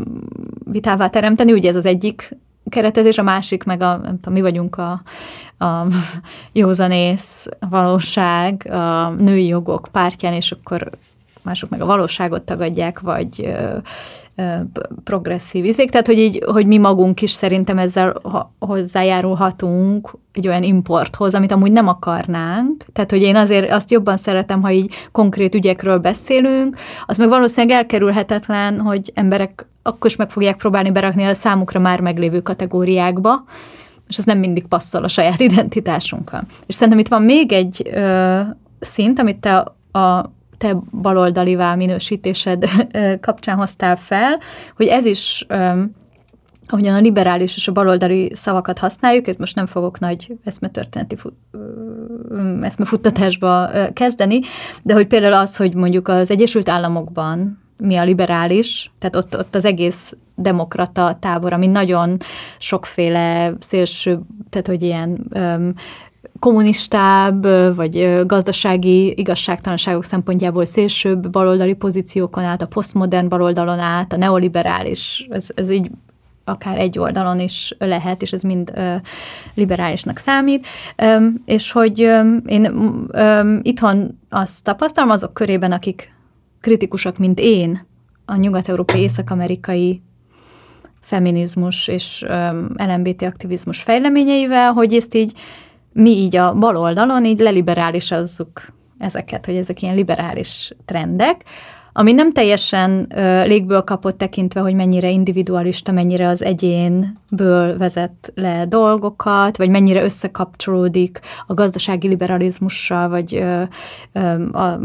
vitává 0.66 1.10
teremteni, 1.10 1.54
ugye 1.54 1.70
ez 1.70 1.76
az 1.76 1.86
egyik 1.86 2.38
keretezés, 2.70 3.18
a 3.18 3.24
másik 3.24 3.64
meg 3.64 3.82
a, 3.82 3.98
nem 3.98 4.16
tudom, 4.16 4.34
mi 4.34 4.42
vagyunk 4.42 4.78
a, 4.78 5.02
a 5.66 5.88
józanész, 6.52 7.48
valóság, 7.60 8.68
a 8.72 9.10
női 9.10 9.48
jogok 9.48 9.88
pártján, 9.92 10.34
és 10.34 10.52
akkor 10.52 10.90
mások 11.46 11.70
meg 11.70 11.82
a 11.82 11.86
valóságot 11.86 12.42
tagadják, 12.42 13.00
vagy 13.00 13.56
progresszív 15.04 15.66
izék, 15.66 15.90
tehát 15.90 16.08
hogy 16.08 16.20
így, 16.20 16.44
hogy 16.52 16.66
mi 16.66 16.78
magunk 16.78 17.22
is 17.22 17.30
szerintem 17.30 17.78
ezzel 17.78 18.22
hozzájárulhatunk 18.60 20.18
egy 20.34 20.48
olyan 20.48 20.64
importhoz, 20.64 21.34
amit 21.34 21.52
amúgy 21.52 21.72
nem 21.72 21.88
akarnánk. 21.88 22.86
Tehát, 22.94 23.12
hogy 23.12 23.22
én 23.22 23.36
azért 23.36 23.72
azt 23.72 23.92
jobban 23.92 24.18
szeretem, 24.18 24.62
ha 24.62 24.72
így 24.72 24.94
konkrét 25.12 25.56
ügyekről 25.56 25.98
beszélünk, 25.98 26.78
az 27.06 27.18
meg 27.18 27.30
valószínűleg 27.30 27.78
elkerülhetetlen, 27.78 28.80
hogy 28.80 29.12
emberek 29.14 29.66
akkor 29.82 30.10
is 30.10 30.16
meg 30.16 30.30
fogják 30.30 30.58
próbálni 30.58 30.92
berakni 30.92 31.24
a 31.24 31.34
számukra 31.34 31.80
már 31.80 32.00
meglévő 32.02 32.42
kategóriákba, 32.42 33.44
és 34.08 34.18
az 34.18 34.26
nem 34.26 34.38
mindig 34.38 34.68
passzol 34.68 35.04
a 35.04 35.08
saját 35.08 35.40
identitásunkkal. 35.50 36.42
És 36.66 36.76
szerintem 36.76 37.00
itt 37.00 37.08
van 37.08 37.22
még 37.22 37.52
egy 37.52 37.90
ö, 37.94 38.40
szint, 38.80 39.20
amit 39.20 39.38
te 39.38 39.58
a 39.92 40.34
te 40.66 40.78
baloldalivá 41.02 41.76
minősítésed 41.76 42.66
kapcsán 43.22 43.58
hoztál 43.58 43.96
fel, 43.96 44.40
hogy 44.76 44.88
ez 44.88 45.06
is 45.06 45.46
ahogyan 46.68 46.96
a 46.96 47.00
liberális 47.00 47.56
és 47.56 47.68
a 47.68 47.72
baloldali 47.72 48.32
szavakat 48.36 48.80
használjuk, 48.80 49.28
itt 49.28 49.38
most 49.38 49.56
nem 49.56 49.66
fogok 49.66 50.00
nagy 50.00 50.38
eszmetörténeti 50.44 51.18
eszmefuttatásba 52.62 53.70
kezdeni, 53.94 54.40
de 54.84 54.94
hogy 54.94 55.08
például 55.08 55.34
az, 55.34 55.56
hogy 55.56 55.76
mondjuk 55.76 56.08
az 56.08 56.32
Egyesült 56.32 56.70
Államokban 56.70 57.64
mi 57.78 57.96
a 57.96 58.04
liberális, 58.04 58.92
tehát 59.00 59.16
ott, 59.16 59.38
ott 59.38 59.56
az 59.56 59.66
egész 59.66 60.14
demokrata 60.36 61.18
tábor, 61.20 61.54
ami 61.54 61.68
nagyon 61.68 62.18
sokféle 62.58 63.54
szélső, 63.60 64.20
tehát 64.50 64.68
hogy 64.68 64.82
ilyen 64.82 65.28
um, 65.34 65.74
kommunistább, 66.40 67.46
vagy 67.76 68.22
gazdasági 68.26 69.20
igazságtalanságok 69.20 70.04
szempontjából 70.04 70.66
szélsőbb 70.66 71.30
baloldali 71.30 71.74
pozíciókon 71.74 72.44
át, 72.44 72.62
a 72.62 72.68
posztmodern 72.68 73.30
baloldalon 73.30 73.80
át, 73.80 74.14
a 74.14 74.18
neoliberális, 74.18 75.28
ez, 75.30 75.48
ez 75.56 75.70
így 75.70 75.92
akár 76.44 76.78
egy 76.78 77.00
oldalon 77.00 77.40
is 77.40 77.76
lehet, 77.80 78.22
és 78.22 78.32
ez 78.32 78.42
mind 78.42 78.72
ö, 78.76 78.96
liberálisnak 79.54 80.18
számít, 80.18 80.68
ö, 80.96 81.28
és 81.46 81.72
hogy 81.72 82.02
ö, 82.02 82.36
én 82.46 82.66
ö, 83.12 83.58
itthon 83.62 84.20
azt 84.30 84.64
tapasztalom 84.64 85.10
azok 85.10 85.34
körében, 85.34 85.72
akik 85.72 86.14
kritikusak, 86.62 87.18
mint 87.18 87.40
én, 87.40 87.86
a 88.26 88.36
nyugat-európai, 88.36 89.02
észak-amerikai 89.02 90.02
feminizmus 91.02 91.88
és 91.88 92.26
LMBT 92.76 93.22
aktivizmus 93.22 93.82
fejleményeivel, 93.82 94.72
hogy 94.72 94.94
ezt 94.94 95.16
így 95.16 95.34
mi 95.96 96.10
így 96.10 96.36
a 96.36 96.54
bal 96.54 96.78
oldalon 96.78 97.26
így 97.26 97.40
leliberálisazzuk 97.40 98.62
ezeket, 98.98 99.46
hogy 99.46 99.56
ezek 99.56 99.82
ilyen 99.82 99.96
liberális 99.96 100.72
trendek, 100.86 101.44
ami 101.98 102.12
nem 102.12 102.32
teljesen 102.32 103.08
ö, 103.16 103.46
légből 103.46 103.82
kapott 103.82 104.18
tekintve, 104.18 104.60
hogy 104.60 104.74
mennyire 104.74 105.10
individualista, 105.10 105.92
mennyire 105.92 106.28
az 106.28 106.44
egyénből 106.44 107.78
vezet 107.78 108.32
le 108.34 108.66
dolgokat, 108.66 109.58
vagy 109.58 109.70
mennyire 109.70 110.04
összekapcsolódik 110.04 111.20
a 111.48 111.54
gazdasági 111.54 112.08
liberalizmussal, 112.08 113.10
vagy 113.10 113.36
ö, 113.36 113.62
ö, 114.14 114.20
a, 114.52 114.80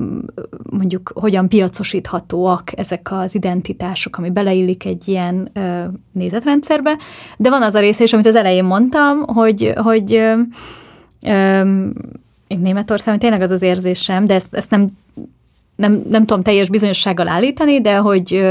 mondjuk 0.70 1.12
hogyan 1.14 1.48
piacosíthatóak 1.48 2.78
ezek 2.78 3.12
az 3.12 3.34
identitások, 3.34 4.18
ami 4.18 4.30
beleillik 4.30 4.84
egy 4.84 5.08
ilyen 5.08 5.48
ö, 5.52 5.82
nézetrendszerbe. 6.12 6.98
De 7.36 7.50
van 7.50 7.62
az 7.62 7.74
a 7.74 7.80
része 7.80 8.02
is, 8.02 8.12
amit 8.12 8.26
az 8.26 8.36
elején 8.36 8.64
mondtam, 8.64 9.26
hogy, 9.26 9.72
hogy 9.76 10.14
ö, 10.14 10.32
ö, 11.22 11.60
én 12.46 12.58
Németországban 12.58 13.18
tényleg 13.18 13.40
az 13.40 13.50
az 13.50 13.62
érzésem, 13.62 14.26
de 14.26 14.34
ezt, 14.34 14.54
ezt 14.54 14.70
nem 14.70 14.98
nem, 15.80 16.02
nem 16.08 16.26
tudom 16.26 16.42
teljes 16.42 16.68
bizonyossággal 16.68 17.28
állítani, 17.28 17.80
de 17.80 17.96
hogy, 17.96 18.42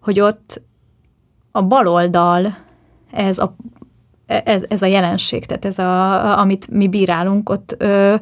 hogy 0.00 0.20
ott 0.20 0.62
a 1.50 1.62
baloldal 1.62 2.56
ez 3.12 3.38
a 3.38 3.54
ez, 4.26 4.64
ez 4.68 4.82
a 4.82 4.86
jelenség, 4.86 5.46
tehát 5.46 5.64
ez, 5.64 5.78
a, 5.78 6.38
amit 6.38 6.70
mi 6.70 6.88
bírálunk 6.88 7.50
ott, 7.50 7.74
ö, 7.78 8.14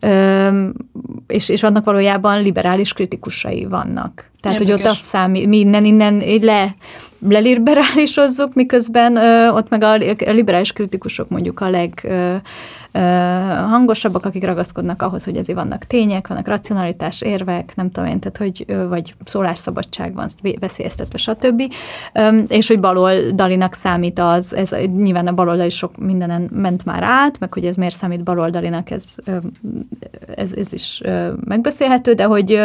ö, 0.00 0.68
és, 1.26 1.48
és 1.48 1.62
annak 1.62 1.84
valójában 1.84 2.42
liberális 2.42 2.92
kritikusai 2.92 3.64
vannak. 3.64 4.30
Tehát, 4.40 4.60
Érdekes. 4.60 4.80
hogy 4.80 4.86
ott 4.86 4.96
azt 4.96 5.02
számít, 5.02 5.46
mi 5.46 5.58
innen, 5.58 5.84
innen 5.84 6.22
le, 6.40 6.74
leliberálisozzuk, 7.28 8.54
miközben 8.54 9.16
ö, 9.16 9.48
ott 9.48 9.68
meg 9.68 9.82
a, 9.82 9.92
a 9.92 10.30
liberális 10.32 10.72
kritikusok 10.72 11.28
mondjuk 11.28 11.60
a 11.60 11.70
leg... 11.70 12.00
Ö, 12.02 12.36
hangosabbak, 12.92 14.24
akik 14.24 14.44
ragaszkodnak 14.44 15.02
ahhoz, 15.02 15.24
hogy 15.24 15.36
azért 15.36 15.58
vannak 15.58 15.84
tények, 15.84 16.28
vannak 16.28 16.46
racionalitás, 16.46 17.20
érvek, 17.20 17.72
nem 17.76 17.90
tudom 17.90 18.08
én, 18.08 18.18
tehát 18.18 18.36
hogy, 18.36 18.86
vagy 18.88 19.14
szólásszabadság 19.24 20.14
van 20.14 20.28
veszélyeztetve, 20.60 21.18
stb. 21.18 21.62
És 22.48 22.68
hogy 22.68 22.80
baloldalinak 22.80 23.74
számít 23.74 24.18
az, 24.18 24.54
ez 24.54 24.74
nyilván 24.96 25.26
a 25.26 25.32
baloldal 25.32 25.66
is 25.66 25.76
sok 25.76 25.98
mindenen 25.98 26.50
ment 26.52 26.84
már 26.84 27.02
át, 27.02 27.38
meg 27.38 27.52
hogy 27.52 27.64
ez 27.64 27.76
miért 27.76 27.96
számít 27.96 28.22
baloldalinak, 28.22 28.90
ez, 28.90 29.04
ez, 30.34 30.52
ez 30.52 30.72
is 30.72 31.00
megbeszélhető, 31.44 32.12
de 32.12 32.24
hogy, 32.24 32.60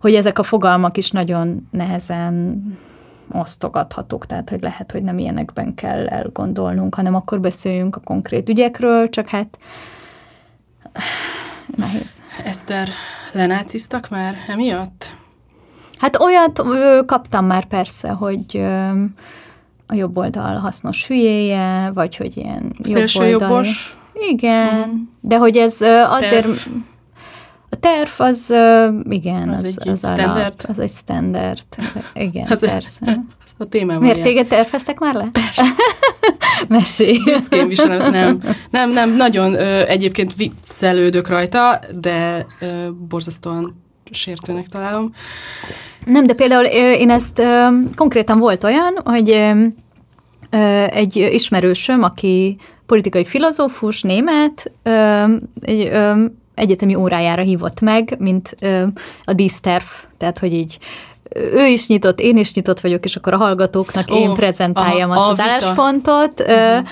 hogy 0.00 0.14
ezek 0.14 0.38
a 0.38 0.42
fogalmak 0.42 0.96
is 0.96 1.07
nagyon 1.10 1.68
nehezen 1.70 2.62
osztogathatók, 3.32 4.26
tehát 4.26 4.50
hogy 4.50 4.62
lehet, 4.62 4.92
hogy 4.92 5.02
nem 5.02 5.18
ilyenekben 5.18 5.74
kell 5.74 6.06
elgondolnunk, 6.06 6.94
hanem 6.94 7.14
akkor 7.14 7.40
beszéljünk 7.40 7.96
a 7.96 8.00
konkrét 8.00 8.48
ügyekről, 8.48 9.08
csak 9.08 9.28
hát 9.28 9.58
nehéz. 11.76 12.20
Eszter, 12.44 12.88
lenáciztak 13.32 14.08
már 14.08 14.34
emiatt? 14.48 15.16
Hát 15.98 16.20
olyat 16.20 16.58
ö, 16.58 17.00
kaptam 17.06 17.46
már 17.46 17.64
persze, 17.64 18.08
hogy 18.08 18.56
ö, 18.56 18.90
a 19.86 19.94
jobb 19.94 20.16
oldal 20.16 20.56
hasznos 20.56 21.06
hülyéje, 21.06 21.90
vagy 21.94 22.16
hogy 22.16 22.36
ilyen 22.36 22.72
Szélső 22.82 23.26
jobb 23.26 23.40
jobbos? 23.40 23.96
Igen, 24.30 24.88
mm. 24.88 25.02
de 25.20 25.36
hogy 25.36 25.56
ez 25.56 25.80
ö, 25.80 26.02
azért... 26.02 26.44
Terv 26.44 26.56
a 27.70 27.76
terv 27.76 28.10
az, 28.16 28.54
igen, 29.08 29.48
az, 29.48 29.64
az, 29.64 29.78
egy 29.80 29.88
az, 29.88 29.98
standard. 29.98 30.30
Alap, 30.30 30.64
az 30.68 30.78
egy 30.78 30.90
standard. 30.90 31.62
Igen, 32.14 32.46
az 32.50 32.60
persze. 32.60 33.24
Az 33.44 33.54
a 33.58 33.64
témában 33.64 34.02
Miért 34.02 34.22
téged 34.22 34.46
terveztek 34.46 34.98
már 34.98 35.14
le? 35.14 35.30
Mesélj. 36.68 37.18
Büszkén 37.24 37.68
viselem, 37.68 38.10
nem, 38.10 38.40
nem, 38.70 38.90
nem, 38.90 39.16
nagyon 39.16 39.54
ö, 39.54 39.86
egyébként 39.86 40.34
viccelődök 40.34 41.28
rajta, 41.28 41.80
de 42.00 42.46
ö, 42.60 42.90
borzasztóan 43.08 43.82
sértőnek 44.10 44.66
találom. 44.66 45.12
Nem, 46.04 46.26
de 46.26 46.34
például 46.34 46.64
én 46.74 47.10
ezt 47.10 47.38
ö, 47.38 47.66
konkrétan 47.94 48.38
volt 48.38 48.64
olyan, 48.64 48.98
hogy 49.04 49.30
ö, 49.30 49.64
egy 50.90 51.16
ismerősöm, 51.16 52.02
aki 52.02 52.56
politikai 52.86 53.24
filozófus, 53.24 54.02
német, 54.02 54.72
ö, 54.82 55.24
egy, 55.60 55.86
ö, 55.86 56.24
egyetemi 56.58 56.94
órájára 56.94 57.42
hívott 57.42 57.80
meg, 57.80 58.16
mint 58.18 58.56
a 59.24 59.32
díszterv, 59.32 59.84
tehát 60.16 60.38
hogy 60.38 60.52
így 60.52 60.78
ő 61.52 61.66
is 61.66 61.86
nyitott, 61.86 62.20
én 62.20 62.36
is 62.36 62.54
nyitott 62.54 62.80
vagyok, 62.80 63.04
és 63.04 63.16
akkor 63.16 63.32
a 63.32 63.36
hallgatóknak 63.36 64.10
oh, 64.10 64.18
én 64.18 64.34
prezentáljam 64.34 65.10
aha, 65.10 65.20
azt 65.20 65.30
az 65.30 65.46
álláspontot. 65.46 66.40
Uh-huh. 66.40 66.86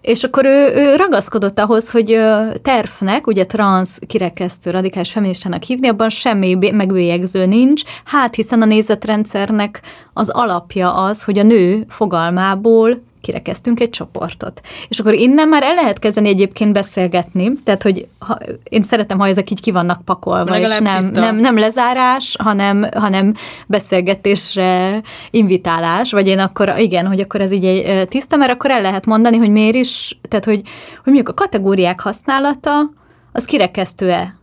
És 0.00 0.24
akkor 0.24 0.44
ő, 0.44 0.72
ő 0.74 0.96
ragaszkodott 0.96 1.58
ahhoz, 1.58 1.90
hogy 1.90 2.20
tervnek, 2.62 3.26
ugye 3.26 3.44
trans 3.44 3.90
kirekesztő 4.06 4.70
radikális 4.70 5.10
feministának 5.10 5.62
hívni, 5.62 5.88
abban 5.88 6.08
semmi 6.08 6.54
megbélyegző 6.72 7.46
nincs, 7.46 7.82
hát 8.04 8.34
hiszen 8.34 8.62
a 8.62 8.64
nézetrendszernek 8.64 9.80
az 10.12 10.28
alapja 10.28 10.94
az, 10.94 11.24
hogy 11.24 11.38
a 11.38 11.42
nő 11.42 11.84
fogalmából 11.88 13.02
kirekeztünk 13.20 13.80
egy 13.80 13.90
csoportot. 13.90 14.60
És 14.88 14.98
akkor 14.98 15.14
innen 15.14 15.48
már 15.48 15.62
el 15.62 15.74
lehet 15.74 15.98
kezdeni 15.98 16.28
egyébként 16.28 16.72
beszélgetni, 16.72 17.52
tehát 17.64 17.82
hogy 17.82 18.06
ha, 18.18 18.38
én 18.62 18.82
szeretem, 18.82 19.18
ha 19.18 19.26
ezek 19.26 19.50
így 19.50 19.60
ki 19.60 19.70
vannak 19.70 20.04
pakolva, 20.04 20.58
és 20.58 20.78
nem, 20.78 21.04
nem, 21.12 21.36
nem 21.36 21.58
lezárás, 21.58 22.36
hanem, 22.38 22.86
hanem 22.94 23.34
beszélgetésre 23.66 25.02
invitálás, 25.30 26.12
vagy 26.12 26.26
én 26.26 26.38
akkor, 26.38 26.74
igen, 26.78 27.06
hogy 27.06 27.20
akkor 27.20 27.40
ez 27.40 27.52
így 27.52 27.64
egy 27.64 28.08
tiszta, 28.08 28.36
mert 28.36 28.50
akkor 28.52 28.70
el 28.70 28.80
lehet 28.80 29.06
mondani, 29.06 29.36
hogy 29.36 29.50
miért 29.50 29.74
is, 29.74 30.18
tehát 30.28 30.44
hogy, 30.44 30.60
hogy 31.04 31.12
mondjuk 31.12 31.28
a 31.28 31.34
kategóriák 31.34 32.00
használata, 32.00 32.90
az 33.32 33.44
kirekesztő-e 33.44 34.38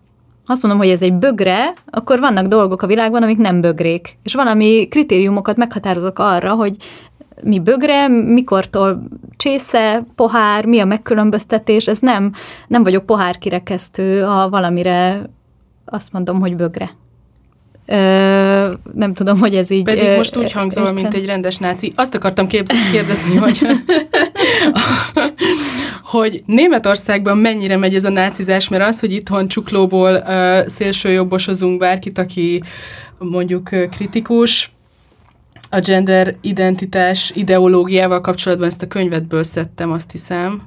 azt 0.46 0.62
mondom, 0.62 0.82
hogy 0.82 0.90
ez 0.90 1.02
egy 1.02 1.14
bögre, 1.14 1.74
akkor 1.90 2.20
vannak 2.20 2.46
dolgok 2.46 2.82
a 2.82 2.88
világban, 2.88 3.24
amik 3.24 3.38
nem 3.38 3.62
bögrék. 3.62 4.18
És 4.24 4.34
valami 4.34 4.88
kritériumokat 4.90 5.58
meghatározok 5.58 6.20
arra, 6.20 6.54
hogy 6.54 6.76
mi 7.44 7.60
bögre, 7.60 8.08
mikortól 8.08 9.08
csésze, 9.38 10.06
pohár, 10.16 10.66
mi 10.66 10.80
a 10.80 10.86
megkülönböztetés, 10.86 11.88
ez 11.88 12.00
nem, 12.00 12.32
nem 12.68 12.84
vagyok 12.84 13.06
pohárkirekesztő, 13.06 14.22
ha 14.22 14.50
valamire 14.50 15.30
azt 15.86 16.12
mondom, 16.12 16.40
hogy 16.40 16.56
bögre. 16.56 16.90
Ö, 17.86 18.74
nem 18.94 19.14
tudom, 19.14 19.38
hogy 19.40 19.56
ez 19.56 19.70
így... 19.70 19.84
Pedig 19.84 20.04
ö, 20.04 20.16
most 20.16 20.38
úgy 20.38 20.52
hangzol, 20.52 20.92
mint 20.92 21.14
egy 21.14 21.26
rendes 21.26 21.58
náci. 21.58 21.94
Azt 21.96 22.16
akartam 22.16 22.48
kérdezni, 22.48 23.36
hogy, 23.36 23.68
hogy 26.04 26.44
Németországban 26.46 27.38
mennyire 27.38 27.78
megy 27.78 27.96
ez 27.96 28.04
a 28.04 28.10
nácizás, 28.10 28.70
mert 28.70 28.88
az, 28.88 29.00
hogy 29.00 29.12
itthon 29.12 29.48
csuklóból 29.48 30.24
szélsőjobbosozunk 30.66 31.80
bárkit, 31.80 32.18
aki 32.18 32.62
mondjuk 33.18 33.70
kritikus, 33.92 34.75
a 35.70 35.80
gender 35.80 36.36
identitás 36.42 37.32
ideológiával 37.36 38.22
kapcsolatban 38.22 38.68
ezt 38.68 38.82
a 38.82 38.88
könyvetből 38.88 39.44
szedtem, 39.44 39.92
azt 39.92 40.12
hiszem, 40.12 40.62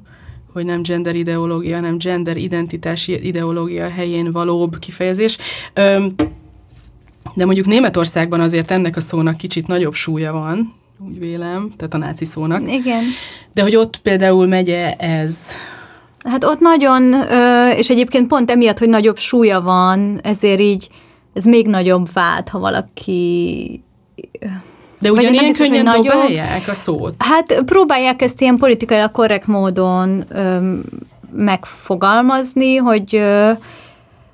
hogy 0.52 0.64
nem 0.64 0.82
gender 0.82 1.16
ideológia, 1.16 1.74
hanem 1.74 1.98
gender 1.98 2.36
identitás 2.36 3.08
ideológia 3.08 3.88
helyén 3.88 4.32
valóbb 4.32 4.78
kifejezés. 4.78 5.38
De 7.34 7.44
mondjuk 7.44 7.66
Németországban 7.66 8.40
azért 8.40 8.70
ennek 8.70 8.96
a 8.96 9.00
szónak 9.00 9.36
kicsit 9.36 9.66
nagyobb 9.66 9.94
súlya 9.94 10.32
van, 10.32 10.74
úgy 11.06 11.18
vélem, 11.18 11.70
tehát 11.76 11.94
a 11.94 11.98
náci 11.98 12.24
szónak. 12.24 12.72
Igen. 12.72 13.02
De 13.54 13.62
hogy 13.62 13.76
ott 13.76 13.96
például 13.96 14.46
megye 14.46 14.92
ez? 14.92 15.50
Hát 16.24 16.44
ott 16.44 16.60
nagyon, 16.60 17.14
és 17.76 17.90
egyébként 17.90 18.26
pont 18.26 18.50
emiatt, 18.50 18.78
hogy 18.78 18.88
nagyobb 18.88 19.18
súlya 19.18 19.60
van, 19.60 20.20
ezért 20.22 20.60
így 20.60 20.88
ez 21.34 21.44
még 21.44 21.66
nagyobb 21.66 22.12
vált, 22.12 22.48
ha 22.48 22.58
valaki 22.58 23.82
de 24.98 25.10
ugyanilyen 25.10 25.44
biztos, 25.44 25.66
könnyen 25.66 25.84
nagyon, 25.84 26.02
dobálják 26.04 26.68
a 26.68 26.74
szót? 26.74 27.14
Hát 27.18 27.62
próbálják 27.64 28.22
ezt 28.22 28.40
ilyen 28.40 28.56
politikailag 28.56 29.10
korrekt 29.10 29.46
módon 29.46 30.24
öm, 30.28 30.82
megfogalmazni, 31.32 32.76
hogy 32.76 33.14
ö, 33.14 33.52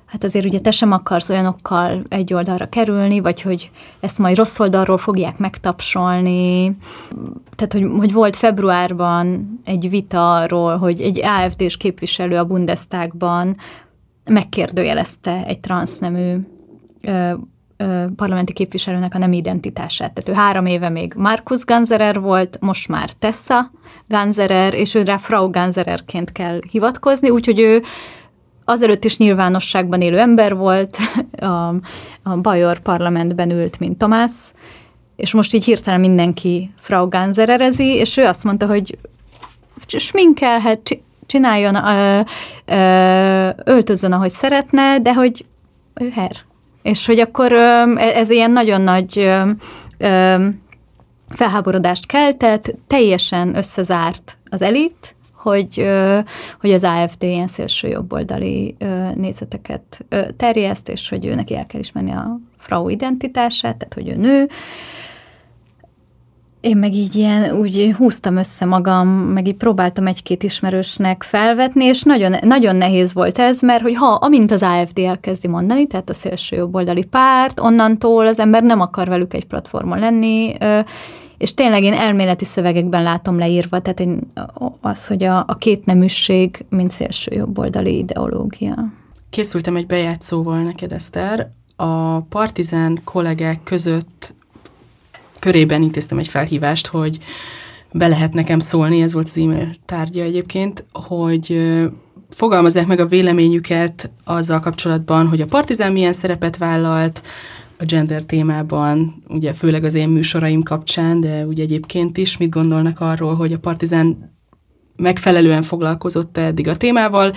hát 0.05 0.23
azért 0.23 0.45
ugye 0.45 0.59
te 0.59 0.71
sem 0.71 0.91
akarsz 0.91 1.29
olyanokkal 1.29 2.01
egy 2.09 2.33
oldalra 2.33 2.69
kerülni, 2.69 3.19
vagy 3.19 3.41
hogy 3.41 3.71
ezt 3.99 4.17
majd 4.17 4.37
rossz 4.37 4.59
oldalról 4.59 4.97
fogják 4.97 5.37
megtapsolni. 5.37 6.77
Tehát, 7.55 7.73
hogy, 7.73 7.87
hogy 7.97 8.13
volt 8.13 8.35
februárban 8.35 9.59
egy 9.65 9.89
vita 9.89 10.35
arról, 10.35 10.77
hogy 10.77 11.01
egy 11.01 11.21
AFD-s 11.23 11.77
képviselő 11.77 12.37
a 12.37 12.45
Bundestagban 12.45 13.57
megkérdőjelezte 14.29 15.43
egy 15.45 15.59
transznemű 15.59 16.35
parlamenti 18.15 18.53
képviselőnek 18.53 19.15
a 19.15 19.17
nem 19.17 19.33
identitását. 19.33 20.13
Tehát 20.13 20.29
ő 20.29 20.43
három 20.43 20.65
éve 20.65 20.89
még 20.89 21.13
Markus 21.17 21.65
Ganzerer 21.65 22.19
volt, 22.19 22.57
most 22.59 22.87
már 22.87 23.09
Tessa 23.11 23.71
Ganzerer, 24.07 24.73
és 24.73 24.93
őre 24.93 25.17
Frau 25.17 25.49
Ganzererként 25.49 26.31
kell 26.31 26.59
hivatkozni, 26.71 27.29
úgyhogy 27.29 27.59
ő 27.59 27.83
azelőtt 28.65 29.03
is 29.03 29.17
nyilvánosságban 29.17 30.01
élő 30.01 30.19
ember 30.19 30.55
volt, 30.55 30.97
a, 31.39 31.67
a 32.23 32.37
Bajor 32.41 32.79
parlamentben 32.79 33.51
ült, 33.51 33.79
mint 33.79 33.97
Tomás, 33.97 34.31
és 35.15 35.33
most 35.33 35.53
így 35.53 35.63
hirtelen 35.63 35.99
mindenki 35.99 36.73
Frau 36.77 37.09
Ganzererezi, 37.09 37.87
és 37.87 38.17
ő 38.17 38.25
azt 38.25 38.43
mondta, 38.43 38.65
hogy 38.65 38.97
sminkelhet, 39.87 40.99
csináljon, 41.25 41.75
ö, 41.75 42.21
ö, 42.65 43.49
öltözön, 43.63 44.11
ahogy 44.11 44.29
szeretne, 44.29 44.99
de 44.99 45.13
hogy 45.13 45.45
ő 45.93 46.09
her. 46.09 46.31
És 46.85 47.05
hogy 47.05 47.19
akkor 47.19 47.51
ö, 47.51 47.95
ez 47.97 48.29
ilyen 48.29 48.51
nagyon 48.51 48.81
nagy 48.81 49.31
felháborodást 51.29 52.05
keltett, 52.05 52.75
teljesen 52.87 53.55
összezárt 53.55 54.37
az 54.49 54.61
elit, 54.61 55.15
hogy, 55.33 55.87
hogy 56.59 56.71
az 56.71 56.83
AFD 56.83 57.23
ilyen 57.23 57.47
szélső 57.47 57.87
jobboldali 57.87 58.75
nézeteket 59.15 60.05
terjeszt, 60.37 60.89
és 60.89 61.09
hogy 61.09 61.25
ő 61.25 61.35
neki 61.35 61.55
el 61.55 61.65
kell 61.65 61.79
ismerni 61.79 62.11
a 62.11 62.39
frau 62.57 62.89
identitását, 62.89 63.77
tehát 63.77 63.93
hogy 63.93 64.07
ő 64.09 64.15
nő, 64.15 64.49
én 66.65 66.77
meg 66.77 66.93
így 66.93 67.15
ilyen, 67.15 67.55
úgy 67.55 67.93
húztam 67.97 68.35
össze 68.37 68.65
magam, 68.65 69.07
meg 69.07 69.47
így 69.47 69.55
próbáltam 69.55 70.07
egy-két 70.07 70.43
ismerősnek 70.43 71.23
felvetni, 71.23 71.85
és 71.85 72.03
nagyon, 72.03 72.35
nagyon 72.41 72.75
nehéz 72.75 73.13
volt 73.13 73.37
ez, 73.37 73.61
mert 73.61 73.81
hogy 73.81 73.95
ha, 73.95 74.07
amint 74.07 74.51
az 74.51 74.61
AFD 74.61 74.99
elkezdi 74.99 75.47
mondani, 75.47 75.87
tehát 75.87 76.09
a 76.09 76.13
szélső 76.13 76.55
jobboldali 76.55 77.03
párt, 77.03 77.59
onnantól 77.59 78.27
az 78.27 78.39
ember 78.39 78.63
nem 78.63 78.79
akar 78.79 79.07
velük 79.07 79.33
egy 79.33 79.45
platformon 79.45 79.99
lenni, 79.99 80.55
és 81.37 81.53
tényleg 81.53 81.83
én 81.83 81.93
elméleti 81.93 82.45
szövegekben 82.45 83.03
látom 83.03 83.37
leírva, 83.37 83.79
tehát 83.79 83.99
én, 83.99 84.31
az, 84.81 85.07
hogy 85.07 85.23
a, 85.23 85.37
a 85.47 85.55
két 85.55 85.85
neműség, 85.85 86.65
mint 86.69 86.91
szélső 86.91 87.35
jobboldali 87.35 87.97
ideológia. 87.97 88.75
Készültem 89.29 89.75
egy 89.75 89.85
bejátszóval 89.85 90.61
neked, 90.61 90.91
Eszter. 90.91 91.51
A 91.75 92.19
partizán 92.19 92.99
kollégák 93.03 93.63
között 93.63 94.33
körében 95.45 95.81
intéztem 95.81 96.17
egy 96.17 96.27
felhívást, 96.27 96.87
hogy 96.87 97.17
be 97.91 98.07
lehet 98.07 98.33
nekem 98.33 98.59
szólni, 98.59 99.01
ez 99.01 99.13
volt 99.13 99.27
az 99.27 99.37
e-mail 99.37 99.69
tárgya 99.85 100.23
egyébként, 100.23 100.85
hogy 100.93 101.61
fogalmazzák 102.29 102.87
meg 102.87 102.99
a 102.99 103.05
véleményüket 103.05 104.11
azzal 104.23 104.59
kapcsolatban, 104.59 105.27
hogy 105.27 105.41
a 105.41 105.45
Partizán 105.45 105.91
milyen 105.91 106.13
szerepet 106.13 106.57
vállalt 106.57 107.21
a 107.77 107.83
gender 107.85 108.23
témában, 108.23 109.23
ugye 109.27 109.53
főleg 109.53 109.83
az 109.83 109.93
én 109.93 110.09
műsoraim 110.09 110.63
kapcsán, 110.63 111.19
de 111.19 111.45
ugye 111.45 111.63
egyébként 111.63 112.17
is 112.17 112.37
mit 112.37 112.49
gondolnak 112.49 112.99
arról, 112.99 113.35
hogy 113.35 113.53
a 113.53 113.59
Partizán 113.59 114.33
megfelelően 114.95 115.61
foglalkozott 115.61 116.37
eddig 116.37 116.67
a 116.67 116.77
témával, 116.77 117.33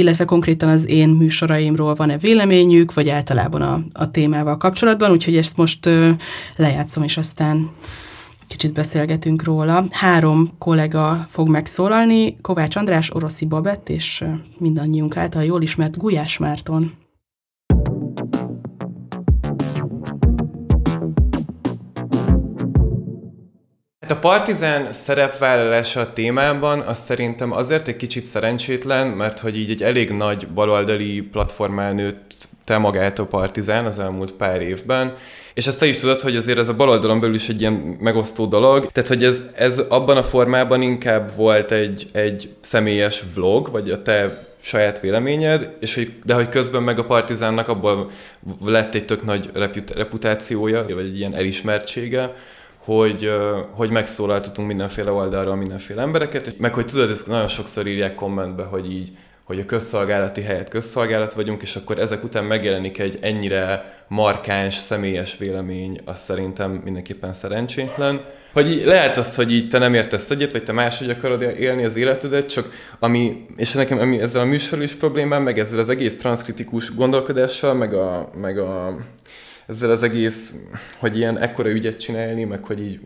illetve 0.00 0.24
konkrétan 0.24 0.68
az 0.68 0.88
én 0.88 1.08
műsoraimról 1.08 1.94
van-e 1.94 2.18
véleményük, 2.18 2.94
vagy 2.94 3.08
általában 3.08 3.62
a, 3.62 3.82
a 3.92 4.10
témával 4.10 4.56
kapcsolatban, 4.56 5.10
úgyhogy 5.10 5.36
ezt 5.36 5.56
most 5.56 5.86
ö, 5.86 6.10
lejátszom, 6.56 7.02
és 7.02 7.16
aztán 7.16 7.70
kicsit 8.48 8.72
beszélgetünk 8.72 9.44
róla. 9.44 9.84
Három 9.90 10.50
kollega 10.58 11.26
fog 11.28 11.48
megszólalni, 11.48 12.36
Kovács 12.40 12.76
András, 12.76 13.14
Oroszi 13.14 13.44
Babett, 13.44 13.88
és 13.88 14.24
mindannyiunk 14.58 15.16
által 15.16 15.44
jól 15.44 15.62
ismert 15.62 15.96
Gulyás 15.96 16.38
Márton. 16.38 16.92
A 24.10 24.16
Partizán 24.16 24.92
szerepvállalása 24.92 26.00
a 26.00 26.12
témában 26.12 26.80
az 26.80 26.98
szerintem 26.98 27.52
azért 27.52 27.88
egy 27.88 27.96
kicsit 27.96 28.24
szerencsétlen, 28.24 29.06
mert 29.06 29.38
hogy 29.38 29.58
így 29.58 29.70
egy 29.70 29.82
elég 29.82 30.10
nagy 30.10 30.48
baloldali 30.48 31.20
platformán 31.20 31.94
nőtt 31.94 32.48
te 32.64 32.78
magát 32.78 33.18
a 33.18 33.24
Partizán 33.26 33.84
az 33.84 33.98
elmúlt 33.98 34.32
pár 34.32 34.60
évben, 34.60 35.14
és 35.54 35.66
ezt 35.66 35.78
te 35.78 35.86
is 35.86 35.96
tudod, 35.96 36.20
hogy 36.20 36.36
azért 36.36 36.58
ez 36.58 36.68
a 36.68 36.74
baloldalon 36.74 37.20
belül 37.20 37.34
is 37.34 37.48
egy 37.48 37.60
ilyen 37.60 37.96
megosztó 38.00 38.46
dolog, 38.46 38.92
tehát 38.92 39.08
hogy 39.08 39.24
ez, 39.24 39.42
ez 39.54 39.78
abban 39.88 40.16
a 40.16 40.22
formában 40.22 40.82
inkább 40.82 41.36
volt 41.36 41.72
egy, 41.72 42.06
egy 42.12 42.48
személyes 42.60 43.22
vlog, 43.34 43.70
vagy 43.70 43.90
a 43.90 44.02
te 44.02 44.46
saját 44.60 45.00
véleményed, 45.00 45.76
és 45.80 45.94
hogy, 45.94 46.12
de 46.24 46.34
hogy 46.34 46.48
közben 46.48 46.82
meg 46.82 46.98
a 46.98 47.04
Partizánnak 47.04 47.68
abból 47.68 48.10
lett 48.64 48.94
egy 48.94 49.04
tök 49.04 49.24
nagy 49.24 49.50
reputációja, 49.94 50.84
vagy 50.86 51.04
egy 51.04 51.18
ilyen 51.18 51.34
elismertsége, 51.34 52.32
hogy, 52.84 53.32
hogy 53.70 53.90
megszólaltatunk 53.90 54.68
mindenféle 54.68 55.10
oldalról 55.10 55.56
mindenféle 55.56 56.02
embereket, 56.02 56.58
meg 56.58 56.74
hogy 56.74 56.86
tudod, 56.86 57.10
ezt 57.10 57.26
nagyon 57.26 57.48
sokszor 57.48 57.86
írják 57.86 58.14
kommentbe, 58.14 58.64
hogy 58.64 58.92
így, 58.92 59.10
hogy 59.44 59.58
a 59.58 59.64
közszolgálati 59.64 60.42
helyet 60.42 60.68
közszolgálat 60.68 61.32
vagyunk, 61.32 61.62
és 61.62 61.76
akkor 61.76 61.98
ezek 61.98 62.24
után 62.24 62.44
megjelenik 62.44 62.98
egy 62.98 63.18
ennyire 63.20 63.94
markáns, 64.08 64.74
személyes 64.74 65.36
vélemény, 65.38 66.00
az 66.04 66.18
szerintem 66.18 66.80
mindenképpen 66.84 67.32
szerencsétlen. 67.32 68.24
Hogy 68.52 68.70
így, 68.70 68.84
lehet 68.84 69.16
az, 69.16 69.34
hogy 69.34 69.52
így 69.52 69.68
te 69.68 69.78
nem 69.78 69.94
értesz 69.94 70.30
egyet, 70.30 70.52
vagy 70.52 70.62
te 70.62 70.72
máshogy 70.72 71.10
akarod 71.10 71.42
élni 71.42 71.84
az 71.84 71.96
életedet, 71.96 72.48
csak 72.48 72.72
ami, 72.98 73.46
és 73.56 73.72
nekem 73.72 73.98
ami 73.98 74.20
ezzel 74.20 74.40
a 74.40 74.44
műsorral 74.44 74.84
is 74.84 74.92
problémám, 74.92 75.42
meg 75.42 75.58
ezzel 75.58 75.78
az 75.78 75.88
egész 75.88 76.18
transzkritikus 76.18 76.94
gondolkodással, 76.94 77.74
meg 77.74 77.94
a, 77.94 78.30
meg 78.40 78.58
a 78.58 78.96
ezzel 79.70 79.90
az 79.90 80.02
egész, 80.02 80.54
hogy 80.98 81.16
ilyen 81.16 81.38
ekkora 81.38 81.70
ügyet 81.70 82.00
csinálni, 82.00 82.44
meg 82.44 82.64
hogy 82.64 82.80
így 82.80 83.00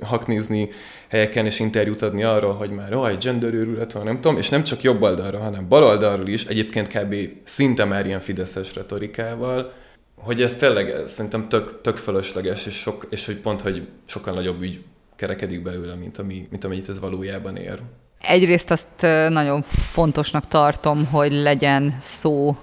haknézni 0.00 0.68
helyeken 1.08 1.46
és 1.46 1.60
interjút 1.60 2.02
adni 2.02 2.22
arról, 2.22 2.52
hogy 2.52 2.70
már 2.70 2.94
oh, 2.94 3.08
egy 3.08 3.18
gender 3.18 3.54
őrület 3.54 3.92
van, 3.92 4.04
nem 4.04 4.20
tudom, 4.20 4.36
és 4.36 4.48
nem 4.48 4.64
csak 4.64 4.82
jobb 4.82 5.02
oldalra, 5.02 5.38
hanem 5.38 5.68
bal 5.68 5.84
oldalról 5.84 6.26
is, 6.26 6.44
egyébként 6.44 6.88
kb. 6.88 7.14
szinte 7.42 7.84
már 7.84 8.06
ilyen 8.06 8.20
fideszes 8.20 8.74
retorikával, 8.74 9.72
hogy 10.16 10.42
ez 10.42 10.54
tényleg 10.54 10.90
ez 10.90 11.12
szerintem 11.12 11.48
tök, 11.48 11.80
tök 11.80 11.96
fölösleges, 11.96 12.66
és, 12.66 12.74
sok, 12.74 13.06
és 13.10 13.26
hogy 13.26 13.36
pont, 13.36 13.60
hogy 13.60 13.88
sokkal 14.06 14.34
nagyobb 14.34 14.62
ügy 14.62 14.80
kerekedik 15.16 15.62
belőle, 15.62 15.94
mint, 15.94 16.18
ami, 16.18 16.46
mint 16.50 16.64
amennyit 16.64 16.88
ez 16.88 17.00
valójában 17.00 17.56
ér. 17.56 17.78
Egyrészt 18.20 18.70
azt 18.70 19.00
nagyon 19.28 19.62
fontosnak 19.62 20.48
tartom, 20.48 21.06
hogy 21.06 21.32
legyen 21.32 21.96
szó 22.00 22.54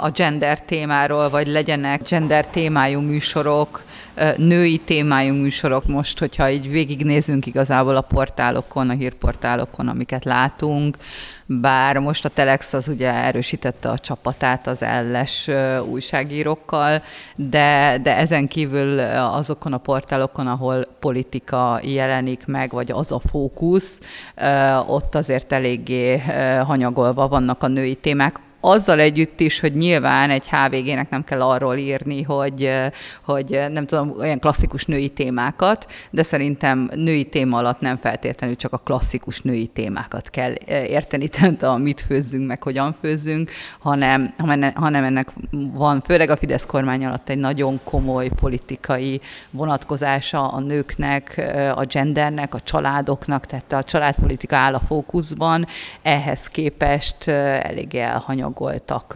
a 0.00 0.10
gender 0.10 0.62
témáról, 0.62 1.28
vagy 1.28 1.46
legyenek 1.46 2.08
gender 2.08 2.46
témájú 2.46 3.00
műsorok, 3.00 3.82
női 4.36 4.78
témájú 4.78 5.34
műsorok 5.34 5.86
most, 5.86 6.18
hogyha 6.18 6.50
így 6.50 6.70
végignézünk 6.70 7.46
igazából 7.46 7.96
a 7.96 8.00
portálokon, 8.00 8.90
a 8.90 8.92
hírportálokon, 8.92 9.88
amiket 9.88 10.24
látunk, 10.24 10.96
bár 11.46 11.98
most 11.98 12.24
a 12.24 12.28
Telex 12.28 12.72
az 12.72 12.88
ugye 12.88 13.12
erősítette 13.12 13.88
a 13.88 13.98
csapatát 13.98 14.66
az 14.66 14.82
elles 14.82 15.48
újságírókkal, 15.90 17.02
de, 17.36 17.98
de 18.02 18.16
ezen 18.16 18.48
kívül 18.48 18.98
azokon 19.18 19.72
a 19.72 19.78
portálokon, 19.78 20.46
ahol 20.46 20.86
politika 21.00 21.80
jelenik 21.82 22.46
meg, 22.46 22.70
vagy 22.70 22.90
az 22.90 23.12
a 23.12 23.20
fókusz, 23.28 24.00
ott 24.86 25.14
azért 25.14 25.52
eléggé 25.52 26.18
hanyagolva 26.64 27.28
vannak 27.28 27.62
a 27.62 27.68
női 27.68 27.94
témák 27.94 28.40
azzal 28.64 29.00
együtt 29.00 29.40
is, 29.40 29.60
hogy 29.60 29.74
nyilván 29.74 30.30
egy 30.30 30.48
HVG-nek 30.48 31.10
nem 31.10 31.24
kell 31.24 31.42
arról 31.42 31.76
írni, 31.76 32.22
hogy, 32.22 32.70
hogy 33.24 33.60
nem 33.72 33.86
tudom, 33.86 34.14
olyan 34.18 34.38
klasszikus 34.38 34.84
női 34.84 35.08
témákat, 35.08 35.86
de 36.10 36.22
szerintem 36.22 36.90
női 36.94 37.24
téma 37.24 37.58
alatt 37.58 37.80
nem 37.80 37.96
feltétlenül 37.96 38.56
csak 38.56 38.72
a 38.72 38.76
klasszikus 38.76 39.40
női 39.40 39.66
témákat 39.66 40.30
kell 40.30 40.52
érteni, 40.66 41.28
tehát 41.34 41.62
a 41.62 41.76
mit 41.76 42.00
főzzünk, 42.00 42.46
meg 42.46 42.62
hogyan 42.62 42.94
főzzünk, 43.00 43.50
hanem, 43.78 44.34
hanem 44.74 45.04
ennek 45.04 45.28
van 45.50 46.00
főleg 46.00 46.30
a 46.30 46.36
Fidesz 46.36 46.66
kormány 46.66 47.04
alatt 47.04 47.28
egy 47.28 47.38
nagyon 47.38 47.80
komoly 47.84 48.28
politikai 48.28 49.20
vonatkozása 49.50 50.48
a 50.48 50.60
nőknek, 50.60 51.52
a 51.74 51.84
gendernek, 51.84 52.54
a 52.54 52.60
családoknak, 52.60 53.46
tehát 53.46 53.72
a 53.72 53.82
családpolitika 53.82 54.56
áll 54.56 54.74
a 54.74 54.80
fókuszban, 54.80 55.66
ehhez 56.02 56.46
képest 56.46 57.28
elég 57.28 57.94
elhanyag 57.94 58.51
elhanyagoltak, 58.60 59.14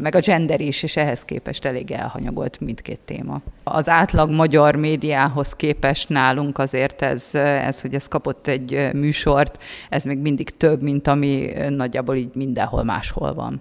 meg 0.00 0.14
a 0.14 0.20
gender 0.20 0.60
is, 0.60 0.82
és 0.82 0.96
ehhez 0.96 1.24
képest 1.24 1.64
elég 1.64 1.90
elhanyagolt 1.90 2.60
mindkét 2.60 3.00
téma. 3.04 3.40
Az 3.64 3.88
átlag 3.88 4.30
magyar 4.30 4.76
médiához 4.76 5.52
képest 5.56 6.08
nálunk 6.08 6.58
azért 6.58 7.02
ez, 7.02 7.34
ez 7.34 7.80
hogy 7.80 7.94
ez 7.94 8.08
kapott 8.08 8.46
egy 8.46 8.90
műsort, 8.92 9.62
ez 9.88 10.04
még 10.04 10.18
mindig 10.18 10.50
több, 10.50 10.82
mint 10.82 11.08
ami 11.08 11.50
nagyjából 11.68 12.14
így 12.14 12.34
mindenhol 12.34 12.84
máshol 12.84 13.34
van. 13.34 13.60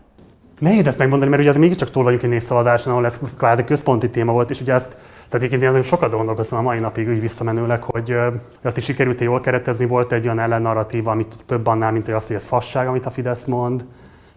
Nehéz 0.59 0.87
ezt 0.87 0.97
megmondani, 0.97 1.29
mert 1.29 1.41
ugye 1.41 1.51
ez 1.51 1.57
mégiscsak 1.57 1.89
túl 1.89 2.03
vagyunk 2.03 2.23
egy 2.23 2.29
népszavazáson, 2.29 2.93
ahol 2.93 3.05
ez 3.05 3.19
kvázi 3.37 3.63
központi 3.63 4.09
téma 4.09 4.31
volt, 4.31 4.49
és 4.49 4.61
ugye 4.61 4.73
ezt 4.73 4.97
tehát 5.29 5.45
egyébként 5.45 5.75
én 5.75 5.81
sokat 5.81 6.11
gondolkoztam 6.11 6.57
a 6.57 6.61
mai 6.61 6.79
napig 6.79 7.07
úgy 7.07 7.19
visszamenőleg, 7.19 7.83
hogy, 7.83 8.15
azt 8.61 8.77
is 8.77 8.83
sikerült 8.83 9.21
jól 9.21 9.39
keretezni, 9.39 9.85
volt 9.85 10.11
egy 10.11 10.25
olyan 10.25 10.39
ellennarratíva, 10.39 11.11
amit 11.11 11.35
több 11.45 11.67
annál, 11.67 11.91
mint 11.91 12.05
hogy 12.05 12.13
azt, 12.13 12.27
hogy 12.27 12.35
ez 12.35 12.45
fasság, 12.45 12.87
amit 12.87 13.05
a 13.05 13.09
Fidesz 13.09 13.45
mond, 13.45 13.85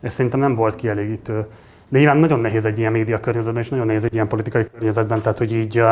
és 0.02 0.12
szerintem 0.12 0.40
nem 0.40 0.54
volt 0.54 0.74
kielégítő. 0.74 1.46
De 1.88 1.98
nyilván 1.98 2.16
nagyon 2.16 2.40
nehéz 2.40 2.64
egy 2.64 2.78
ilyen 2.78 2.92
média 2.92 3.20
környezetben, 3.20 3.62
és 3.62 3.68
nagyon 3.68 3.86
nehéz 3.86 4.04
egy 4.04 4.14
ilyen 4.14 4.28
politikai 4.28 4.66
környezetben, 4.70 5.20
tehát 5.20 5.38
hogy 5.38 5.52
így 5.52 5.82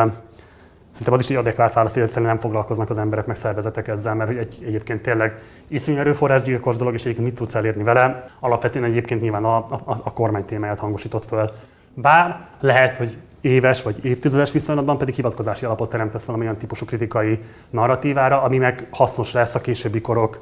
Szerintem 0.91 1.13
az 1.13 1.19
is 1.19 1.29
egy 1.29 1.41
adekvát 1.41 1.73
válasz, 1.73 1.93
hogy 1.93 2.01
egyszerűen 2.01 2.31
nem 2.31 2.39
foglalkoznak 2.39 2.89
az 2.89 2.97
emberek 2.97 3.25
meg 3.25 3.35
szervezetek 3.35 3.87
ezzel, 3.87 4.15
mert 4.15 4.29
egy, 4.29 4.57
egyébként 4.65 5.01
tényleg 5.01 5.41
iszonyú 5.67 5.97
erőforrásgyilkos 5.97 6.75
dolog, 6.75 6.93
és 6.93 7.01
egyébként 7.01 7.27
mit 7.27 7.35
tudsz 7.35 7.55
elérni 7.55 7.83
vele. 7.83 8.29
Alapvetően 8.39 8.85
egyébként 8.85 9.21
nyilván 9.21 9.43
a, 9.43 9.57
a, 9.57 9.81
a 9.85 10.13
kormány 10.13 10.45
témáját 10.45 10.79
hangosított 10.79 11.25
föl. 11.25 11.51
Bár 11.93 12.47
lehet, 12.59 12.97
hogy 12.97 13.17
éves 13.41 13.83
vagy 13.83 14.05
évtizedes 14.05 14.51
viszonylatban 14.51 14.97
pedig 14.97 15.15
hivatkozási 15.15 15.65
alapot 15.65 15.89
teremtesz 15.89 16.25
valamilyen 16.25 16.57
típusú 16.57 16.85
kritikai 16.85 17.39
narratívára, 17.69 18.41
ami 18.41 18.57
meg 18.57 18.87
hasznos 18.91 19.33
lesz 19.33 19.55
a 19.55 19.61
későbbi 19.61 20.01
korok 20.01 20.41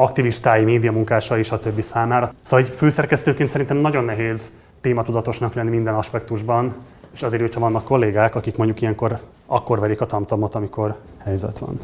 aktivistái, 0.00 0.64
médiamunkásai, 0.64 1.42
stb. 1.42 1.80
számára. 1.80 2.30
Szóval 2.44 2.66
egy 2.66 2.74
főszerkesztőként 2.76 3.48
szerintem 3.48 3.76
nagyon 3.76 4.04
nehéz 4.04 4.50
tématudatosnak 4.80 5.54
lenni 5.54 5.70
minden 5.70 5.94
aspektusban, 5.94 6.74
és 7.14 7.22
azért, 7.22 7.42
hogyha 7.42 7.60
vannak 7.60 7.84
kollégák, 7.84 8.34
akik 8.34 8.56
mondjuk 8.56 8.80
ilyenkor 8.80 9.18
akkor 9.46 9.80
verik 9.80 10.00
a 10.00 10.06
tamtamot, 10.06 10.54
amikor 10.54 10.96
helyzet 11.24 11.58
van. 11.58 11.78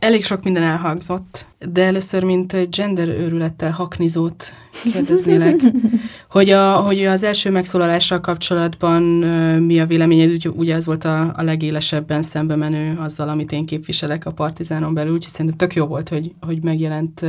Elég 0.00 0.24
sok 0.24 0.44
minden 0.44 0.62
elhangzott, 0.62 1.46
de 1.72 1.84
először, 1.84 2.24
mint 2.24 2.76
gender 2.76 3.08
őrülettel 3.08 3.70
haknizót 3.70 4.52
kérdeznélek, 4.92 5.60
hogy, 6.30 6.50
a, 6.50 6.76
hogy 6.76 7.04
az 7.04 7.22
első 7.22 7.50
megszólalással 7.50 8.20
kapcsolatban 8.20 9.02
mi 9.62 9.80
a 9.80 9.86
véleményed, 9.86 10.46
ugye 10.56 10.74
az 10.74 10.86
volt 10.86 11.04
a, 11.04 11.32
a 11.36 11.42
legélesebben 11.42 12.22
szembe 12.22 12.56
menő 12.56 12.98
azzal, 12.98 13.28
amit 13.28 13.52
én 13.52 13.66
képviselek 13.66 14.26
a 14.26 14.32
Partizánon 14.32 14.94
belül, 14.94 15.12
úgyhogy 15.12 15.32
szerintem 15.32 15.56
tök 15.56 15.74
jó 15.74 15.86
volt, 15.86 16.08
hogy, 16.08 16.32
hogy 16.40 16.62
megjelent 16.62 17.26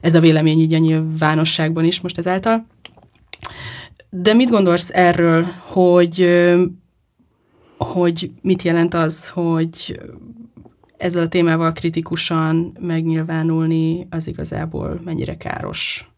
ez 0.00 0.14
a 0.14 0.20
vélemény 0.20 0.60
így 0.60 0.74
a 0.74 0.78
nyilvánosságban 0.78 1.84
is 1.84 2.00
most 2.00 2.18
ezáltal. 2.18 2.66
De 4.10 4.34
mit 4.34 4.50
gondolsz 4.50 4.88
erről, 4.92 5.46
hogy, 5.66 6.40
hogy 7.78 8.30
mit 8.42 8.62
jelent 8.62 8.94
az, 8.94 9.28
hogy 9.28 10.00
ezzel 11.00 11.22
a 11.22 11.28
témával 11.28 11.72
kritikusan 11.72 12.76
megnyilvánulni, 12.80 14.06
az 14.10 14.26
igazából 14.26 15.00
mennyire 15.04 15.36
káros. 15.36 16.10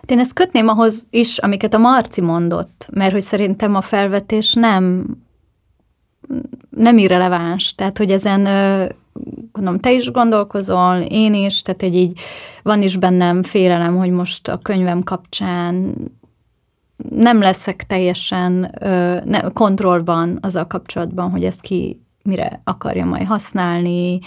Hát 0.00 0.10
én 0.10 0.18
ezt 0.18 0.32
kötném 0.32 0.68
ahhoz 0.68 1.06
is, 1.10 1.38
amiket 1.38 1.74
a 1.74 1.78
Marci 1.78 2.20
mondott, 2.20 2.88
mert 2.92 3.12
hogy 3.12 3.22
szerintem 3.22 3.74
a 3.74 3.80
felvetés 3.80 4.52
nem 4.52 5.06
nem 6.70 6.98
irreleváns, 6.98 7.74
tehát 7.74 7.98
hogy 7.98 8.10
ezen 8.10 8.42
gondolom 9.52 9.80
te 9.80 9.92
is 9.92 10.10
gondolkozol, 10.10 11.00
én 11.00 11.34
is, 11.34 11.62
tehát 11.62 11.82
egy 11.82 11.94
így 11.94 12.20
van 12.62 12.82
is 12.82 12.96
bennem 12.96 13.42
félelem, 13.42 13.96
hogy 13.96 14.10
most 14.10 14.48
a 14.48 14.58
könyvem 14.58 15.02
kapcsán 15.02 15.94
nem 17.10 17.40
leszek 17.40 17.86
teljesen 17.86 18.74
ö, 18.80 19.20
ne, 19.24 19.40
kontrollban 19.40 20.38
azzal 20.40 20.66
kapcsolatban, 20.66 21.30
hogy 21.30 21.44
ezt 21.44 21.60
ki 21.60 22.01
mire 22.24 22.60
akarja 22.64 23.04
majd 23.04 23.26
használni, 23.26 24.18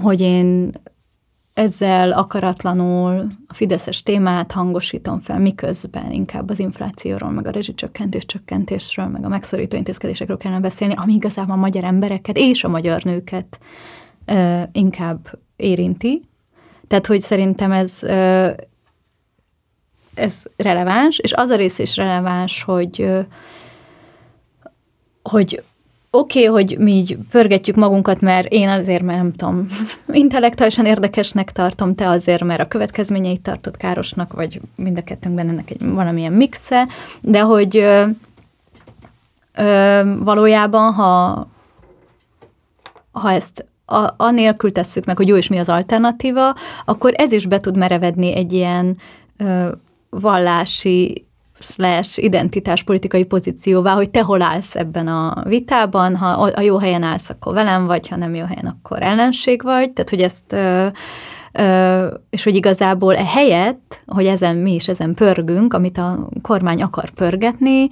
hogy 0.00 0.20
én 0.20 0.72
ezzel 1.54 2.12
akaratlanul 2.12 3.26
a 3.46 3.54
fideszes 3.54 4.02
témát 4.02 4.52
hangosítom 4.52 5.18
fel, 5.18 5.38
miközben 5.38 6.10
inkább 6.10 6.50
az 6.50 6.58
inflációról, 6.58 7.30
meg 7.30 7.46
a 7.46 7.50
rezsicsökkentés 7.50 8.26
csökkentésről, 8.26 9.06
meg 9.06 9.24
a 9.24 9.28
megszorító 9.28 9.76
intézkedésekről 9.76 10.36
kellene 10.36 10.60
beszélni, 10.60 10.94
ami 10.96 11.12
igazából 11.12 11.54
a 11.54 11.58
magyar 11.58 11.84
embereket 11.84 12.36
és 12.38 12.64
a 12.64 12.68
magyar 12.68 13.02
nőket 13.02 13.58
ö, 14.24 14.62
inkább 14.72 15.38
érinti. 15.56 16.22
Tehát, 16.86 17.06
hogy 17.06 17.20
szerintem 17.20 17.72
ez, 17.72 18.02
ö, 18.02 18.50
ez 20.14 20.42
releváns, 20.56 21.18
és 21.18 21.32
az 21.32 21.48
a 21.48 21.56
rész 21.56 21.78
is 21.78 21.96
releváns, 21.96 22.62
hogy, 22.62 23.00
ö, 23.00 23.20
hogy 25.22 25.62
oké, 26.14 26.48
okay, 26.48 26.64
hogy 26.64 26.78
mi 26.78 26.92
így 26.92 27.18
pörgetjük 27.30 27.76
magunkat, 27.76 28.20
mert 28.20 28.52
én 28.52 28.68
azért, 28.68 29.02
mert 29.02 29.18
nem 29.18 29.32
tudom, 29.32 29.66
intellektuálisan 30.12 30.86
érdekesnek 30.86 31.52
tartom, 31.52 31.94
te 31.94 32.08
azért, 32.08 32.44
mert 32.44 32.60
a 32.60 32.68
következményeit 32.68 33.40
tartott 33.40 33.76
károsnak, 33.76 34.32
vagy 34.32 34.60
mind 34.76 34.98
a 34.98 35.02
kettőnkben 35.02 35.48
ennek 35.48 35.70
egy 35.70 35.92
valamilyen 35.92 36.32
mixe, 36.32 36.88
de 37.20 37.40
hogy 37.40 37.76
ö, 37.76 38.04
ö, 39.54 40.00
valójában, 40.18 40.92
ha, 40.92 41.46
ha 43.12 43.30
ezt 43.30 43.66
a, 43.86 44.08
anélkül 44.16 44.72
tesszük 44.72 45.04
meg, 45.04 45.16
hogy 45.16 45.28
jó 45.28 45.36
és 45.36 45.48
mi 45.48 45.58
az 45.58 45.68
alternatíva, 45.68 46.54
akkor 46.84 47.12
ez 47.16 47.32
is 47.32 47.46
be 47.46 47.58
tud 47.60 47.76
merevedni 47.76 48.34
egy 48.34 48.52
ilyen 48.52 48.96
ö, 49.36 49.72
vallási 50.10 51.26
slash 51.64 52.22
identitáspolitikai 52.22 53.24
pozícióvá, 53.24 53.94
hogy 53.94 54.10
te 54.10 54.22
hol 54.22 54.42
állsz 54.42 54.76
ebben 54.76 55.08
a 55.08 55.42
vitában, 55.44 56.16
ha 56.16 56.26
a 56.26 56.60
jó 56.60 56.78
helyen 56.78 57.02
állsz, 57.02 57.30
akkor 57.30 57.54
velem 57.54 57.86
vagy, 57.86 58.08
ha 58.08 58.16
nem 58.16 58.34
jó 58.34 58.44
helyen, 58.44 58.66
akkor 58.66 59.02
ellenség 59.02 59.62
vagy. 59.62 59.92
Tehát, 59.92 60.10
hogy 60.10 60.20
ezt 60.20 60.56
és 62.30 62.44
hogy 62.44 62.54
igazából 62.54 63.16
e 63.16 63.24
helyett, 63.24 64.02
hogy 64.06 64.26
ezen 64.26 64.56
mi 64.56 64.74
is 64.74 64.88
ezen 64.88 65.14
pörgünk, 65.14 65.74
amit 65.74 65.98
a 65.98 66.28
kormány 66.42 66.82
akar 66.82 67.10
pörgetni, 67.10 67.88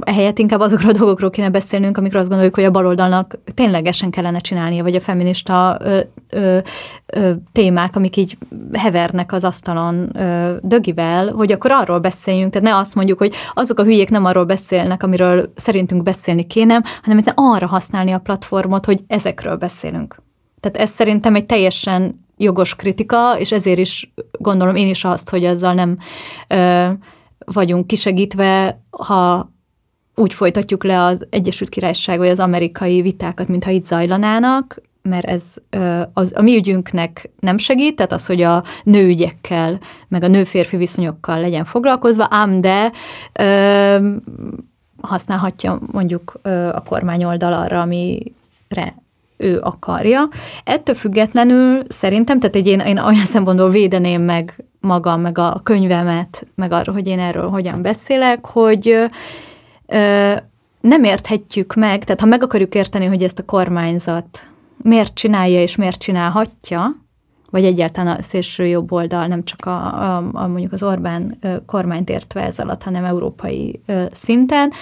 ehelyett 0.00 0.38
inkább 0.38 0.60
azokról 0.60 0.90
a 0.90 0.98
dolgokról 0.98 1.30
kéne 1.30 1.50
beszélnünk, 1.50 1.98
amikről 1.98 2.20
azt 2.20 2.28
gondoljuk, 2.28 2.54
hogy 2.54 2.64
a 2.64 2.70
baloldalnak 2.70 3.38
ténylegesen 3.54 4.10
kellene 4.10 4.38
csinálnia, 4.38 4.82
vagy 4.82 4.94
a 4.94 5.00
feminista 5.00 5.78
ö, 5.80 6.00
ö, 6.30 6.58
ö, 7.06 7.30
témák, 7.52 7.96
amik 7.96 8.16
így 8.16 8.36
hevernek 8.72 9.32
az 9.32 9.44
asztalon 9.44 10.16
ö, 10.16 10.56
dögivel, 10.62 11.28
hogy 11.28 11.52
akkor 11.52 11.70
arról 11.70 11.98
beszéljünk, 11.98 12.52
tehát 12.52 12.68
ne 12.68 12.76
azt 12.76 12.94
mondjuk, 12.94 13.18
hogy 13.18 13.34
azok 13.54 13.78
a 13.78 13.84
hülyék 13.84 14.10
nem 14.10 14.24
arról 14.24 14.44
beszélnek, 14.44 15.02
amiről 15.02 15.52
szerintünk 15.54 16.02
beszélni 16.02 16.46
kéne, 16.46 16.82
hanem 17.02 17.18
egyszerűen 17.18 17.52
arra 17.52 17.66
használni 17.66 18.12
a 18.12 18.18
platformot, 18.18 18.84
hogy 18.84 19.00
ezekről 19.06 19.56
beszélünk. 19.56 20.22
Tehát 20.60 20.88
ez 20.88 20.94
szerintem 20.94 21.34
egy 21.34 21.46
teljesen 21.46 22.21
jogos 22.42 22.74
kritika, 22.74 23.38
és 23.38 23.52
ezért 23.52 23.78
is 23.78 24.12
gondolom 24.38 24.76
én 24.76 24.88
is 24.88 25.04
azt, 25.04 25.30
hogy 25.30 25.44
azzal 25.44 25.72
nem 25.72 25.98
ö, 26.48 26.88
vagyunk 27.44 27.86
kisegítve, 27.86 28.82
ha 28.90 29.50
úgy 30.14 30.34
folytatjuk 30.34 30.84
le 30.84 31.04
az 31.04 31.26
Egyesült 31.30 31.70
Királyság 31.70 32.18
vagy 32.18 32.28
az 32.28 32.40
amerikai 32.40 33.02
vitákat, 33.02 33.48
mintha 33.48 33.70
itt 33.70 33.84
zajlanának, 33.84 34.80
mert 35.02 35.26
ez 35.26 35.54
az, 36.12 36.32
a 36.36 36.42
mi 36.42 36.56
ügyünknek 36.56 37.30
nem 37.40 37.56
segít, 37.56 37.96
tehát 37.96 38.12
az, 38.12 38.26
hogy 38.26 38.42
a 38.42 38.64
nőügyekkel, 38.84 39.78
meg 40.08 40.22
a 40.22 40.28
nő-férfi 40.28 40.76
viszonyokkal 40.76 41.40
legyen 41.40 41.64
foglalkozva, 41.64 42.26
ám 42.30 42.60
de 42.60 42.92
ö, 43.32 44.08
használhatja 45.00 45.78
mondjuk 45.92 46.38
ö, 46.42 46.68
a 46.68 46.82
kormány 46.82 47.24
oldal 47.24 47.52
arra, 47.52 47.80
amire 47.80 49.02
ő 49.36 49.58
akarja. 49.58 50.28
Ettől 50.64 50.94
függetlenül 50.94 51.82
szerintem, 51.88 52.40
tehát 52.40 52.56
egy 52.56 52.66
én, 52.66 52.80
én 52.80 52.98
olyan 52.98 53.24
szempontból 53.24 53.70
védeném 53.70 54.22
meg 54.22 54.64
magam, 54.80 55.20
meg 55.20 55.38
a 55.38 55.60
könyvemet, 55.62 56.46
meg 56.54 56.72
arról, 56.72 56.94
hogy 56.94 57.06
én 57.06 57.18
erről 57.18 57.48
hogyan 57.48 57.82
beszélek, 57.82 58.46
hogy 58.46 59.08
ö, 59.86 60.34
nem 60.80 61.04
érthetjük 61.04 61.74
meg, 61.74 62.04
tehát 62.04 62.20
ha 62.20 62.26
meg 62.26 62.42
akarjuk 62.42 62.74
érteni, 62.74 63.06
hogy 63.06 63.22
ezt 63.22 63.38
a 63.38 63.44
kormányzat 63.44 64.46
miért 64.82 65.14
csinálja 65.14 65.62
és 65.62 65.76
miért 65.76 65.98
csinálhatja, 65.98 67.00
vagy 67.50 67.64
egyáltalán 67.64 68.16
a 68.16 68.22
szélső 68.22 68.66
jobb 68.66 68.92
oldal 68.92 69.26
nem 69.26 69.44
csak 69.44 69.66
a, 69.66 69.70
a, 69.70 70.16
a 70.32 70.46
mondjuk 70.46 70.72
az 70.72 70.82
Orbán 70.82 71.38
kormányt 71.66 72.10
értve 72.10 72.42
ez 72.42 72.58
alatt, 72.58 72.82
hanem 72.82 73.04
európai 73.04 73.80
szinten, 74.12 74.72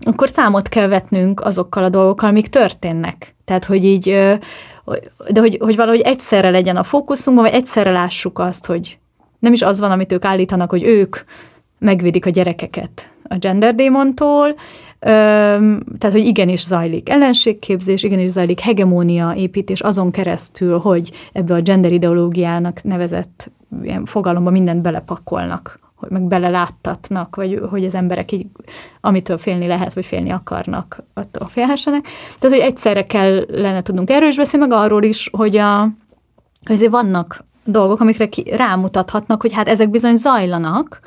akkor 0.00 0.28
számot 0.28 0.68
kell 0.68 0.88
vetnünk 0.88 1.40
azokkal 1.40 1.84
a 1.84 1.88
dolgokkal, 1.88 2.28
amik 2.28 2.48
történnek. 2.48 3.36
Tehát, 3.48 3.64
hogy 3.64 3.84
így, 3.84 4.04
de 5.30 5.40
hogy, 5.40 5.58
hogy 5.60 5.76
valahogy 5.76 6.00
egyszerre 6.00 6.50
legyen 6.50 6.76
a 6.76 6.82
fókuszunkban, 6.82 7.44
vagy 7.44 7.54
egyszerre 7.54 7.90
lássuk 7.90 8.38
azt, 8.38 8.66
hogy 8.66 8.98
nem 9.38 9.52
is 9.52 9.62
az 9.62 9.80
van, 9.80 9.90
amit 9.90 10.12
ők 10.12 10.24
állítanak, 10.24 10.70
hogy 10.70 10.82
ők 10.82 11.16
megvédik 11.78 12.26
a 12.26 12.30
gyerekeket 12.30 13.12
a 13.22 13.36
gender 13.36 13.74
démontól, 13.74 14.54
tehát, 14.98 16.10
hogy 16.10 16.24
igenis 16.24 16.66
zajlik 16.66 17.08
ellenségképzés, 17.08 18.02
igenis 18.02 18.28
zajlik 18.28 18.60
hegemónia 18.60 19.34
építés 19.36 19.80
azon 19.80 20.10
keresztül, 20.10 20.78
hogy 20.78 21.10
ebbe 21.32 21.54
a 21.54 21.60
gender 21.60 21.92
ideológiának 21.92 22.82
nevezett 22.82 23.50
ilyen 23.82 24.04
fogalomba 24.04 24.50
mindent 24.50 24.82
belepakolnak 24.82 25.78
hogy 25.98 26.10
meg 26.10 26.22
beleláttatnak, 26.22 27.36
vagy 27.36 27.60
hogy 27.70 27.84
az 27.84 27.94
emberek 27.94 28.32
így, 28.32 28.46
amitől 29.00 29.38
félni 29.38 29.66
lehet, 29.66 29.94
vagy 29.94 30.06
félni 30.06 30.30
akarnak, 30.30 31.02
attól 31.14 31.48
félhessenek. 31.48 32.02
Tehát, 32.38 32.56
hogy 32.56 32.66
egyszerre 32.66 33.06
kellene 33.06 33.82
tudnunk 33.82 34.10
erről 34.10 34.28
is 34.28 34.36
beszélni, 34.36 34.66
meg 34.66 34.78
arról 34.78 35.02
is, 35.02 35.28
hogy, 35.32 35.56
a, 35.56 35.88
azért 36.64 36.90
vannak 36.90 37.44
dolgok, 37.64 38.00
amikre 38.00 38.28
ki, 38.28 38.44
rámutathatnak, 38.56 39.40
hogy 39.40 39.52
hát 39.52 39.68
ezek 39.68 39.90
bizony 39.90 40.16
zajlanak, 40.16 41.00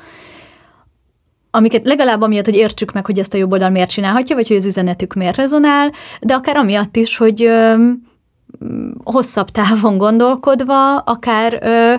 amiket 1.50 1.84
legalább 1.84 2.20
amiatt, 2.20 2.44
hogy 2.44 2.56
értsük 2.56 2.92
meg, 2.92 3.06
hogy 3.06 3.18
ezt 3.18 3.34
a 3.34 3.36
jobb 3.36 3.52
oldal 3.52 3.70
miért 3.70 3.90
csinálhatja, 3.90 4.36
vagy 4.36 4.48
hogy 4.48 4.56
az 4.56 4.66
üzenetük 4.66 5.14
miért 5.14 5.36
rezonál, 5.36 5.92
de 6.20 6.34
akár 6.34 6.56
amiatt 6.56 6.96
is, 6.96 7.16
hogy 7.16 7.42
ö, 7.42 7.88
hosszabb 9.04 9.48
távon 9.48 9.98
gondolkodva, 9.98 10.98
akár 10.98 11.58
ö, 11.62 11.94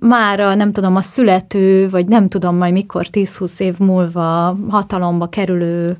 mára 0.00 0.54
nem 0.54 0.72
tudom, 0.72 0.96
a 0.96 1.00
születő, 1.00 1.88
vagy 1.88 2.06
nem 2.08 2.28
tudom 2.28 2.56
majd 2.56 2.72
mikor 2.72 3.06
10-20 3.12 3.60
év 3.60 3.78
múlva 3.78 4.56
hatalomba 4.68 5.28
kerülő, 5.28 5.96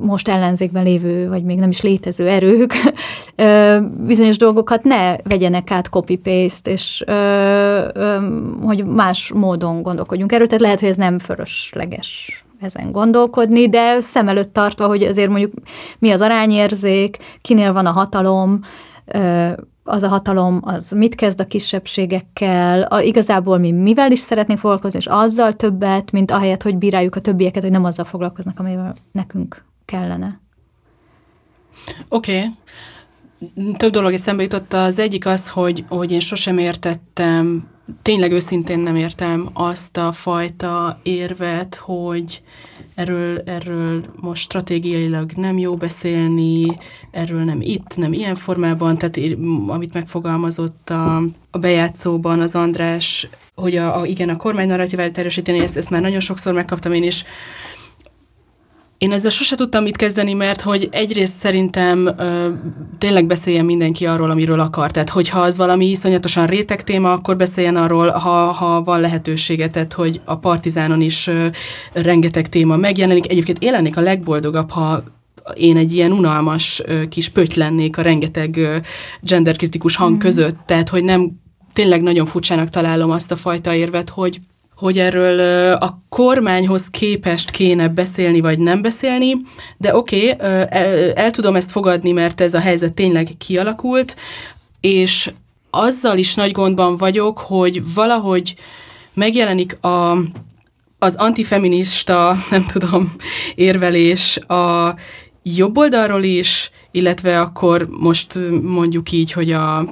most 0.00 0.28
ellenzékben 0.28 0.84
lévő, 0.84 1.28
vagy 1.28 1.44
még 1.44 1.58
nem 1.58 1.68
is 1.68 1.80
létező 1.80 2.28
erők 2.28 2.74
bizonyos 4.06 4.36
dolgokat 4.36 4.82
ne 4.82 5.16
vegyenek 5.16 5.70
át 5.70 5.88
copy-paste, 5.88 6.70
és 6.70 7.04
hogy 8.62 8.84
más 8.84 9.32
módon 9.34 9.82
gondolkodjunk 9.82 10.32
erről, 10.32 10.46
tehát 10.46 10.62
lehet, 10.62 10.80
hogy 10.80 10.88
ez 10.88 10.96
nem 10.96 11.18
fölösleges 11.18 12.40
ezen 12.60 12.90
gondolkodni, 12.90 13.68
de 13.68 14.00
szem 14.00 14.28
előtt 14.28 14.52
tartva, 14.52 14.86
hogy 14.86 15.02
azért 15.02 15.28
mondjuk 15.28 15.52
mi 15.98 16.10
az 16.10 16.20
arányérzék, 16.20 17.16
kinél 17.42 17.72
van 17.72 17.86
a 17.86 17.90
hatalom, 17.90 18.60
az 19.86 20.02
a 20.02 20.08
hatalom, 20.08 20.60
az 20.62 20.90
mit 20.90 21.14
kezd 21.14 21.40
a 21.40 21.46
kisebbségekkel, 21.46 22.82
a, 22.82 23.00
igazából 23.00 23.58
mi 23.58 23.72
mivel 23.72 24.12
is 24.12 24.18
szeretnénk 24.18 24.58
foglalkozni, 24.58 24.98
és 24.98 25.06
azzal 25.06 25.52
többet, 25.52 26.10
mint 26.10 26.30
ahelyett, 26.30 26.62
hogy 26.62 26.76
bíráljuk 26.76 27.14
a 27.14 27.20
többieket, 27.20 27.62
hogy 27.62 27.70
nem 27.70 27.84
azzal 27.84 28.04
foglalkoznak, 28.04 28.58
amivel 28.58 28.94
nekünk 29.12 29.64
kellene. 29.84 30.40
Oké. 32.08 32.36
Okay. 32.36 32.54
Több 33.76 33.92
dolog 33.92 34.12
eszembe 34.12 34.42
jutott. 34.42 34.72
Az 34.72 34.98
egyik 34.98 35.26
az, 35.26 35.48
hogy, 35.48 35.84
hogy 35.88 36.12
én 36.12 36.20
sosem 36.20 36.58
értettem, 36.58 37.68
tényleg 38.02 38.32
őszintén 38.32 38.78
nem 38.78 38.96
értem 38.96 39.48
azt 39.52 39.96
a 39.96 40.12
fajta 40.12 41.00
érvet, 41.02 41.74
hogy 41.74 42.42
erről, 42.94 43.38
erről 43.44 44.04
most 44.20 44.42
stratégiailag 44.42 45.32
nem 45.32 45.58
jó 45.58 45.74
beszélni, 45.74 46.64
erről 47.10 47.44
nem 47.44 47.58
itt, 47.60 47.96
nem 47.96 48.12
ilyen 48.12 48.34
formában, 48.34 48.98
tehát 48.98 49.18
amit 49.66 49.92
megfogalmazott 49.92 50.90
a, 50.90 51.16
a 51.50 51.58
bejátszóban 51.58 52.40
az 52.40 52.54
András, 52.54 53.28
hogy 53.54 53.76
a, 53.76 54.00
a 54.00 54.06
igen, 54.06 54.28
a 54.28 54.36
kormány 54.36 54.68
narratívát 54.68 55.18
erősíteni, 55.18 55.58
ezt, 55.58 55.76
ezt 55.76 55.90
már 55.90 56.00
nagyon 56.00 56.20
sokszor 56.20 56.52
megkaptam 56.52 56.92
én 56.92 57.02
is, 57.02 57.24
én 58.98 59.12
ezzel 59.12 59.30
sose 59.30 59.56
tudtam 59.56 59.82
mit 59.82 59.96
kezdeni, 59.96 60.32
mert 60.32 60.60
hogy 60.60 60.88
egyrészt 60.90 61.38
szerintem 61.38 62.06
ö, 62.18 62.48
tényleg 62.98 63.26
beszéljen 63.26 63.64
mindenki 63.64 64.06
arról, 64.06 64.30
amiről 64.30 64.60
akar. 64.60 64.90
Tehát, 64.90 65.08
hogyha 65.08 65.40
az 65.40 65.56
valami 65.56 65.90
iszonyatosan 65.90 66.46
réteg 66.46 66.82
téma, 66.82 67.12
akkor 67.12 67.36
beszéljen 67.36 67.76
arról, 67.76 68.08
ha, 68.08 68.52
ha 68.52 68.82
van 68.82 69.00
lehetősége, 69.00 69.68
tehát, 69.68 69.92
hogy 69.92 70.20
a 70.24 70.36
Partizánon 70.36 71.00
is 71.00 71.26
ö, 71.26 71.46
rengeteg 71.92 72.48
téma 72.48 72.76
megjelenik. 72.76 73.30
Egyébként 73.30 73.58
én 73.62 73.72
lennék 73.72 73.96
a 73.96 74.00
legboldogabb, 74.00 74.70
ha 74.70 75.02
én 75.54 75.76
egy 75.76 75.92
ilyen 75.92 76.12
unalmas 76.12 76.82
ö, 76.84 77.08
kis 77.08 77.28
pöty 77.28 77.58
lennék 77.58 77.98
a 77.98 78.02
rengeteg 78.02 78.56
ö, 78.56 78.76
genderkritikus 79.20 79.96
hang 79.96 80.14
mm. 80.14 80.18
között, 80.18 80.56
tehát, 80.66 80.88
hogy 80.88 81.04
nem 81.04 81.30
tényleg 81.72 82.02
nagyon 82.02 82.26
furcsának 82.26 82.68
találom 82.68 83.10
azt 83.10 83.32
a 83.32 83.36
fajta 83.36 83.74
érvet, 83.74 84.10
hogy 84.10 84.40
hogy 84.76 84.98
erről 84.98 85.72
a 85.74 86.02
kormányhoz 86.08 86.86
képest 86.90 87.50
kéne 87.50 87.88
beszélni, 87.88 88.40
vagy 88.40 88.58
nem 88.58 88.82
beszélni, 88.82 89.32
de 89.76 89.96
oké, 89.96 90.30
okay, 90.30 90.46
el, 90.68 91.12
el 91.12 91.30
tudom 91.30 91.56
ezt 91.56 91.70
fogadni, 91.70 92.12
mert 92.12 92.40
ez 92.40 92.54
a 92.54 92.60
helyzet 92.60 92.92
tényleg 92.92 93.28
kialakult, 93.38 94.16
és 94.80 95.30
azzal 95.70 96.18
is 96.18 96.34
nagy 96.34 96.50
gondban 96.50 96.96
vagyok, 96.96 97.38
hogy 97.38 97.94
valahogy 97.94 98.54
megjelenik 99.14 99.84
a, 99.84 100.18
az 100.98 101.14
antifeminista, 101.16 102.36
nem 102.50 102.66
tudom, 102.66 103.14
érvelés 103.54 104.36
a 104.36 104.94
jobb 105.42 105.76
oldalról 105.76 106.22
is, 106.22 106.70
illetve 106.90 107.40
akkor 107.40 107.88
most 107.90 108.38
mondjuk 108.62 109.12
így, 109.12 109.32
hogy 109.32 109.52
a 109.52 109.84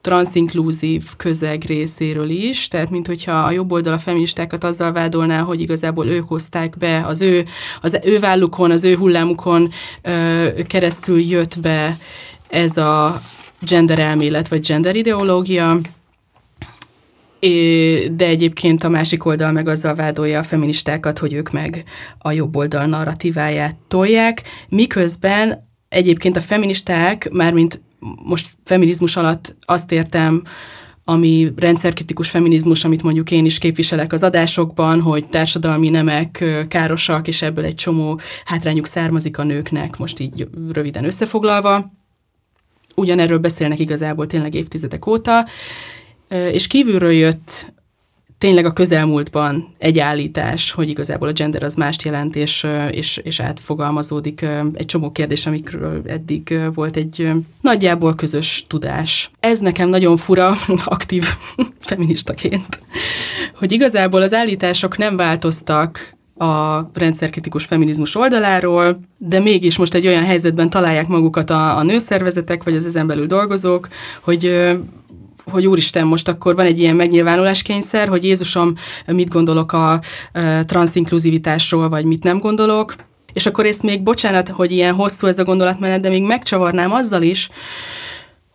transzinkluzív 0.00 1.04
közeg 1.16 1.64
részéről 1.64 2.30
is, 2.30 2.68
tehát 2.68 2.90
mint 2.90 3.06
hogyha 3.06 3.32
a 3.32 3.50
jobb 3.50 3.72
oldal 3.72 3.92
a 3.92 3.98
feministákat 3.98 4.64
azzal 4.64 4.92
vádolná, 4.92 5.40
hogy 5.40 5.60
igazából 5.60 6.06
ők 6.06 6.28
hozták 6.28 6.76
be, 6.78 7.02
az 7.06 7.20
ő, 7.20 7.44
az 7.80 8.00
ő 8.04 8.18
vállukon, 8.18 8.70
az 8.70 8.84
ő 8.84 8.96
hullámukon 8.96 9.70
ö, 10.02 10.48
keresztül 10.66 11.20
jött 11.20 11.60
be 11.60 11.98
ez 12.48 12.76
a 12.76 13.20
gender 13.60 13.98
elmélet, 13.98 14.48
vagy 14.48 14.66
gender 14.66 14.96
ideológia, 14.96 15.80
de 18.10 18.26
egyébként 18.26 18.84
a 18.84 18.88
másik 18.88 19.24
oldal 19.24 19.52
meg 19.52 19.68
azzal 19.68 19.94
vádolja 19.94 20.38
a 20.38 20.42
feministákat, 20.42 21.18
hogy 21.18 21.32
ők 21.32 21.50
meg 21.50 21.84
a 22.18 22.32
jobb 22.32 22.56
oldal 22.56 22.86
narratíváját 22.86 23.76
tolják, 23.88 24.42
miközben 24.68 25.68
egyébként 25.88 26.36
a 26.36 26.40
feministák, 26.40 27.28
mármint 27.30 27.80
most 28.22 28.50
feminizmus 28.64 29.16
alatt 29.16 29.56
azt 29.60 29.92
értem, 29.92 30.42
ami 31.04 31.52
rendszerkritikus 31.56 32.30
feminizmus, 32.30 32.84
amit 32.84 33.02
mondjuk 33.02 33.30
én 33.30 33.44
is 33.44 33.58
képviselek 33.58 34.12
az 34.12 34.22
adásokban, 34.22 35.00
hogy 35.00 35.28
társadalmi 35.28 35.88
nemek 35.88 36.44
károsak, 36.68 37.28
és 37.28 37.42
ebből 37.42 37.64
egy 37.64 37.74
csomó 37.74 38.20
hátrányuk 38.44 38.86
származik 38.86 39.38
a 39.38 39.42
nőknek, 39.42 39.96
most 39.96 40.18
így 40.18 40.48
röviden 40.72 41.04
összefoglalva. 41.04 41.92
Ugyanerről 42.94 43.38
beszélnek 43.38 43.78
igazából 43.78 44.26
tényleg 44.26 44.54
évtizedek 44.54 45.06
óta, 45.06 45.46
és 46.28 46.66
kívülről 46.66 47.12
jött 47.12 47.72
tényleg 48.40 48.64
a 48.64 48.72
közelmúltban 48.72 49.74
egy 49.78 49.98
állítás, 49.98 50.70
hogy 50.70 50.88
igazából 50.88 51.28
a 51.28 51.32
gender 51.32 51.62
az 51.62 51.74
mást 51.74 52.02
jelent, 52.02 52.36
és, 52.36 52.66
és, 52.90 53.16
és 53.16 53.40
átfogalmazódik 53.40 54.46
egy 54.74 54.86
csomó 54.86 55.12
kérdés, 55.12 55.46
amikről 55.46 56.02
eddig 56.06 56.60
volt 56.74 56.96
egy 56.96 57.30
nagyjából 57.60 58.14
közös 58.14 58.64
tudás. 58.68 59.30
Ez 59.40 59.58
nekem 59.58 59.88
nagyon 59.88 60.16
fura, 60.16 60.56
aktív 60.84 61.24
feministaként, 61.90 62.80
hogy 63.54 63.72
igazából 63.72 64.22
az 64.22 64.32
állítások 64.32 64.98
nem 64.98 65.16
változtak 65.16 66.16
a 66.36 66.90
rendszerkritikus 66.94 67.64
feminizmus 67.64 68.14
oldaláról, 68.14 69.00
de 69.18 69.40
mégis 69.40 69.76
most 69.78 69.94
egy 69.94 70.06
olyan 70.06 70.24
helyzetben 70.24 70.70
találják 70.70 71.06
magukat 71.06 71.50
a, 71.50 71.76
a 71.76 71.82
nőszervezetek, 71.82 72.64
vagy 72.64 72.74
az 72.74 72.86
ezen 72.86 73.06
belül 73.06 73.26
dolgozók, 73.26 73.88
hogy 74.20 74.70
hogy 75.44 75.66
úristen, 75.66 76.06
most 76.06 76.28
akkor 76.28 76.54
van 76.54 76.66
egy 76.66 76.78
ilyen 76.78 76.96
megnyilvánuláskényszer, 76.96 78.08
hogy 78.08 78.24
Jézusom, 78.24 78.74
mit 79.06 79.30
gondolok 79.30 79.72
a 79.72 80.00
transzinkluzivitásról, 80.64 81.88
vagy 81.88 82.04
mit 82.04 82.22
nem 82.22 82.38
gondolok, 82.38 82.94
és 83.32 83.46
akkor 83.46 83.66
ezt 83.66 83.82
még, 83.82 84.02
bocsánat, 84.02 84.48
hogy 84.48 84.72
ilyen 84.72 84.94
hosszú 84.94 85.26
ez 85.26 85.38
a 85.38 85.44
gondolatmenet, 85.44 86.00
de 86.00 86.08
még 86.08 86.22
megcsavarnám 86.22 86.92
azzal 86.92 87.22
is, 87.22 87.48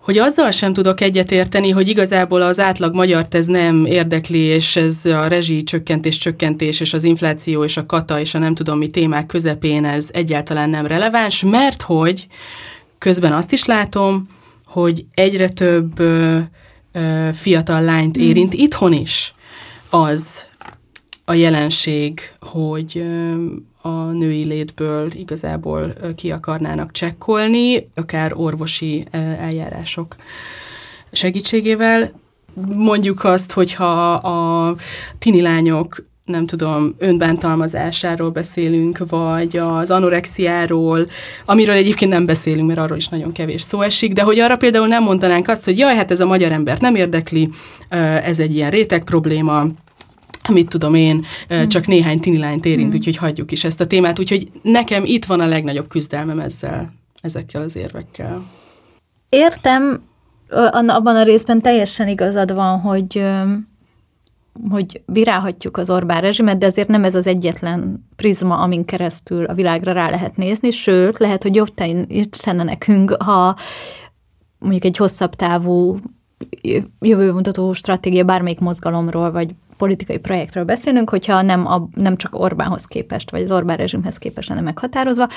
hogy 0.06 0.18
azzal 0.18 0.52
sem 0.52 0.74
tudok 0.74 1.02
egyetérteni, 1.02 1.70
hogy 1.70 1.88
igazából 1.88 2.42
az 2.42 2.60
átlag 2.60 2.96
magyar 2.96 3.26
ez 3.30 3.46
nem 3.46 3.86
érdekli, 3.86 4.40
és 4.40 4.76
ez 4.76 5.06
a 5.06 5.28
rezsi 5.28 5.64
csökkentés, 5.64 6.18
csökkentés, 6.18 6.80
és 6.80 6.94
az 6.94 7.04
infláció, 7.04 7.64
és 7.64 7.78
a 7.78 7.86
kata, 7.86 8.20
és 8.20 8.34
a 8.34 8.40
nem 8.40 8.56
tudom 8.56 8.78
mi 8.78 8.88
témák 8.88 9.26
közepén 9.26 9.86
ez 9.86 10.10
egyáltalán 10.14 10.70
nem 10.70 10.86
releváns, 10.86 11.44
mert 11.44 11.82
hogy 11.82 12.28
közben 12.98 13.34
azt 13.34 13.52
is 13.52 13.66
látom, 13.66 14.28
hogy 14.66 15.06
egyre 15.14 15.50
több 15.50 16.02
fiatal 17.34 17.82
lányt 17.82 18.18
érint 18.18 18.56
mm. 18.56 18.60
itthon 18.60 18.94
is, 18.94 19.34
az 19.90 20.46
a 21.26 21.34
jelenség, 21.34 22.20
hogy 22.40 23.04
a 23.82 24.04
női 24.04 24.44
létből 24.44 25.12
igazából 25.14 25.94
ki 26.16 26.32
akarnának 26.32 26.92
csekkolni, 26.92 27.90
akár 27.96 28.34
orvosi 28.36 29.06
eljárások 29.12 30.16
segítségével. 31.12 32.12
Mondjuk 32.76 33.24
azt, 33.24 33.52
hogyha 33.52 34.14
a 34.14 34.76
tini 35.20 35.42
lányok 35.42 36.06
nem 36.26 36.46
tudom, 36.46 36.96
önbántalmazásáról 36.98 38.30
beszélünk, 38.30 39.10
vagy 39.10 39.58
az 39.58 39.92
anorexiáról, 39.92 41.08
amiről 41.46 41.76
egyébként 41.76 42.12
nem 42.12 42.26
beszélünk, 42.26 42.68
mert 42.68 42.80
arról 42.80 42.98
is 42.98 43.08
nagyon 43.08 43.32
kevés 43.32 43.62
szó 43.62 43.82
esik, 43.82 44.14
de 44.14 44.22
hogy 44.22 44.40
arra 44.40 44.58
például 44.58 44.88
nem 44.88 45.04
mondanánk 45.04 45.48
azt, 45.48 45.66
hogy 45.66 45.78
jaj, 45.78 45.96
hát 45.96 46.12
ez 46.12 46.20
a 46.20 46.26
magyar 46.26 46.52
embert 46.52 46.82
nem 46.82 46.96
érdekli, 46.96 47.50
ez 48.24 48.40
egy 48.40 48.56
ilyen 48.56 48.70
réteg 48.70 49.04
probléma, 49.04 49.66
mit 50.50 50.70
tudom 50.70 50.94
én, 50.94 51.26
hmm. 51.48 51.68
csak 51.68 51.88
néhány 51.88 52.20
tinilányt 52.20 52.66
érint, 52.66 52.88
hmm. 52.88 52.98
úgyhogy 52.98 53.18
hagyjuk 53.18 53.52
is 53.52 53.64
ezt 53.64 53.82
a 53.82 53.88
témát. 53.88 54.20
Úgyhogy 54.20 54.52
nekem 54.62 55.04
itt 55.06 55.26
van 55.26 55.40
a 55.40 55.48
legnagyobb 55.48 55.88
küzdelmem 55.88 56.40
ezzel, 56.40 56.94
ezekkel 57.22 57.62
az 57.62 57.76
érvekkel. 57.76 58.44
Értem, 59.30 60.04
abban 60.88 61.16
a 61.16 61.24
részben 61.24 61.62
teljesen 61.62 62.08
igazad 62.08 62.54
van, 62.54 62.80
hogy 62.80 63.26
hogy 64.70 65.02
bírálhatjuk 65.06 65.78
az 65.78 65.90
Orbán 65.90 66.22
rezsimet, 66.22 66.58
de 66.58 66.66
azért 66.66 66.88
nem 66.88 67.04
ez 67.04 67.16
az 67.16 67.28
egyetlen 67.28 68.06
prizma, 68.16 68.56
amin 68.56 68.86
keresztül 68.86 69.46
a 69.46 69.54
világra 69.54 69.92
rá 69.92 70.10
lehet 70.10 70.38
nézni, 70.38 70.72
sőt, 70.72 71.18
lehet, 71.18 71.44
hogy 71.44 71.56
jobb 71.56 71.74
tenne 72.44 72.64
nekünk, 72.64 73.16
ha 73.24 73.56
mondjuk 74.60 74.84
egy 74.84 74.98
hosszabb 74.98 75.34
távú 75.34 75.98
jövőmutató 77.00 77.74
stratégia 77.74 78.24
bármelyik 78.24 78.60
mozgalomról, 78.60 79.32
vagy 79.32 79.56
politikai 79.78 80.18
projektről 80.18 80.64
beszélünk, 80.64 81.10
hogyha 81.10 81.42
nem, 81.42 81.68
a, 81.68 81.88
nem 81.96 82.18
csak 82.18 82.40
Orbánhoz 82.40 82.86
képest, 82.86 83.32
vagy 83.32 83.42
az 83.42 83.52
Orbán 83.52 83.78
rezsimhez 83.78 84.18
képest 84.18 84.50
lenne 84.50 84.62
meghatározva, 84.62 85.28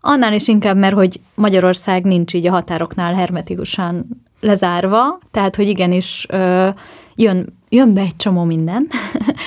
annál 0.00 0.32
is 0.32 0.48
inkább, 0.48 0.76
mert 0.76 0.94
hogy 0.94 1.20
Magyarország 1.34 2.04
nincs 2.04 2.34
így 2.34 2.46
a 2.46 2.50
határoknál 2.50 3.14
hermetikusan 3.14 4.06
lezárva, 4.40 5.18
tehát 5.30 5.56
hogy 5.56 5.68
igenis 5.68 6.26
ö, 6.28 6.68
jön, 7.14 7.62
jön 7.74 7.94
be 7.94 8.00
egy 8.00 8.16
csomó 8.16 8.44
minden, 8.44 8.86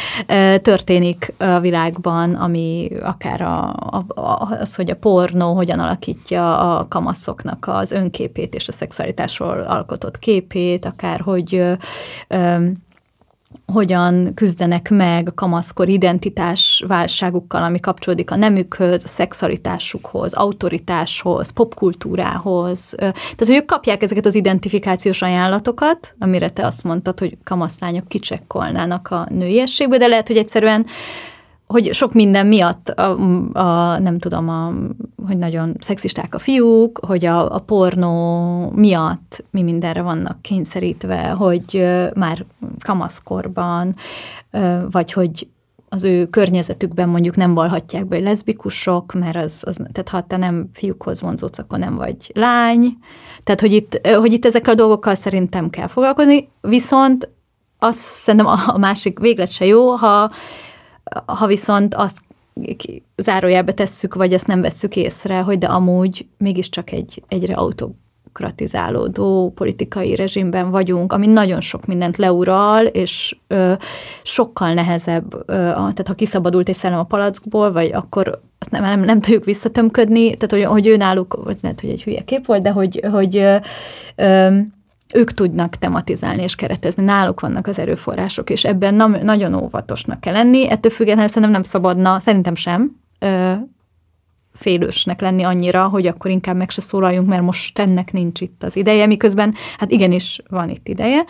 történik 0.62 1.34
a 1.38 1.60
világban, 1.60 2.36
ami 2.36 2.90
akár 3.04 3.42
a, 3.42 3.70
a, 4.08 4.48
az, 4.60 4.76
hogy 4.76 4.90
a 4.90 4.96
pornó 4.96 5.54
hogyan 5.54 5.80
alakítja 5.80 6.78
a 6.78 6.88
kamaszoknak 6.88 7.68
az 7.68 7.92
önképét 7.92 8.56
és 8.56 8.68
a 8.68 8.72
szexualitásról 8.72 9.60
alkotott 9.62 10.20
képét, 10.20 10.86
akár 10.86 11.20
hogy 11.20 11.56
ö, 12.28 12.68
hogyan 13.74 14.34
küzdenek 14.34 14.90
meg 14.90 15.28
a 15.28 15.34
kamaszkor 15.34 15.90
identitás 15.90 16.84
válságukkal, 16.88 17.64
ami 17.64 17.80
kapcsolódik 17.80 18.32
a 18.32 18.36
nemükhöz, 18.36 19.04
a 19.04 19.08
szexualitásukhoz, 19.08 20.34
autoritáshoz, 20.34 21.50
popkultúrához. 21.50 22.96
Tehát, 22.98 23.38
hogy 23.38 23.50
ők 23.50 23.66
kapják 23.66 24.04
ezeket 24.04 24.26
az 24.26 24.36
identifikációs 24.36 25.22
ajánlatokat, 25.22 26.16
amire 26.20 26.50
te 26.50 26.66
azt 26.66 26.84
mondtad, 26.84 27.20
hogy 27.20 27.38
kamaszlányok 27.44 28.08
kicsekkolnának 28.08 29.08
a 29.08 29.28
nőiességbe, 29.30 29.98
de 29.98 30.08
lehet, 30.08 30.28
hogy 30.28 30.38
egyszerűen 30.38 30.86
hogy 31.68 31.94
sok 31.94 32.14
minden 32.14 32.48
miatt, 32.48 32.90
a, 32.90 33.12
a, 33.54 34.00
nem 34.00 34.20
tudom, 34.20 34.50
a, 34.50 34.74
hogy 35.28 35.38
nagyon 35.38 35.76
szexisták 35.80 36.36
a 36.36 36.40
fiúk, 36.40 37.00
hogy 37.06 37.26
a, 37.26 37.56
a 37.56 37.60
pornó 37.60 38.72
miatt 38.76 39.46
mi 39.52 39.62
mindenre 39.62 40.02
vannak 40.02 40.42
kényszerítve, 40.42 41.30
hogy 41.30 41.86
már 42.16 42.46
kamaszkorban, 42.80 43.96
vagy 44.92 45.14
hogy 45.14 45.48
az 45.90 46.04
ő 46.04 46.26
környezetükben 46.26 47.10
mondjuk 47.10 47.36
nem 47.36 47.54
valhatják 47.54 48.06
be, 48.06 48.16
hogy 48.16 48.26
leszbikusok, 48.26 49.14
mert 49.14 49.36
az, 49.36 49.64
az, 49.66 49.76
tehát 49.76 50.10
ha 50.10 50.22
te 50.22 50.38
nem 50.38 50.70
fiúkhoz 50.74 51.22
vonzódsz, 51.22 51.60
akkor 51.60 51.80
nem 51.80 51.96
vagy 51.96 52.32
lány. 52.34 52.98
Tehát, 53.44 53.62
hogy 53.62 53.74
itt, 53.74 54.08
hogy 54.08 54.34
itt 54.34 54.46
ezekkel 54.46 54.74
a 54.74 54.76
dolgokkal 54.76 55.16
szerintem 55.16 55.70
kell 55.70 55.88
foglalkozni, 55.88 56.50
viszont 56.62 57.30
azt 57.80 58.00
szerintem 58.00 58.56
a 58.68 58.78
másik 58.78 59.20
véglet 59.20 59.52
se 59.52 59.66
jó, 59.66 59.96
ha 59.96 60.32
ha 61.26 61.48
viszont 61.48 61.96
azt 61.96 62.18
zárójelbe 63.18 63.72
tesszük, 63.72 64.16
vagy 64.16 64.34
azt 64.34 64.48
nem 64.48 64.62
vesszük 64.62 64.96
észre, 64.96 65.40
hogy 65.40 65.58
de 65.58 65.68
amúgy 65.68 66.28
mégiscsak 66.38 66.92
egy 66.92 67.24
egyre 67.28 67.54
autokratizálódó 67.54 69.52
politikai 69.56 70.16
rezsimben 70.16 70.70
vagyunk, 70.72 71.14
ami 71.14 71.28
nagyon 71.28 71.62
sok 71.62 71.86
mindent 71.86 72.18
leural, 72.18 72.86
és 72.86 73.36
ö, 73.48 73.74
sokkal 74.24 74.74
nehezebb, 74.74 75.34
ö, 75.36 75.56
tehát 75.56 76.08
ha 76.08 76.14
kiszabadult 76.14 76.70
egy 76.70 76.76
szellem 76.76 77.00
a 77.00 77.04
palackból, 77.04 77.72
vagy 77.72 77.92
akkor 77.94 78.42
azt 78.60 78.72
nem, 78.72 78.84
nem, 78.84 79.00
nem 79.00 79.22
tudjuk 79.22 79.46
visszatömködni, 79.46 80.36
tehát 80.36 80.52
hogy, 80.52 80.64
hogy 80.64 80.88
ő 80.88 80.98
náluk, 80.98 81.44
ez 81.48 81.62
lehet, 81.62 81.82
hogy 81.82 81.90
egy 81.90 82.04
hülye 82.04 82.24
kép 82.24 82.46
volt, 82.46 82.62
de 82.62 82.70
hogy, 82.70 83.02
hogy 83.12 83.38
ö, 83.38 83.58
ö, 84.16 84.58
ők 85.14 85.32
tudnak 85.32 85.76
tematizálni 85.76 86.42
és 86.42 86.56
keretezni, 86.56 87.04
náluk 87.04 87.40
vannak 87.40 87.68
az 87.68 87.80
erőforrások, 87.80 88.50
és 88.50 88.66
ebben 88.66 88.94
na- 88.94 89.24
nagyon 89.24 89.54
óvatosnak 89.54 90.20
kell 90.20 90.34
lenni. 90.34 90.70
Ettől 90.70 90.92
függetlenül 90.92 91.28
szerintem 91.28 91.52
nem 91.52 91.64
szabadna, 91.64 92.20
szerintem 92.20 92.56
sem, 92.56 92.96
ö, 93.20 93.54
félősnek 94.54 95.22
lenni 95.22 95.44
annyira, 95.44 95.88
hogy 95.88 96.08
akkor 96.08 96.32
inkább 96.32 96.56
meg 96.56 96.70
se 96.70 96.82
szólaljunk, 96.82 97.28
mert 97.28 97.42
most 97.42 97.80
ennek 97.80 98.12
nincs 98.12 98.42
itt 98.42 98.64
az 98.64 98.76
ideje, 98.76 99.06
miközben 99.06 99.54
hát 99.78 99.92
igenis 99.92 100.42
van 100.50 100.70
itt 100.70 100.88
ideje. 100.88 101.26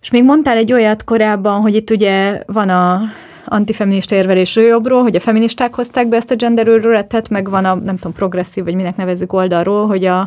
És 0.00 0.10
még 0.10 0.24
mondtál 0.24 0.56
egy 0.56 0.72
olyat 0.72 1.04
korábban, 1.04 1.60
hogy 1.60 1.74
itt 1.74 1.90
ugye 1.90 2.42
van 2.46 2.68
a 2.68 3.00
antifeminista 3.44 4.14
érvelés 4.14 4.56
jobbról, 4.56 5.02
hogy 5.02 5.16
a 5.16 5.20
feministák 5.20 5.74
hozták 5.74 6.08
be 6.08 6.16
ezt 6.16 6.30
a 6.30 6.34
gender 6.34 6.66
őrületet, 6.66 7.28
meg 7.28 7.50
van 7.50 7.64
a, 7.64 7.74
nem 7.74 7.96
tudom, 7.96 8.12
progresszív, 8.12 8.64
vagy 8.64 8.74
minek 8.74 8.96
nevezzük 8.96 9.32
oldalról, 9.32 9.86
hogy 9.86 10.04
a, 10.04 10.20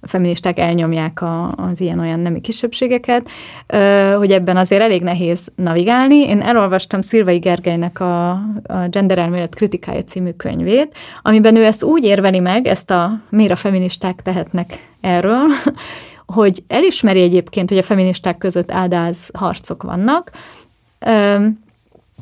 a 0.00 0.06
feministák 0.06 0.58
elnyomják 0.58 1.20
a, 1.20 1.50
az 1.56 1.80
ilyen-olyan 1.80 2.20
nemi 2.20 2.40
kisebbségeket, 2.40 3.28
hogy 4.16 4.30
ebben 4.30 4.56
azért 4.56 4.82
elég 4.82 5.02
nehéz 5.02 5.52
navigálni. 5.54 6.16
Én 6.16 6.40
elolvastam 6.40 7.00
Szilvai 7.00 7.38
Gergelynek 7.38 8.00
a, 8.00 8.30
a 8.30 8.88
Gender 8.90 9.18
elmélet 9.18 9.54
kritikája 9.54 10.04
című 10.04 10.30
könyvét, 10.30 10.94
amiben 11.22 11.56
ő 11.56 11.64
ezt 11.64 11.82
úgy 11.82 12.04
érveli 12.04 12.38
meg, 12.38 12.66
ezt 12.66 12.90
a 12.90 13.20
miért 13.30 13.52
a 13.52 13.56
feministák 13.56 14.22
tehetnek 14.22 14.90
erről, 15.00 15.46
hogy 16.26 16.62
elismeri 16.68 17.22
egyébként, 17.22 17.68
hogy 17.68 17.78
a 17.78 17.82
feministák 17.82 18.38
között 18.38 18.72
áldáz 18.72 19.30
harcok 19.32 19.82
vannak, 19.82 20.30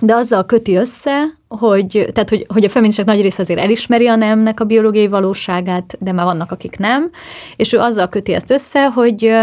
de 0.00 0.14
azzal 0.14 0.46
köti 0.46 0.74
össze, 0.74 1.24
hogy, 1.48 2.08
tehát, 2.12 2.28
hogy, 2.28 2.46
hogy 2.48 2.64
a 2.64 2.68
feministák 2.68 3.06
nagy 3.06 3.20
része 3.20 3.42
azért 3.42 3.60
elismeri 3.60 4.06
a 4.06 4.16
nemnek 4.16 4.60
a 4.60 4.64
biológiai 4.64 5.08
valóságát, 5.08 5.96
de 5.98 6.12
már 6.12 6.24
vannak, 6.24 6.52
akik 6.52 6.78
nem, 6.78 7.10
és 7.56 7.72
ő 7.72 7.78
azzal 7.78 8.08
köti 8.08 8.32
ezt 8.32 8.50
össze, 8.50 8.86
hogy 8.86 9.34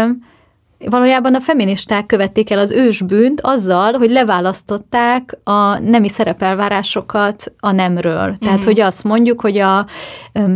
valójában 0.86 1.34
a 1.34 1.40
feministák 1.40 2.06
követték 2.06 2.50
el 2.50 2.58
az 2.58 2.70
ősbűnt 2.70 3.40
azzal, 3.40 3.92
hogy 3.92 4.10
leválasztották 4.10 5.38
a 5.44 5.78
nemi 5.78 6.08
szerepelvárásokat 6.08 7.52
a 7.60 7.70
nemről. 7.70 8.36
Tehát, 8.36 8.38
uh-huh. 8.40 8.64
hogy 8.64 8.80
azt 8.80 9.04
mondjuk, 9.04 9.40
hogy 9.40 9.58
a 9.58 9.86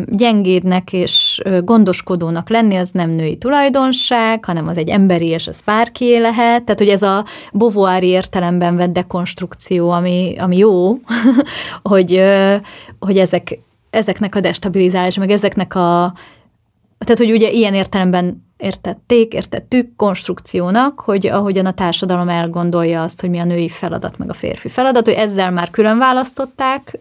gyengédnek 0.06 0.92
és 0.92 1.40
gondoskodónak 1.64 2.48
lenni 2.48 2.76
az 2.76 2.90
nem 2.90 3.10
női 3.10 3.36
tulajdonság, 3.36 4.44
hanem 4.44 4.68
az 4.68 4.76
egy 4.76 4.88
emberi, 4.88 5.26
és 5.26 5.46
ez 5.46 5.60
bárki 5.60 6.18
lehet. 6.18 6.62
Tehát, 6.62 6.78
hogy 6.78 6.88
ez 6.88 7.02
a 7.02 7.24
bovoári 7.52 8.06
értelemben 8.06 8.76
vett 8.76 8.92
dekonstrukció, 8.92 9.90
ami, 9.90 10.34
ami 10.38 10.56
jó, 10.56 10.98
hogy, 11.92 12.22
hogy 12.98 13.18
ezek, 13.18 13.58
ezeknek 13.90 14.34
a 14.34 14.40
destabilizálás, 14.40 15.18
meg 15.18 15.30
ezeknek 15.30 15.74
a 15.74 16.14
tehát, 17.04 17.18
hogy 17.18 17.32
ugye 17.32 17.50
ilyen 17.50 17.74
értelemben 17.74 18.51
értették, 18.62 19.32
értettük 19.32 19.96
konstrukciónak, 19.96 21.00
hogy 21.00 21.26
ahogyan 21.26 21.66
a 21.66 21.72
társadalom 21.72 22.28
elgondolja 22.28 23.02
azt, 23.02 23.20
hogy 23.20 23.30
mi 23.30 23.38
a 23.38 23.44
női 23.44 23.68
feladat, 23.68 24.18
meg 24.18 24.30
a 24.30 24.34
férfi 24.34 24.68
feladat, 24.68 25.04
hogy 25.04 25.14
ezzel 25.14 25.50
már 25.50 25.70
külön 25.70 25.98
választották 25.98 26.98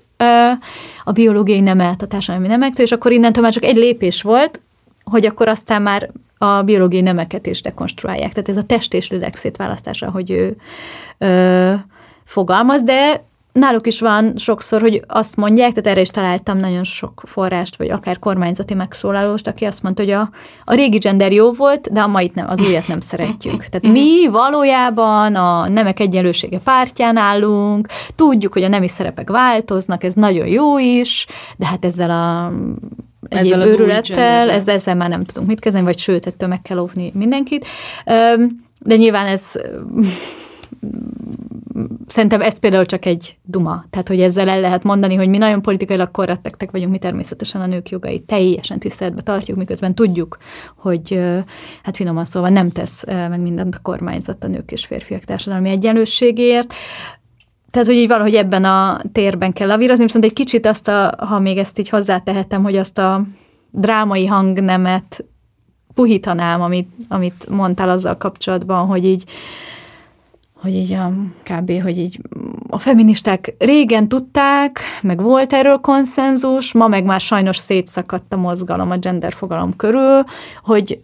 a 1.03 1.12
biológiai 1.12 1.59
nemet 1.59 2.01
a 2.01 2.07
társadalmi 2.07 2.47
nemektől, 2.47 2.86
és 2.86 2.91
akkor 2.91 3.12
innentől 3.12 3.43
már 3.43 3.53
csak 3.53 3.64
egy 3.64 3.78
lépés 3.78 4.22
volt, 4.22 4.62
hogy 5.03 5.26
akkor 5.26 5.47
aztán 5.47 5.82
már 5.82 6.09
a 6.38 6.62
biológiai 6.62 7.01
nemeket 7.01 7.45
is 7.45 7.62
dekonstruálják. 7.62 8.30
Tehát 8.30 8.49
ez 8.49 8.57
a 8.57 8.64
test 8.64 8.93
és 8.93 9.09
lélek 9.09 9.36
szétválasztása, 9.36 10.12
hogy 10.12 10.32
ő 10.32 10.55
ö, 11.18 11.74
fogalmaz, 12.24 12.84
de 12.84 13.24
náluk 13.51 13.87
is 13.87 13.99
van 13.99 14.33
sokszor, 14.37 14.81
hogy 14.81 15.03
azt 15.07 15.35
mondják, 15.35 15.69
tehát 15.69 15.87
erre 15.87 16.01
is 16.01 16.09
találtam 16.09 16.57
nagyon 16.57 16.83
sok 16.83 17.21
forrást, 17.25 17.75
vagy 17.75 17.89
akár 17.89 18.19
kormányzati 18.19 18.73
megszólalóst, 18.73 19.47
aki 19.47 19.65
azt 19.65 19.83
mondta, 19.83 20.03
hogy 20.03 20.11
a, 20.11 20.29
a 20.63 20.73
régi 20.73 20.97
gender 20.97 21.31
jó 21.31 21.51
volt, 21.51 21.91
de 21.91 22.01
a 22.01 22.07
mait 22.07 22.35
nem, 22.35 22.49
az 22.49 22.61
újat 22.67 22.87
nem 22.87 22.99
szeretjük. 22.99 23.65
Tehát 23.65 23.95
mi 23.95 24.27
valójában 24.27 25.35
a 25.35 25.67
nemek 25.67 25.99
egyenlősége 25.99 26.59
pártján 26.59 27.17
állunk, 27.17 27.87
tudjuk, 28.15 28.53
hogy 28.53 28.63
a 28.63 28.67
nemi 28.67 28.87
szerepek 28.87 29.29
változnak, 29.29 30.03
ez 30.03 30.13
nagyon 30.13 30.47
jó 30.47 30.77
is, 30.77 31.27
de 31.57 31.65
hát 31.65 31.85
ezzel 31.85 32.09
a 32.11 32.51
ezzel 33.29 33.67
őrülettel, 33.67 34.49
ezzel, 34.49 34.75
ezzel 34.75 34.95
már 34.95 35.09
nem 35.09 35.23
tudunk 35.23 35.47
mit 35.47 35.59
kezdeni, 35.59 35.85
vagy 35.85 35.97
sőt, 35.97 36.27
ettől 36.27 36.49
meg 36.49 36.61
kell 36.61 36.77
óvni 36.77 37.11
mindenkit. 37.13 37.65
De 38.79 38.95
nyilván 38.95 39.27
ez 39.27 39.51
szerintem 42.07 42.41
ez 42.41 42.59
például 42.59 42.86
csak 42.86 43.05
egy 43.05 43.38
duma. 43.43 43.86
Tehát, 43.89 44.07
hogy 44.07 44.22
ezzel 44.22 44.49
el 44.49 44.59
lehet 44.59 44.84
mondani, 44.84 45.15
hogy 45.15 45.28
mi 45.30 45.38
nagyon 45.38 45.61
politikailag 45.61 46.11
korrektek 46.11 46.72
vagyunk, 46.72 46.91
mi 46.91 46.97
természetesen 46.97 47.61
a 47.61 47.65
nők 47.65 47.89
jogait 47.89 48.24
teljesen 48.24 48.80
tiszteletbe 48.80 49.22
tartjuk, 49.22 49.57
miközben 49.57 49.95
tudjuk, 49.95 50.38
hogy 50.76 51.19
hát 51.84 51.95
finoman 51.95 52.26
szóval 52.26 52.49
nem 52.49 52.69
tesz 52.69 53.05
meg 53.05 53.39
mindent 53.39 53.76
a 53.76 53.80
kormányzat 53.82 54.43
a 54.43 54.47
nők 54.47 54.72
és 54.72 54.86
férfiak 54.86 55.24
társadalmi 55.24 55.69
egyenlőségéért. 55.69 56.74
Tehát, 57.72 57.88
hogy 57.88 57.95
így 57.95 58.07
valahogy 58.07 58.36
ebben 58.36 58.63
a 58.63 59.01
térben 59.11 59.53
kell 59.53 59.67
lavírozni, 59.67 60.03
viszont 60.03 60.24
egy 60.24 60.34
kicsit 60.34 60.65
azt, 60.65 60.88
a, 60.88 61.15
ha 61.17 61.39
még 61.39 61.57
ezt 61.57 61.80
így 61.80 61.89
hozzátehetem, 61.89 62.63
hogy 62.63 62.78
azt 62.78 62.97
a 62.97 63.22
drámai 63.72 64.26
hangnemet 64.26 65.26
puhítanám, 65.93 66.61
amit, 66.61 66.89
amit 67.07 67.49
mondtál 67.49 67.89
azzal 67.89 68.17
kapcsolatban, 68.17 68.86
hogy 68.86 69.05
így 69.05 69.24
hogy 70.62 70.74
így 70.76 70.93
a 70.93 71.12
kb. 71.43 71.82
hogy 71.82 71.97
így 71.97 72.20
a 72.70 72.78
feministák 72.78 73.53
régen 73.57 74.07
tudták, 74.07 74.80
meg 75.01 75.22
volt 75.22 75.53
erről 75.53 75.78
konszenzus, 75.78 76.74
ma 76.74 76.88
meg 76.88 77.03
már 77.03 77.20
sajnos 77.20 77.57
szétszakadt 77.57 78.34
a 78.34 78.38
mozgalom, 78.38 78.91
a 78.91 78.97
gender 78.97 79.34
fogalom 79.34 79.76
körül, 79.76 80.24
hogy 80.64 80.99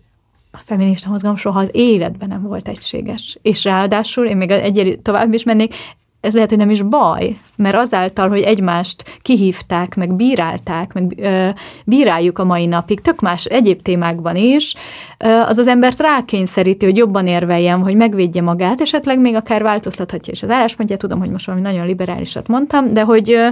a 0.52 0.58
feminista 0.58 1.10
mozgalom 1.10 1.36
soha 1.36 1.60
az 1.60 1.70
életben 1.72 2.28
nem 2.28 2.42
volt 2.42 2.68
egységes. 2.68 3.38
És 3.42 3.64
ráadásul, 3.64 4.26
én 4.26 4.38
még 4.38 4.52
egy 4.52 5.00
tovább 5.02 5.34
is 5.34 5.44
mennék, 5.44 5.74
ez 6.22 6.34
lehet, 6.34 6.50
hogy 6.50 6.58
nem 6.58 6.70
is 6.70 6.82
baj, 6.82 7.36
mert 7.56 7.76
azáltal, 7.76 8.30
hogy 8.30 8.42
egymást 8.42 9.20
kihívták, 9.22 9.96
meg 9.96 10.16
bírálták, 10.16 10.94
meg 10.94 11.14
ö, 11.18 11.50
bíráljuk 11.86 12.40
a 12.40 12.44
mai 12.44 12.66
napig, 12.66 13.02
tök 13.02 13.20
más 13.20 13.46
egyéb 13.46 13.82
témákban 13.82 14.36
is, 14.36 14.74
ö, 15.18 15.28
az 15.28 15.58
az 15.58 15.68
embert 15.68 16.00
rákényszeríti, 16.00 16.86
hogy 16.86 16.98
jobban 16.98 17.28
érveljem, 17.28 17.82
hogy 17.82 17.96
megvédje 17.96 18.42
magát, 18.42 18.82
esetleg 18.82 19.20
még 19.20 19.36
akár 19.36 19.64
változtathatja 19.64 20.34
is 20.34 20.44
az 20.44 20.50
álláspontját, 20.50 21.00
tudom, 21.00 21.20
hogy 21.20 21.32
most 21.32 21.46
valami 21.46 21.64
nagyon 21.64 21.86
liberálisat 21.86 22.48
mondtam, 22.48 22.94
de 22.94 23.02
hogy, 23.02 23.32
ö, 23.32 23.48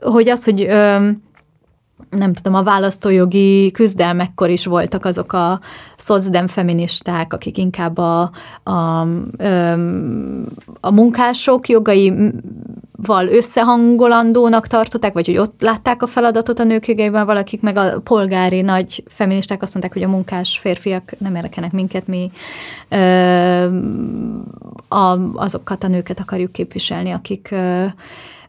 hogy 0.00 0.28
az, 0.28 0.44
hogy 0.44 0.62
ö, 0.62 1.08
nem 2.10 2.32
tudom, 2.32 2.54
a 2.54 2.62
választójogi 2.62 3.70
küzdelmekkor 3.70 4.50
is 4.50 4.66
voltak 4.66 5.04
azok 5.04 5.32
a 5.32 5.60
szocdem 5.96 6.46
feministák, 6.46 7.32
akik 7.32 7.58
inkább 7.58 7.98
a, 7.98 8.30
a, 8.62 9.00
a 10.80 10.90
munkások 10.90 11.68
jogaival 11.68 13.28
összehangolandónak 13.28 14.66
tartották, 14.66 15.12
vagy 15.12 15.26
hogy 15.26 15.38
ott 15.38 15.60
látták 15.60 16.02
a 16.02 16.06
feladatot 16.06 16.58
a 16.58 16.64
nők 16.64 16.86
jogaiban, 16.86 17.26
valakik 17.26 17.60
meg 17.60 17.76
a 17.76 18.00
polgári 18.00 18.60
nagy 18.60 19.02
feministák 19.06 19.62
azt 19.62 19.72
mondták, 19.72 19.94
hogy 19.94 20.02
a 20.08 20.14
munkás 20.14 20.58
férfiak 20.58 21.14
nem 21.18 21.34
érdekelnek 21.34 21.72
minket, 21.72 22.06
mi 22.06 22.30
ö, 22.88 22.96
a, 24.88 25.18
azokat 25.34 25.84
a 25.84 25.88
nőket 25.88 26.20
akarjuk 26.20 26.52
képviselni, 26.52 27.10
akik 27.10 27.48
ö, 27.50 27.84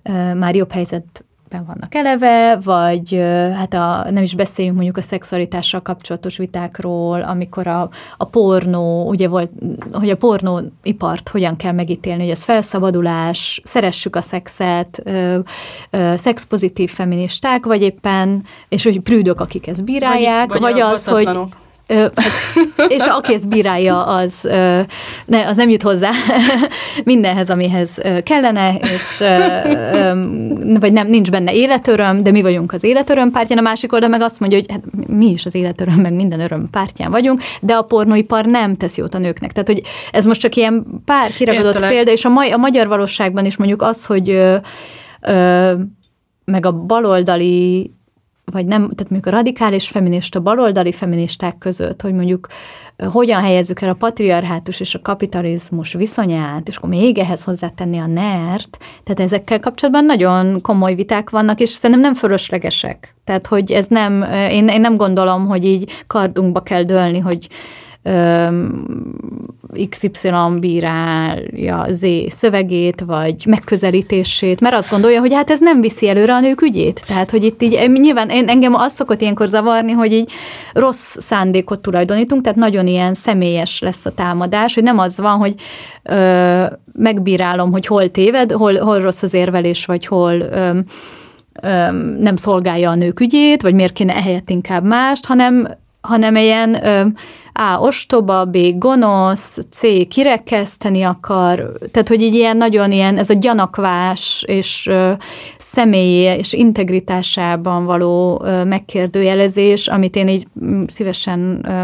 ö, 0.03 0.33
már 0.33 0.55
jobb 0.55 0.71
helyzet 0.71 1.23
ben 1.49 1.65
vannak 1.65 1.95
eleve, 1.95 2.57
vagy 2.63 3.13
hát 3.55 3.73
a, 3.73 4.11
nem 4.11 4.23
is 4.23 4.35
beszéljünk 4.35 4.75
mondjuk 4.75 4.97
a 4.97 5.01
szexualitással 5.01 5.81
kapcsolatos 5.81 6.37
vitákról, 6.37 7.21
amikor 7.21 7.67
a, 7.67 7.89
a 8.17 8.25
pornó, 8.25 9.07
ugye 9.07 9.27
volt, 9.27 9.51
hogy 9.91 10.09
a 10.09 10.17
pornóipart 10.17 11.29
hogyan 11.29 11.55
kell 11.55 11.71
megítélni, 11.71 12.21
hogy 12.21 12.31
ez 12.31 12.43
felszabadulás, 12.43 13.61
szeressük 13.63 14.15
a 14.15 14.21
szexet, 14.21 15.01
ö, 15.03 15.39
ö, 15.89 16.13
szexpozitív 16.17 16.91
feministák, 16.91 17.65
vagy 17.65 17.81
éppen, 17.81 18.43
és 18.69 18.83
hogy 18.83 18.99
prűdök, 18.99 19.41
akik 19.41 19.67
ezt 19.67 19.83
bírálják, 19.83 20.49
vagy, 20.49 20.61
vagy, 20.61 20.71
vagy 20.71 20.81
az, 20.81 21.07
hogy 21.07 21.29
és 22.87 23.03
aki 23.03 23.33
ezt 23.33 23.47
bírálja, 23.47 24.05
az, 24.05 24.49
ne, 25.25 25.47
az 25.47 25.57
nem 25.57 25.69
jut 25.69 25.81
hozzá 25.81 26.09
mindenhez, 27.03 27.49
amihez 27.49 27.97
kellene, 28.23 28.75
és 28.75 29.23
vagy 30.79 30.93
nem, 30.93 31.07
nincs 31.07 31.31
benne 31.31 31.53
életöröm, 31.53 32.23
de 32.23 32.31
mi 32.31 32.41
vagyunk 32.41 32.73
az 32.73 32.83
életöröm 32.83 33.31
pártján, 33.31 33.57
a 33.57 33.61
másik 33.61 33.93
oldal 33.93 34.09
meg 34.09 34.21
azt 34.21 34.39
mondja, 34.39 34.57
hogy 34.57 34.71
hát 34.71 34.83
mi 35.07 35.29
is 35.29 35.45
az 35.45 35.55
életöröm, 35.55 35.95
meg 36.01 36.13
minden 36.13 36.39
öröm 36.39 36.69
pártján 36.71 37.11
vagyunk, 37.11 37.41
de 37.61 37.73
a 37.73 37.81
pornóipar 37.81 38.45
nem 38.45 38.75
tesz 38.75 38.97
jót 38.97 39.13
a 39.13 39.17
nőknek. 39.17 39.51
Tehát, 39.51 39.67
hogy 39.67 39.81
ez 40.11 40.25
most 40.25 40.41
csak 40.41 40.55
ilyen 40.55 40.85
pár 41.05 41.31
kiragadott 41.31 41.73
Értelek. 41.73 41.89
példa, 41.89 42.11
és 42.11 42.25
a, 42.25 42.29
ma, 42.29 42.53
a 42.53 42.57
magyar 42.57 42.87
valóságban 42.87 43.45
is 43.45 43.57
mondjuk 43.57 43.81
az, 43.81 44.05
hogy 44.05 44.29
ö, 44.29 44.55
ö, 45.21 45.73
meg 46.45 46.65
a 46.65 46.71
baloldali 46.71 47.91
vagy 48.51 48.65
nem, 48.65 48.81
tehát 48.81 49.11
mondjuk 49.11 49.25
a 49.25 49.37
radikális 49.37 49.87
feminista, 49.87 50.39
baloldali 50.39 50.91
feministák 50.91 51.57
között, 51.57 52.01
hogy 52.01 52.13
mondjuk 52.13 52.47
hogyan 53.05 53.41
helyezzük 53.41 53.81
el 53.81 53.89
a 53.89 53.93
patriarhátus 53.93 54.79
és 54.79 54.95
a 54.95 55.01
kapitalizmus 55.01 55.93
viszonyát, 55.93 56.67
és 56.67 56.75
akkor 56.75 56.89
még 56.89 57.17
ehhez 57.17 57.43
hozzátenni 57.43 57.97
a 57.97 58.07
nert, 58.07 58.77
tehát 59.03 59.19
ezekkel 59.19 59.59
kapcsolatban 59.59 60.05
nagyon 60.05 60.61
komoly 60.61 60.95
viták 60.95 61.29
vannak, 61.29 61.59
és 61.59 61.69
szerintem 61.69 61.99
nem 61.99 62.13
fölöslegesek. 62.13 63.15
Tehát, 63.23 63.47
hogy 63.47 63.71
ez 63.71 63.87
nem, 63.87 64.25
én, 64.31 64.67
én 64.67 64.81
nem 64.81 64.95
gondolom, 64.95 65.47
hogy 65.47 65.65
így 65.65 66.03
kardunkba 66.07 66.61
kell 66.61 66.83
dőlni, 66.83 67.19
hogy 67.19 67.47
XY 69.89 70.29
bírálja 70.59 71.85
Z 71.89 72.05
szövegét, 72.27 73.01
vagy 73.01 73.45
megközelítését, 73.45 74.59
mert 74.59 74.75
azt 74.75 74.89
gondolja, 74.89 75.19
hogy 75.19 75.33
hát 75.33 75.49
ez 75.49 75.59
nem 75.59 75.81
viszi 75.81 76.09
előre 76.09 76.33
a 76.33 76.39
nők 76.39 76.61
ügyét. 76.61 77.03
Tehát, 77.07 77.29
hogy 77.29 77.43
itt 77.43 77.61
így 77.61 77.91
nyilván 77.91 78.29
engem 78.29 78.75
az 78.75 78.93
szokott 78.93 79.21
ilyenkor 79.21 79.47
zavarni, 79.47 79.91
hogy 79.91 80.13
így 80.13 80.31
rossz 80.73 81.17
szándékot 81.19 81.79
tulajdonítunk, 81.79 82.41
tehát 82.41 82.57
nagyon 82.57 82.87
ilyen 82.87 83.13
személyes 83.13 83.79
lesz 83.79 84.05
a 84.05 84.13
támadás, 84.13 84.73
hogy 84.73 84.83
nem 84.83 84.97
az 84.99 85.17
van, 85.17 85.37
hogy 85.37 85.53
ö, 86.03 86.65
megbírálom, 86.93 87.71
hogy 87.71 87.85
hol 87.85 88.11
téved, 88.11 88.51
hol, 88.51 88.77
hol 88.77 88.99
rossz 88.99 89.23
az 89.23 89.33
érvelés, 89.33 89.85
vagy 89.85 90.05
hol 90.05 90.39
ö, 90.39 90.79
nem 92.19 92.35
szolgálja 92.35 92.89
a 92.89 92.95
nők 92.95 93.19
ügyét, 93.19 93.61
vagy 93.61 93.73
miért 93.73 93.93
kéne 93.93 94.15
ehelyett 94.15 94.49
inkább 94.49 94.83
mást, 94.83 95.25
hanem 95.25 95.77
hanem 96.01 96.35
ilyen 96.35 96.85
ö, 96.85 97.05
A. 97.53 97.79
ostoba, 97.79 98.45
B. 98.45 98.57
gonosz, 98.77 99.57
C. 99.71 100.07
kirekeszteni 100.07 101.03
akar, 101.03 101.71
tehát 101.91 102.07
hogy 102.07 102.21
így 102.21 102.33
ilyen 102.33 102.57
nagyon 102.57 102.91
ilyen, 102.91 103.17
ez 103.17 103.29
a 103.29 103.33
gyanakvás 103.33 104.43
és 104.47 104.87
ö, 104.87 105.11
személyi 105.57 106.37
és 106.37 106.53
integritásában 106.53 107.85
való 107.85 108.41
ö, 108.45 108.63
megkérdőjelezés, 108.63 109.87
amit 109.87 110.15
én 110.15 110.27
így 110.27 110.47
szívesen 110.87 111.65
ö, 111.67 111.83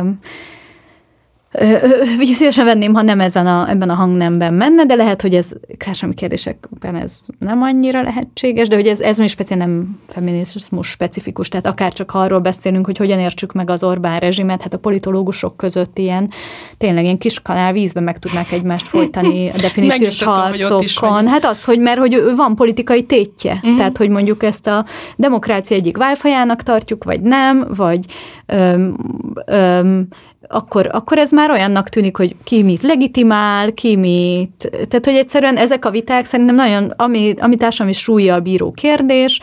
Ugye 2.19 2.33
szívesen 2.33 2.65
venném, 2.65 2.93
ha 2.93 3.01
nem 3.01 3.19
ezen 3.19 3.47
a, 3.47 3.69
ebben 3.69 3.89
a 3.89 3.93
hangnemben 3.93 4.53
menne, 4.53 4.85
de 4.85 4.95
lehet, 4.95 5.21
hogy 5.21 5.35
ez 5.35 5.51
társadalmi 5.77 6.15
kérdésekben 6.15 6.95
ez 6.95 7.19
nem 7.39 7.61
annyira 7.61 8.01
lehetséges, 8.01 8.67
de 8.67 8.75
hogy 8.75 8.87
ez, 8.87 8.99
ez 8.99 9.17
még 9.17 9.29
speciál 9.29 9.59
nem 9.59 9.99
feminizmus 10.07 10.87
specifikus, 10.87 11.49
tehát 11.49 11.65
akár 11.65 11.93
csak 11.93 12.13
arról 12.13 12.39
beszélünk, 12.39 12.85
hogy 12.85 12.97
hogyan 12.97 13.19
értsük 13.19 13.53
meg 13.53 13.69
az 13.69 13.83
Orbán 13.83 14.19
rezsimet, 14.19 14.61
hát 14.61 14.73
a 14.73 14.77
politológusok 14.77 15.57
között 15.57 15.97
ilyen, 15.97 16.29
tényleg 16.77 17.03
ilyen 17.03 17.17
kis 17.17 17.41
kanál 17.41 17.73
vízben 17.73 18.03
meg 18.03 18.19
tudnák 18.19 18.51
egymást 18.51 18.87
folytani 18.87 19.49
a 19.55 19.57
definíciós 19.61 20.23
harcokon. 20.23 21.27
Hát 21.27 21.45
az, 21.45 21.63
hogy 21.63 21.79
mert 21.79 21.99
hogy 21.99 22.23
van 22.35 22.55
politikai 22.55 23.03
tétje, 23.03 23.53
uh-huh. 23.53 23.77
tehát 23.77 23.97
hogy 23.97 24.09
mondjuk 24.09 24.43
ezt 24.43 24.67
a 24.67 24.85
demokrácia 25.15 25.77
egyik 25.77 25.97
válfajának 25.97 26.61
tartjuk, 26.61 27.03
vagy 27.03 27.21
nem, 27.21 27.65
vagy 27.75 28.05
öm, 28.45 28.97
öm, 29.45 30.07
akkor, 30.47 30.89
akkor 30.91 31.17
ez 31.17 31.31
már 31.31 31.49
olyannak 31.49 31.89
tűnik, 31.89 32.17
hogy 32.17 32.35
ki 32.43 32.63
mit 32.63 32.83
legitimál, 32.83 33.73
ki 33.73 33.95
mit... 33.95 34.69
Tehát, 34.71 35.05
hogy 35.05 35.15
egyszerűen 35.15 35.57
ezek 35.57 35.85
a 35.85 35.89
viták 35.89 36.25
szerintem 36.25 36.55
nagyon, 36.55 36.93
ami, 36.95 37.33
ami 37.37 37.55
társadalmi 37.55 37.93
súlyjal 37.93 38.39
bíró 38.39 38.71
kérdés, 38.71 39.39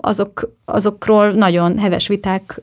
azok, 0.00 0.50
azokról 0.64 1.30
nagyon 1.30 1.78
heves 1.78 2.08
viták 2.08 2.62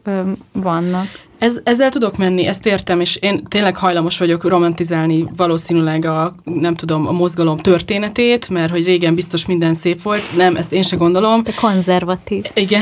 vannak. 0.53 1.07
Ez, 1.43 1.59
ezzel 1.64 1.89
tudok 1.89 2.18
menni, 2.18 2.45
ezt 2.45 2.66
értem, 2.66 2.99
és 2.99 3.16
én 3.16 3.43
tényleg 3.43 3.78
hajlamos 3.78 4.18
vagyok 4.18 4.43
romantizálni 4.43 5.26
valószínűleg 5.36 6.05
a, 6.05 6.36
nem 6.43 6.76
tudom, 6.76 7.07
a 7.07 7.11
mozgalom 7.11 7.57
történetét, 7.57 8.49
mert 8.49 8.72
hogy 8.72 8.86
régen 8.86 9.16
biztos 9.16 9.45
minden 9.45 9.74
szép 9.74 10.01
volt. 10.01 10.22
Nem, 10.38 10.55
ezt 10.55 10.74
én 10.74 10.82
se 10.82 10.95
gondolom. 10.95 11.43
De 11.43 11.51
konzervatív. 11.61 12.43
Igen. 12.53 12.82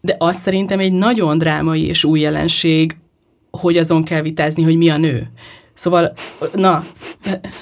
De 0.00 0.16
azt 0.18 0.42
szerintem 0.42 0.78
egy 0.78 0.92
nagyon 0.92 1.38
drámai 1.38 1.86
és 1.86 2.04
új 2.04 2.20
jelenség, 2.20 2.96
hogy 3.56 3.76
azon 3.76 4.04
kell 4.04 4.22
vitázni, 4.22 4.62
hogy 4.62 4.76
mi 4.76 4.88
a 4.88 4.96
nő. 4.96 5.30
Szóval, 5.74 6.12
na, 6.54 6.82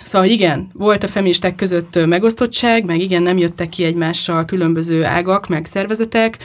szóval 0.04 0.28
igen, 0.28 0.70
volt 0.72 1.02
a 1.02 1.08
feministák 1.08 1.54
között 1.54 2.06
megosztottság, 2.06 2.84
meg 2.84 3.00
igen, 3.00 3.22
nem 3.22 3.38
jöttek 3.38 3.68
ki 3.68 3.84
egymással 3.84 4.44
különböző 4.44 5.04
ágak, 5.04 5.48
meg 5.48 5.64
szervezetek, 5.64 6.38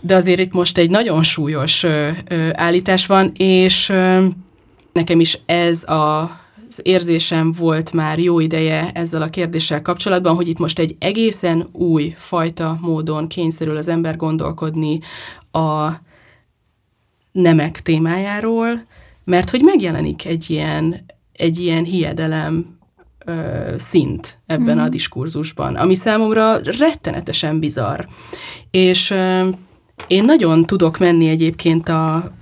de 0.00 0.14
azért 0.14 0.40
itt 0.40 0.52
most 0.52 0.78
egy 0.78 0.90
nagyon 0.90 1.22
súlyos 1.22 1.86
állítás 2.52 3.06
van, 3.06 3.32
és 3.36 3.92
nekem 4.92 5.20
is 5.20 5.38
ez 5.46 5.84
a 5.84 6.40
az 6.76 6.80
érzésem 6.82 7.52
volt 7.52 7.92
már 7.92 8.18
jó 8.18 8.40
ideje 8.40 8.90
ezzel 8.94 9.22
a 9.22 9.28
kérdéssel 9.28 9.82
kapcsolatban, 9.82 10.34
hogy 10.34 10.48
itt 10.48 10.58
most 10.58 10.78
egy 10.78 10.96
egészen 10.98 11.68
új 11.72 12.14
fajta 12.16 12.78
módon 12.80 13.28
kényszerül 13.28 13.76
az 13.76 13.88
ember 13.88 14.16
gondolkodni 14.16 15.00
a 15.50 15.90
nemek 17.32 17.80
témájáról, 17.80 18.84
mert 19.24 19.50
hogy 19.50 19.60
megjelenik 19.60 20.24
egy 20.24 20.50
ilyen, 20.50 21.04
egy 21.32 21.58
ilyen 21.58 21.84
hiedelem 21.84 22.78
ö, 23.24 23.74
szint 23.78 24.38
ebben 24.46 24.74
mm. 24.74 24.78
a 24.78 24.82
mhm. 24.82 24.90
diskurzusban, 24.90 25.76
ami 25.76 25.94
számomra 25.94 26.58
rettenetesen 26.78 27.58
bizarr. 27.58 28.04
És 28.70 29.10
ö, 29.10 29.48
én 30.06 30.24
nagyon 30.24 30.66
tudok 30.66 30.98
menni 30.98 31.28
egyébként 31.28 31.88
a, 31.88 32.32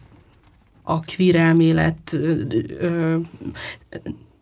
a 0.82 1.00
queer 1.00 1.34
elmélet 1.34 2.12
ö, 2.12 2.32
ö, 2.78 3.16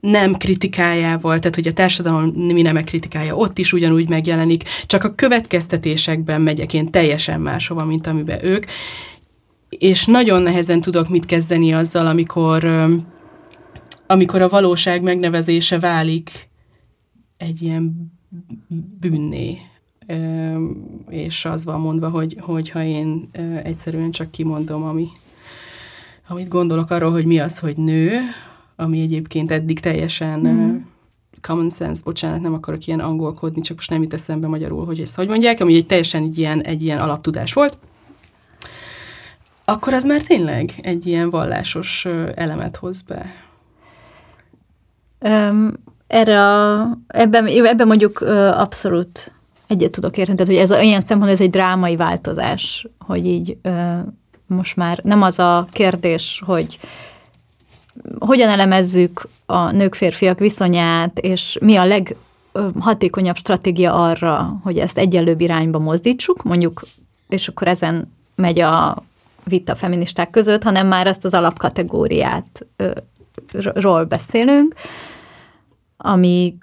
nem 0.01 0.35
kritikájával, 0.35 1.39
tehát 1.39 1.55
hogy 1.55 1.67
a 1.67 1.73
társadalom 1.73 2.25
mi 2.25 2.63
nemek 2.63 2.85
kritikája 2.85 3.37
ott 3.37 3.59
is 3.59 3.73
ugyanúgy 3.73 4.09
megjelenik, 4.09 4.63
csak 4.87 5.05
a 5.05 5.15
következtetésekben 5.15 6.41
megyek 6.41 6.75
én 6.75 6.91
teljesen 6.91 7.41
máshova, 7.41 7.85
mint 7.85 8.07
amiben 8.07 8.45
ők, 8.45 8.65
és 9.69 10.07
nagyon 10.07 10.43
nehezen 10.43 10.81
tudok 10.81 11.09
mit 11.09 11.27
kezdeni 11.27 11.73
azzal, 11.73 12.07
amikor, 12.07 12.65
amikor 14.07 14.43
a 14.43 14.49
valóság 14.49 15.03
megnevezése 15.03 15.79
válik 15.79 16.49
egy 17.37 17.63
ilyen 17.63 18.13
bűnné, 19.01 19.59
és 21.09 21.45
az 21.45 21.65
van 21.65 21.81
mondva, 21.81 22.09
hogy, 22.09 22.37
hogy 22.41 22.71
ha 22.71 22.83
én 22.83 23.29
egyszerűen 23.63 24.11
csak 24.11 24.31
kimondom, 24.31 24.83
ami, 24.83 25.09
amit 26.29 26.49
gondolok 26.49 26.91
arról, 26.91 27.11
hogy 27.11 27.25
mi 27.25 27.39
az, 27.39 27.59
hogy 27.59 27.77
nő, 27.77 28.21
ami 28.77 29.01
egyébként 29.01 29.51
eddig 29.51 29.81
teljesen 29.81 30.41
mm. 30.41 30.77
common 31.41 31.71
sense, 31.71 32.03
bocsánat, 32.05 32.41
nem 32.41 32.55
akarok 32.55 32.87
ilyen 32.87 33.01
angolkodni, 33.01 33.61
csak 33.61 33.77
most 33.77 33.91
nem 33.91 34.03
jut 34.03 34.15
eszembe 34.15 34.47
magyarul, 34.47 34.85
hogy 34.85 35.01
ezt 35.01 35.17
hogy 35.17 35.29
mondják, 35.29 35.61
ami 35.61 35.75
egy 35.75 35.87
teljesen 35.87 36.23
egy 36.23 36.39
ilyen, 36.39 36.61
egy 36.61 36.83
ilyen 36.83 36.99
alaptudás 36.99 37.53
volt 37.53 37.79
akkor 39.69 39.95
az 39.95 40.05
már 40.05 40.23
tényleg 40.23 40.73
egy 40.83 41.07
ilyen 41.07 41.31
vallásos 41.31 42.07
elemet 42.35 42.77
hoz 42.77 43.03
be. 43.03 43.27
Um, 45.21 45.73
erre 46.07 46.41
a, 46.43 46.91
ebben, 47.07 47.47
ebben 47.47 47.87
mondjuk 47.87 48.21
abszolút 48.53 49.33
egyet 49.67 49.91
tudok 49.91 50.17
érteni. 50.17 50.37
Tehát, 50.37 50.53
hogy 50.53 50.77
ez 50.77 50.85
ilyen 50.85 51.01
szempontból 51.01 51.31
ez 51.31 51.41
egy 51.41 51.51
drámai 51.51 51.97
változás, 51.97 52.87
hogy 52.99 53.27
így 53.27 53.57
ö, 53.63 53.99
most 54.47 54.77
már 54.77 55.01
nem 55.03 55.23
az 55.23 55.39
a 55.39 55.67
kérdés, 55.71 56.43
hogy 56.47 56.79
hogyan 58.19 58.49
elemezzük 58.49 59.29
a 59.47 59.71
nők-férfiak 59.71 60.39
viszonyát, 60.39 61.19
és 61.19 61.59
mi 61.61 61.77
a 61.77 61.85
leghatékonyabb 62.53 63.37
stratégia 63.37 63.93
arra, 63.93 64.59
hogy 64.63 64.79
ezt 64.79 64.99
egyenlőbb 64.99 65.41
irányba 65.41 65.79
mozdítsuk, 65.79 66.43
mondjuk, 66.43 66.83
és 67.29 67.49
akkor 67.49 67.67
ezen 67.67 68.13
megy 68.35 68.61
a 68.61 69.03
vita 69.49 69.75
feministák 69.75 70.31
között, 70.31 70.63
hanem 70.63 70.87
már 70.87 71.07
ezt 71.07 71.25
az 71.25 71.35
alapkategóriát 71.35 72.67
ról 73.75 74.05
beszélünk, 74.05 74.75
ami 75.97 76.57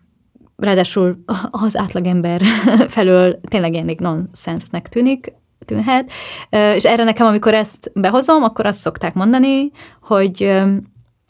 ráadásul 0.56 1.24
az 1.52 1.78
átlagember 1.78 2.42
felől 2.88 3.40
tényleg 3.42 3.74
elég 3.74 4.00
nonsensnek 4.00 4.90
tűnik, 4.90 5.34
tűnhet. 5.66 6.12
És 6.50 6.84
erre 6.84 7.04
nekem, 7.04 7.28
amikor 7.28 7.54
ezt 7.54 7.92
behozom, 7.94 8.44
akkor 8.44 8.66
azt 8.66 8.80
szokták 8.80 9.14
mondani, 9.14 9.72
hogy 10.02 10.40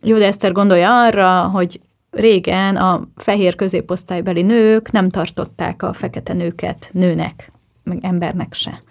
jó, 0.03 0.17
de 0.17 0.25
Eszter 0.25 0.51
gondolja 0.51 1.03
arra, 1.03 1.41
hogy 1.41 1.79
régen 2.11 2.75
a 2.75 3.07
fehér 3.15 3.55
középosztálybeli 3.55 4.41
nők 4.41 4.91
nem 4.91 5.09
tartották 5.09 5.83
a 5.83 5.93
fekete 5.93 6.33
nőket 6.33 6.89
nőnek, 6.91 7.51
meg 7.83 7.97
embernek 8.01 8.53
se. 8.53 8.81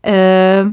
Ö, 0.00 0.64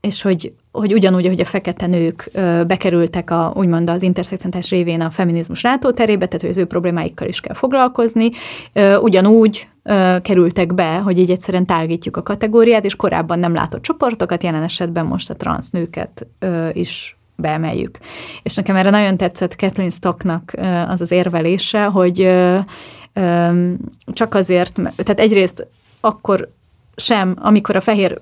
és 0.00 0.22
hogy 0.22 0.52
hogy 0.78 0.92
ugyanúgy, 0.92 1.26
hogy 1.26 1.40
a 1.40 1.44
fekete 1.44 1.86
nők 1.86 2.30
bekerültek 2.66 3.30
a, 3.30 3.52
úgymond 3.56 3.90
az 3.90 4.02
interszekcionális 4.02 4.70
révén 4.70 5.00
a 5.00 5.10
feminizmus 5.10 5.62
látóterébe, 5.62 6.26
tehát 6.26 6.40
hogy 6.40 6.50
az 6.50 6.58
ő 6.58 6.64
problémáikkal 6.64 7.28
is 7.28 7.40
kell 7.40 7.54
foglalkozni, 7.54 8.30
ugyanúgy 9.00 9.68
kerültek 10.22 10.74
be, 10.74 10.96
hogy 10.96 11.18
így 11.18 11.30
egyszerűen 11.30 11.66
tágítjuk 11.66 12.16
a 12.16 12.22
kategóriát, 12.22 12.84
és 12.84 12.96
korábban 12.96 13.38
nem 13.38 13.54
látott 13.54 13.82
csoportokat, 13.82 14.42
jelen 14.42 14.62
esetben 14.62 15.06
most 15.06 15.30
a 15.30 15.36
transz 15.36 15.70
nőket 15.70 16.26
is 16.72 17.16
beemeljük. 17.36 17.98
És 18.42 18.54
nekem 18.54 18.76
erre 18.76 18.90
nagyon 18.90 19.16
tetszett 19.16 19.56
Kathleen 19.56 19.90
Stocknak 19.90 20.52
az 20.88 21.00
az 21.00 21.10
érvelése, 21.10 21.84
hogy 21.84 22.30
csak 24.06 24.34
azért, 24.34 24.72
tehát 24.74 25.20
egyrészt 25.20 25.66
akkor 26.00 26.48
sem, 26.96 27.36
amikor 27.40 27.76
a 27.76 27.80
fehér 27.80 28.20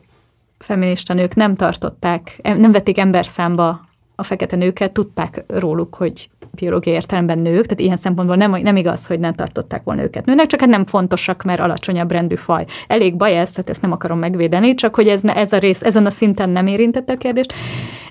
feminista 0.62 1.14
nők 1.14 1.34
nem 1.34 1.54
tartották, 1.54 2.40
nem 2.56 2.72
vették 2.72 2.98
ember 2.98 3.24
számba 3.24 3.80
a 4.14 4.22
fekete 4.22 4.56
nőket, 4.56 4.92
tudták 4.92 5.44
róluk, 5.48 5.94
hogy 5.94 6.30
biológiai 6.54 6.96
értelemben 6.96 7.38
nők, 7.38 7.66
tehát 7.66 7.80
ilyen 7.80 7.96
szempontból 7.96 8.36
nem, 8.36 8.50
nem 8.62 8.76
igaz, 8.76 9.06
hogy 9.06 9.18
nem 9.20 9.32
tartották 9.32 9.82
volna 9.84 10.02
őket 10.02 10.24
nőnek, 10.24 10.46
csak 10.46 10.60
hát 10.60 10.68
nem 10.68 10.86
fontosak, 10.86 11.42
mert 11.42 11.60
alacsonyabb 11.60 12.10
rendű 12.10 12.34
faj. 12.34 12.64
Elég 12.86 13.16
baj 13.16 13.38
ez, 13.38 13.50
tehát 13.50 13.70
ezt 13.70 13.82
nem 13.82 13.92
akarom 13.92 14.18
megvédeni, 14.18 14.74
csak 14.74 14.94
hogy 14.94 15.08
ez, 15.08 15.24
ez 15.24 15.52
a 15.52 15.58
rész 15.58 15.82
ezen 15.82 16.06
a 16.06 16.10
szinten 16.10 16.50
nem 16.50 16.66
érintette 16.66 17.12
a 17.12 17.16
kérdést. 17.16 17.52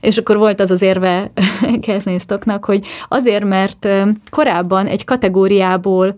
És 0.02 0.18
akkor 0.18 0.38
volt 0.38 0.60
az 0.60 0.72
az 0.72 0.82
érve 0.82 1.32
Kernésztoknak, 1.82 2.66
hogy 2.66 2.86
azért, 3.08 3.46
mert 3.46 3.88
korábban 4.30 4.88
egy 4.88 5.06
kategóriából 5.06 6.18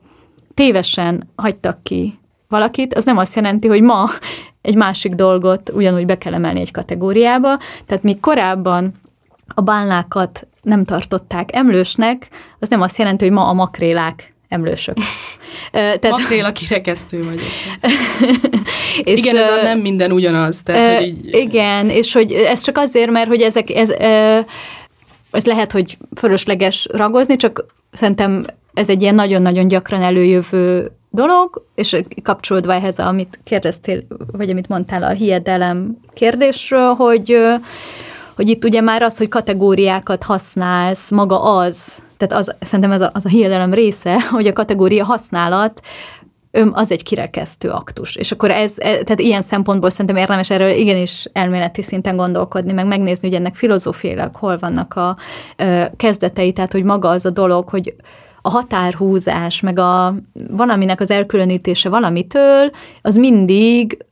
tévesen 0.54 1.30
hagytak 1.36 1.84
ki 1.84 2.14
valakit, 2.54 2.94
az 2.94 3.06
nem 3.06 3.18
azt 3.18 3.36
jelenti, 3.36 3.68
hogy 3.68 3.82
ma 3.82 4.10
egy 4.62 4.76
másik 4.76 5.14
dolgot 5.14 5.70
ugyanúgy 5.70 6.06
be 6.06 6.18
kell 6.18 6.34
emelni 6.34 6.60
egy 6.60 6.72
kategóriába. 6.72 7.58
Tehát 7.86 8.04
míg 8.04 8.20
korábban 8.20 8.92
a 9.48 9.62
bálnákat 9.62 10.48
nem 10.62 10.86
tartották 10.86 11.56
emlősnek, 11.56 12.28
az 12.60 12.70
nem 12.70 12.82
azt 12.82 12.98
jelenti, 12.98 13.24
hogy 13.24 13.34
ma 13.34 13.48
a 13.48 13.54
makrélák 13.54 14.34
emlősök. 14.48 14.98
Tehát... 15.72 16.10
Makréla 16.10 16.52
kirekesztő 16.52 17.24
vagy. 17.24 17.42
és 19.14 19.20
igen, 19.20 19.38
ez 19.38 19.64
nem 19.64 19.80
minden 19.80 20.12
ugyanaz. 20.12 20.64
Tehát, 20.64 20.98
hogy 20.98 21.08
így... 21.08 21.36
Igen, 21.36 21.90
és 21.90 22.14
hogy 22.14 22.32
ez 22.32 22.62
csak 22.62 22.78
azért, 22.78 23.12
mert 23.12 23.28
hogy 23.28 23.42
ezek, 23.42 23.70
ez, 23.70 23.90
ez 25.32 25.46
lehet, 25.46 25.72
hogy 25.72 25.98
fölösleges 26.20 26.88
ragozni, 26.92 27.36
csak 27.36 27.66
szerintem 27.92 28.46
ez 28.74 28.90
egy 28.90 29.02
ilyen 29.02 29.16
nagyon-nagyon 29.16 29.68
gyakran 29.68 30.02
előjövő 30.02 30.92
dolog, 31.14 31.66
és 31.76 31.98
kapcsolódva 32.24 32.74
ehhez, 32.74 33.00
amit 33.00 33.40
kérdeztél, 33.44 34.02
vagy 34.32 34.50
amit 34.50 34.68
mondtál 34.68 35.04
a 35.04 35.10
hiedelem 35.10 35.98
kérdésről, 36.14 36.94
hogy, 36.94 37.38
hogy 38.36 38.50
itt 38.50 38.64
ugye 38.64 38.82
már 38.82 39.02
az, 39.02 39.18
hogy 39.18 39.28
kategóriákat 39.28 40.24
használsz, 40.24 41.12
maga 41.12 41.42
az, 41.42 42.04
tehát 42.18 42.44
az, 42.44 42.56
szerintem 42.60 42.92
ez 42.92 43.02
a, 43.02 43.10
az 43.14 43.26
a 43.26 43.30
hiedelem 43.30 43.74
része, 43.74 44.22
hogy 44.36 44.48
a 44.48 44.54
kategória 44.54 45.06
használat 45.06 45.82
az 46.72 46.92
egy 46.92 47.04
kirekesztő 47.04 47.70
aktus. 47.70 48.16
És 48.16 48.32
akkor 48.32 48.52
ez, 48.52 48.74
e, 48.78 48.90
tehát 48.90 49.20
ilyen 49.20 49.42
szempontból 49.42 49.90
szerintem 49.90 50.16
érdemes 50.16 50.50
erről 50.50 50.70
igenis 50.70 51.30
elméleti 51.34 51.82
szinten 51.82 52.16
gondolkodni, 52.16 52.72
meg 52.72 52.88
megnézni, 52.88 53.28
hogy 53.28 53.38
ennek 53.38 53.56
filozófiailag 53.56 54.36
hol 54.36 54.58
vannak 54.58 54.94
a 54.94 55.18
kezdetei, 55.98 56.52
tehát 56.52 56.72
hogy 56.72 56.84
maga 56.84 57.10
az 57.10 57.26
a 57.26 57.30
dolog, 57.30 57.70
hogy 57.70 57.96
a 58.46 58.50
határhúzás, 58.50 59.62
meg 59.62 59.80
a 59.80 60.16
valaminek 60.52 61.02
az 61.02 61.12
elkülönítése 61.12 61.90
valamitől, 61.90 62.70
az 63.02 63.16
mindig 63.16 64.06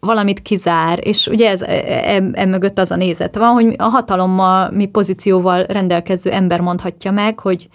valamit 0.00 0.42
kizár, 0.42 0.98
és 1.02 1.26
ugye 1.26 1.50
ez 1.50 1.62
e, 1.62 2.22
e, 2.32 2.46
mögött 2.46 2.78
az 2.78 2.90
a 2.90 2.96
nézet 2.96 3.36
van, 3.36 3.52
hogy 3.52 3.74
a 3.78 3.82
hatalommal, 3.82 4.70
mi 4.70 4.86
pozícióval 4.86 5.64
rendelkező 5.64 6.30
ember 6.30 6.60
mondhatja 6.60 7.10
meg, 7.10 7.38
hogy 7.38 7.68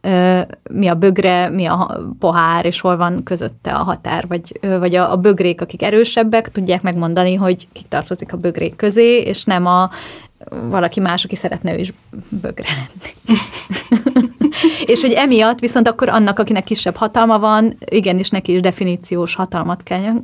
e, 0.00 0.46
mi 0.70 0.86
a 0.86 0.94
bögre, 0.94 1.48
mi 1.48 1.66
a 1.66 2.00
pohár, 2.18 2.66
és 2.66 2.80
hol 2.80 2.96
van 2.96 3.22
közötte 3.22 3.72
a 3.72 3.82
határ, 3.82 4.26
vagy, 4.28 4.60
vagy 4.78 4.94
a, 4.94 5.12
a 5.12 5.16
bögrék, 5.16 5.60
akik 5.60 5.82
erősebbek, 5.82 6.50
tudják 6.50 6.82
megmondani, 6.82 7.34
hogy 7.34 7.68
kik 7.72 7.88
tartozik 7.88 8.32
a 8.32 8.36
bögrék 8.36 8.76
közé, 8.76 9.18
és 9.20 9.44
nem 9.44 9.66
a 9.66 9.90
valaki 10.50 11.00
más, 11.00 11.24
aki 11.24 11.36
szeretne 11.36 11.74
ő 11.74 11.78
is 11.78 11.92
bögre 12.28 12.68
lenni. 12.68 13.38
és 14.92 15.00
hogy 15.00 15.12
emiatt 15.12 15.58
viszont 15.58 15.88
akkor 15.88 16.08
annak, 16.08 16.38
akinek 16.38 16.64
kisebb 16.64 16.96
hatalma 16.96 17.38
van, 17.38 17.76
igenis 17.84 18.30
neki 18.30 18.52
is 18.54 18.60
definíciós 18.60 19.34
hatalmat 19.34 19.82
kell 19.82 20.22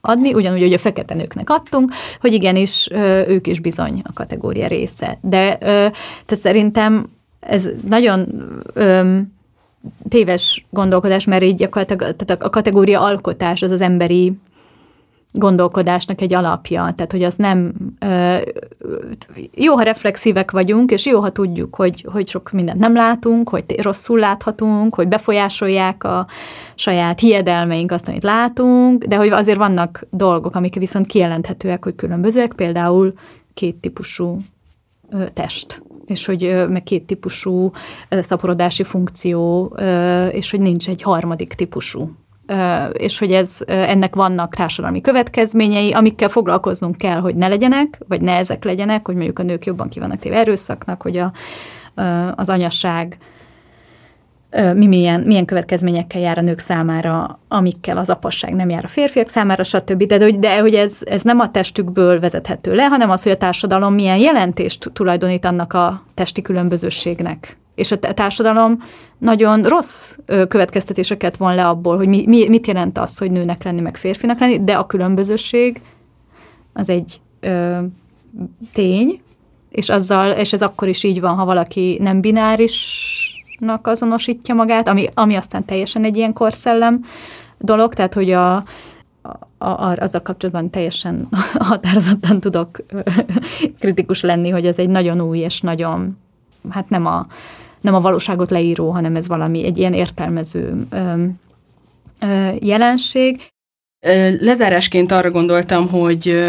adni, 0.00 0.34
ugyanúgy, 0.34 0.60
hogy 0.60 0.72
a 0.72 0.78
fekete 0.78 1.14
nőknek 1.14 1.50
adtunk, 1.50 1.92
hogy 2.20 2.32
igenis 2.32 2.88
ők 3.28 3.46
is 3.46 3.60
bizony 3.60 4.02
a 4.04 4.12
kategória 4.12 4.66
része. 4.66 5.18
De 5.20 5.56
te 6.26 6.34
szerintem 6.34 7.06
ez 7.40 7.68
nagyon 7.88 8.26
téves 10.08 10.66
gondolkodás, 10.70 11.24
mert 11.24 11.42
így 11.42 11.54
gyakorlatilag 11.54 12.16
tehát 12.16 12.42
a 12.42 12.50
kategória 12.50 13.00
alkotás 13.00 13.62
az 13.62 13.70
az 13.70 13.80
emberi 13.80 14.32
gondolkodásnak 15.32 16.20
egy 16.20 16.34
alapja. 16.34 16.92
Tehát, 16.96 17.12
hogy 17.12 17.22
az 17.22 17.34
nem... 17.34 17.74
Jó, 19.54 19.74
ha 19.74 19.82
reflexívek 19.82 20.50
vagyunk, 20.50 20.90
és 20.90 21.06
jó, 21.06 21.20
ha 21.20 21.30
tudjuk, 21.30 21.74
hogy, 21.74 22.06
hogy 22.12 22.28
sok 22.28 22.50
mindent 22.50 22.78
nem 22.78 22.94
látunk, 22.94 23.48
hogy 23.48 23.80
rosszul 23.82 24.18
láthatunk, 24.18 24.94
hogy 24.94 25.08
befolyásolják 25.08 26.04
a 26.04 26.26
saját 26.74 27.20
hiedelmeink 27.20 27.90
azt, 27.90 28.08
amit 28.08 28.22
látunk, 28.22 29.04
de 29.04 29.16
hogy 29.16 29.28
azért 29.28 29.58
vannak 29.58 30.06
dolgok, 30.10 30.54
amik 30.54 30.74
viszont 30.74 31.06
kijelenthetőek, 31.06 31.84
hogy 31.84 31.94
különbözőek, 31.94 32.52
például 32.52 33.12
két 33.54 33.76
típusú 33.76 34.38
test 35.32 35.82
és 36.08 36.26
hogy 36.26 36.64
meg 36.68 36.82
két 36.82 37.04
típusú 37.04 37.70
szaporodási 38.10 38.84
funkció, 38.84 39.66
és 40.30 40.50
hogy 40.50 40.60
nincs 40.60 40.88
egy 40.88 41.02
harmadik 41.02 41.54
típusú 41.54 42.10
és 42.92 43.18
hogy 43.18 43.32
ez, 43.32 43.58
ennek 43.66 44.14
vannak 44.14 44.54
társadalmi 44.54 45.00
következményei, 45.00 45.92
amikkel 45.92 46.28
foglalkoznunk 46.28 46.96
kell, 46.96 47.20
hogy 47.20 47.34
ne 47.34 47.48
legyenek, 47.48 47.98
vagy 48.08 48.20
ne 48.20 48.32
ezek 48.36 48.64
legyenek, 48.64 49.06
hogy 49.06 49.14
mondjuk 49.14 49.38
a 49.38 49.42
nők 49.42 49.64
jobban 49.64 49.88
kivannak 49.88 50.18
téve 50.18 50.36
erőszaknak, 50.36 51.02
hogy 51.02 51.16
a, 51.16 51.32
az 52.34 52.48
anyasság 52.48 53.18
mi 54.74 54.86
milyen, 54.86 55.20
milyen 55.20 55.44
következményekkel 55.44 56.20
jár 56.20 56.38
a 56.38 56.40
nők 56.40 56.58
számára, 56.58 57.38
amikkel 57.48 57.96
az 57.96 58.10
apasság 58.10 58.54
nem 58.54 58.68
jár 58.68 58.84
a 58.84 58.88
férfiak 58.88 59.28
számára, 59.28 59.64
stb. 59.64 60.02
De, 60.02 60.18
de, 60.18 60.30
de 60.30 60.60
hogy 60.60 60.74
ez, 60.74 60.98
ez 61.04 61.22
nem 61.22 61.40
a 61.40 61.50
testükből 61.50 62.20
vezethető 62.20 62.74
le, 62.74 62.84
hanem 62.84 63.10
az, 63.10 63.22
hogy 63.22 63.32
a 63.32 63.36
társadalom 63.36 63.94
milyen 63.94 64.18
jelentést 64.18 64.90
tulajdonít 64.92 65.44
annak 65.44 65.72
a 65.72 66.02
testi 66.14 66.42
különbözőségnek 66.42 67.56
és 67.78 67.90
a 67.90 67.98
társadalom 67.98 68.82
nagyon 69.18 69.62
rossz 69.62 70.16
következtetéseket 70.48 71.36
von 71.36 71.54
le 71.54 71.68
abból, 71.68 71.96
hogy 71.96 72.08
mi, 72.08 72.24
mi, 72.26 72.48
mit 72.48 72.66
jelent 72.66 72.98
az, 72.98 73.18
hogy 73.18 73.30
nőnek 73.30 73.64
lenni, 73.64 73.80
meg 73.80 73.96
férfinak 73.96 74.38
lenni, 74.38 74.64
de 74.64 74.72
a 74.72 74.86
különbözőség 74.86 75.80
az 76.72 76.88
egy 76.88 77.20
ö, 77.40 77.78
tény, 78.72 79.20
és 79.70 79.88
azzal, 79.88 80.30
és 80.30 80.52
ez 80.52 80.62
akkor 80.62 80.88
is 80.88 81.04
így 81.04 81.20
van, 81.20 81.34
ha 81.36 81.44
valaki 81.44 81.98
nem 82.00 82.20
binárisnak 82.20 83.86
azonosítja 83.86 84.54
magát, 84.54 84.88
ami, 84.88 85.08
ami 85.14 85.34
aztán 85.34 85.64
teljesen 85.64 86.04
egy 86.04 86.16
ilyen 86.16 86.32
korszellem 86.32 87.04
dolog, 87.58 87.94
tehát 87.94 88.14
hogy 88.14 88.30
a, 88.30 88.56
a, 88.56 88.62
a, 89.58 89.96
azzal 89.98 90.20
kapcsolatban 90.20 90.70
teljesen 90.70 91.28
határozottan 91.58 92.40
tudok 92.40 92.82
kritikus 93.80 94.20
lenni, 94.20 94.50
hogy 94.50 94.66
ez 94.66 94.78
egy 94.78 94.88
nagyon 94.88 95.20
új 95.20 95.38
és 95.38 95.60
nagyon, 95.60 96.18
hát 96.70 96.88
nem 96.88 97.06
a 97.06 97.26
nem 97.80 97.94
a 97.94 98.00
valóságot 98.00 98.50
leíró, 98.50 98.90
hanem 98.90 99.16
ez 99.16 99.28
valami 99.28 99.64
egy 99.64 99.78
ilyen 99.78 99.94
értelmező 99.94 100.86
jelenség. 102.60 103.40
Lezárásként 104.40 105.12
arra 105.12 105.30
gondoltam, 105.30 105.88
hogy 105.88 106.44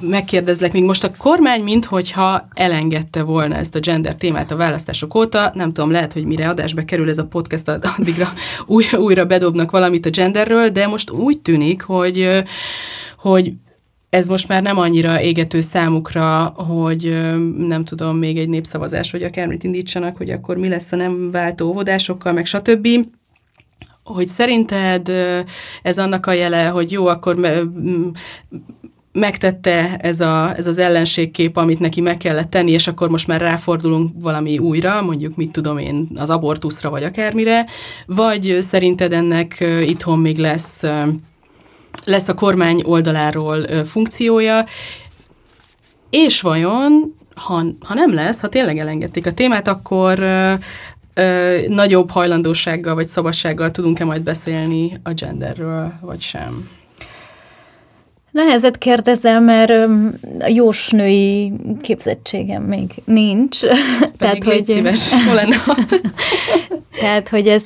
megkérdezlek, 0.00 0.72
még 0.72 0.84
most 0.84 1.04
a 1.04 1.10
kormány, 1.18 1.62
minthogyha 1.62 2.48
elengedte 2.54 3.22
volna 3.22 3.54
ezt 3.54 3.74
a 3.74 3.80
gender 3.80 4.14
témát 4.14 4.50
a 4.50 4.56
választások 4.56 5.14
óta, 5.14 5.50
nem 5.54 5.72
tudom, 5.72 5.90
lehet, 5.90 6.12
hogy 6.12 6.24
mire 6.24 6.48
adásba 6.48 6.82
kerül 6.84 7.08
ez 7.08 7.18
a 7.18 7.26
podcast, 7.26 7.68
addigra 7.68 8.28
újra 8.96 9.24
bedobnak 9.24 9.70
valamit 9.70 10.06
a 10.06 10.10
genderről, 10.10 10.68
de 10.68 10.86
most 10.86 11.10
úgy 11.10 11.40
tűnik, 11.40 11.82
hogy, 11.82 12.44
hogy 13.18 13.52
ez 14.10 14.26
most 14.26 14.48
már 14.48 14.62
nem 14.62 14.78
annyira 14.78 15.20
égető 15.20 15.60
számukra, 15.60 16.44
hogy 16.44 17.18
nem 17.58 17.84
tudom, 17.84 18.16
még 18.16 18.38
egy 18.38 18.48
népszavazás, 18.48 19.10
vagy 19.10 19.22
akármit 19.22 19.64
indítsanak, 19.64 20.16
hogy 20.16 20.30
akkor 20.30 20.56
mi 20.56 20.68
lesz 20.68 20.92
a 20.92 20.96
nem 20.96 21.30
váltó 21.30 21.68
óvodásokkal, 21.68 22.32
meg 22.32 22.46
stb. 22.46 22.88
Hogy 24.04 24.28
szerinted 24.28 25.12
ez 25.82 25.98
annak 25.98 26.26
a 26.26 26.32
jele, 26.32 26.66
hogy 26.66 26.92
jó, 26.92 27.06
akkor 27.06 27.36
megtette 29.12 29.96
ez, 29.96 30.20
a, 30.20 30.56
ez 30.56 30.66
az 30.66 30.78
ellenségkép, 30.78 31.56
amit 31.56 31.78
neki 31.78 32.00
meg 32.00 32.16
kellett 32.16 32.50
tenni, 32.50 32.70
és 32.70 32.86
akkor 32.86 33.08
most 33.08 33.26
már 33.26 33.40
ráfordulunk 33.40 34.10
valami 34.20 34.58
újra, 34.58 35.02
mondjuk 35.02 35.36
mit 35.36 35.50
tudom 35.50 35.78
én, 35.78 36.08
az 36.16 36.30
abortuszra 36.30 36.90
vagy 36.90 37.02
akármire, 37.02 37.66
vagy 38.06 38.56
szerinted 38.60 39.12
ennek 39.12 39.64
itthon 39.86 40.18
még 40.18 40.38
lesz, 40.38 40.84
lesz 42.04 42.28
a 42.28 42.34
kormány 42.34 42.82
oldaláról 42.86 43.84
funkciója, 43.84 44.64
és 46.10 46.40
vajon 46.40 47.16
ha, 47.38 47.64
ha 47.80 47.94
nem 47.94 48.14
lesz, 48.14 48.40
ha 48.40 48.48
tényleg 48.48 48.78
elengedték 48.78 49.26
a 49.26 49.32
témát, 49.32 49.68
akkor 49.68 50.18
ö, 51.14 51.58
nagyobb 51.68 52.10
hajlandósággal 52.10 52.94
vagy 52.94 53.06
szabadsággal 53.06 53.70
tudunk-e 53.70 54.04
majd 54.04 54.22
beszélni 54.22 55.00
a 55.02 55.12
genderről, 55.12 55.92
vagy 56.00 56.20
sem? 56.20 56.68
Nehezet 58.30 58.78
kérdezem, 58.78 59.44
mert 59.44 59.70
a 60.38 60.48
jósnői 60.48 61.52
képzettségem 61.82 62.62
még 62.62 62.90
nincs. 63.04 63.60
Pedig 63.66 64.16
Tehát, 64.18 64.44
hogy 64.44 64.64
szíves. 64.64 65.14
Tehát, 67.00 67.28
hogy 67.28 67.48
ez, 67.48 67.64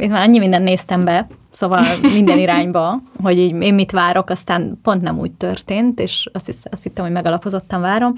én 0.00 0.10
már 0.10 0.22
annyi 0.26 0.38
mindent 0.38 0.64
néztem 0.64 1.04
be, 1.04 1.26
szóval 1.52 1.84
minden 2.02 2.38
irányba, 2.46 3.02
hogy 3.22 3.38
így 3.38 3.62
én 3.62 3.74
mit 3.74 3.90
várok, 3.90 4.30
aztán 4.30 4.78
pont 4.82 5.02
nem 5.02 5.18
úgy 5.18 5.32
történt, 5.32 6.00
és 6.00 6.28
azt, 6.32 6.46
hisz, 6.46 6.62
azt 6.70 6.82
hittem, 6.82 7.04
hogy 7.04 7.12
megalapozottan 7.12 7.80
várom. 7.80 8.12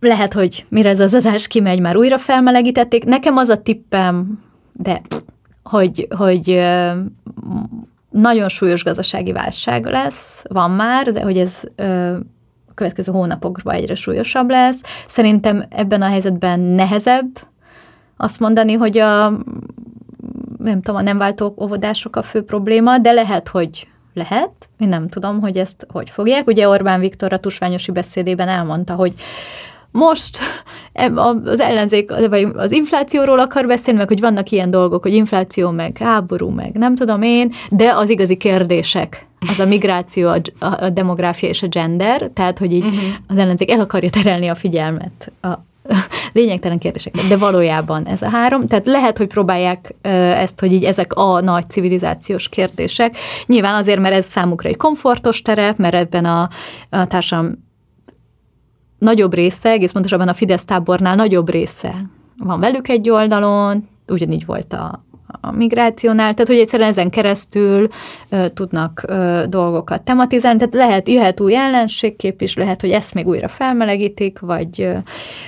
Lehet, 0.00 0.32
hogy 0.32 0.64
mire 0.68 0.88
ez 0.88 1.00
az 1.00 1.14
adás 1.14 1.46
kimegy, 1.46 1.80
már 1.80 1.96
újra 1.96 2.18
felmelegítették. 2.18 3.04
Nekem 3.04 3.36
az 3.36 3.48
a 3.48 3.62
tippem, 3.62 4.40
de 4.72 5.00
hogy, 5.62 6.08
hogy 6.16 6.62
nagyon 8.10 8.48
súlyos 8.48 8.84
gazdasági 8.84 9.32
válság 9.32 9.86
lesz, 9.86 10.44
van 10.48 10.70
már, 10.70 11.10
de 11.12 11.20
hogy 11.22 11.38
ez 11.38 11.62
a 12.68 12.74
következő 12.74 13.12
hónapokban 13.12 13.74
egyre 13.74 13.94
súlyosabb 13.94 14.50
lesz. 14.50 14.82
Szerintem 15.06 15.64
ebben 15.68 16.02
a 16.02 16.08
helyzetben 16.08 16.60
nehezebb 16.60 17.38
azt 18.16 18.40
mondani, 18.40 18.72
hogy 18.72 18.98
a 18.98 19.32
nem 20.58 20.80
tudom, 20.80 20.96
a 20.96 21.02
nem 21.02 21.18
váltó 21.18 21.54
óvodások 21.60 22.16
a 22.16 22.22
fő 22.22 22.42
probléma, 22.42 22.98
de 22.98 23.12
lehet, 23.12 23.48
hogy 23.48 23.88
lehet. 24.14 24.50
Én 24.78 24.88
nem 24.88 25.08
tudom, 25.08 25.40
hogy 25.40 25.56
ezt 25.56 25.86
hogy 25.92 26.10
fogják. 26.10 26.46
Ugye 26.46 26.68
Orbán 26.68 27.00
Viktor 27.00 27.32
a 27.32 27.38
tusványosi 27.38 27.90
beszédében 27.90 28.48
elmondta, 28.48 28.94
hogy 28.94 29.12
most 29.90 30.38
az 31.44 31.60
ellenzék, 31.60 32.10
vagy 32.28 32.48
az 32.54 32.72
inflációról 32.72 33.38
akar 33.38 33.66
beszélni, 33.66 33.98
meg 33.98 34.08
hogy 34.08 34.20
vannak 34.20 34.50
ilyen 34.50 34.70
dolgok, 34.70 35.02
hogy 35.02 35.14
infláció, 35.14 35.70
meg 35.70 35.98
háború, 35.98 36.48
meg 36.48 36.72
nem 36.72 36.94
tudom 36.94 37.22
én, 37.22 37.52
de 37.70 37.92
az 37.94 38.08
igazi 38.08 38.36
kérdések, 38.36 39.26
az 39.50 39.60
a 39.60 39.66
migráció, 39.66 40.28
a, 40.58 40.90
demográfia 40.90 41.48
és 41.48 41.62
a 41.62 41.66
gender, 41.66 42.30
tehát 42.34 42.58
hogy 42.58 42.72
így 42.72 42.84
uh-huh. 42.84 43.00
az 43.28 43.38
ellenzék 43.38 43.70
el 43.70 43.80
akarja 43.80 44.10
terelni 44.10 44.48
a 44.48 44.54
figyelmet 44.54 45.32
a, 45.40 45.48
lényegtelen 46.32 46.78
kérdések, 46.78 47.14
de 47.28 47.36
valójában 47.36 48.06
ez 48.06 48.22
a 48.22 48.28
három. 48.28 48.66
Tehát 48.66 48.86
lehet, 48.86 49.18
hogy 49.18 49.26
próbálják 49.26 49.94
ezt, 50.02 50.60
hogy 50.60 50.72
így 50.72 50.84
ezek 50.84 51.12
a 51.12 51.40
nagy 51.40 51.68
civilizációs 51.68 52.48
kérdések. 52.48 53.16
Nyilván 53.46 53.74
azért, 53.74 54.00
mert 54.00 54.14
ez 54.14 54.26
számukra 54.26 54.68
egy 54.68 54.76
komfortos 54.76 55.42
terep, 55.42 55.76
mert 55.76 55.94
ebben 55.94 56.24
a, 56.24 56.48
a 56.90 57.06
társadalom 57.06 57.66
nagyobb 58.98 59.34
része, 59.34 59.70
egész 59.70 59.92
pontosabban 59.92 60.28
a 60.28 60.34
Fidesz 60.34 60.64
tábornál 60.64 61.14
nagyobb 61.14 61.50
része 61.50 61.94
van 62.44 62.60
velük 62.60 62.88
egy 62.88 63.10
oldalon, 63.10 63.88
ugyanígy 64.06 64.46
volt 64.46 64.72
a, 64.72 65.04
a 65.40 65.52
migrációnál, 65.52 66.32
tehát 66.32 66.48
hogy 66.48 66.58
egyszerűen 66.58 66.88
ezen 66.88 67.10
keresztül 67.10 67.88
uh, 68.30 68.46
tudnak 68.46 69.04
uh, 69.08 69.42
dolgokat 69.42 70.02
tematizálni, 70.02 70.58
tehát 70.58 70.74
lehet, 70.74 71.08
jöhet 71.08 71.40
új 71.40 71.56
ellenségkép 71.56 72.40
is, 72.40 72.56
lehet, 72.56 72.80
hogy 72.80 72.90
ezt 72.90 73.14
még 73.14 73.26
újra 73.26 73.48
felmelegítik, 73.48 74.38
vagy 74.38 74.82
uh, 74.82 74.96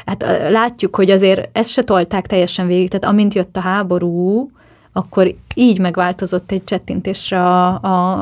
hát 0.06 0.22
uh, 0.22 0.50
látjuk, 0.50 0.96
hogy 0.96 1.10
azért 1.10 1.48
ezt 1.52 1.70
se 1.70 1.82
tolták 1.82 2.26
teljesen 2.26 2.66
végig, 2.66 2.88
tehát 2.88 3.14
amint 3.14 3.34
jött 3.34 3.56
a 3.56 3.60
háború, 3.60 4.50
akkor 4.92 5.34
így 5.54 5.78
megváltozott 5.78 6.50
egy 6.50 6.64
csettintésre 6.64 7.44
a, 7.46 7.82
a, 7.82 8.12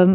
a 0.00 0.06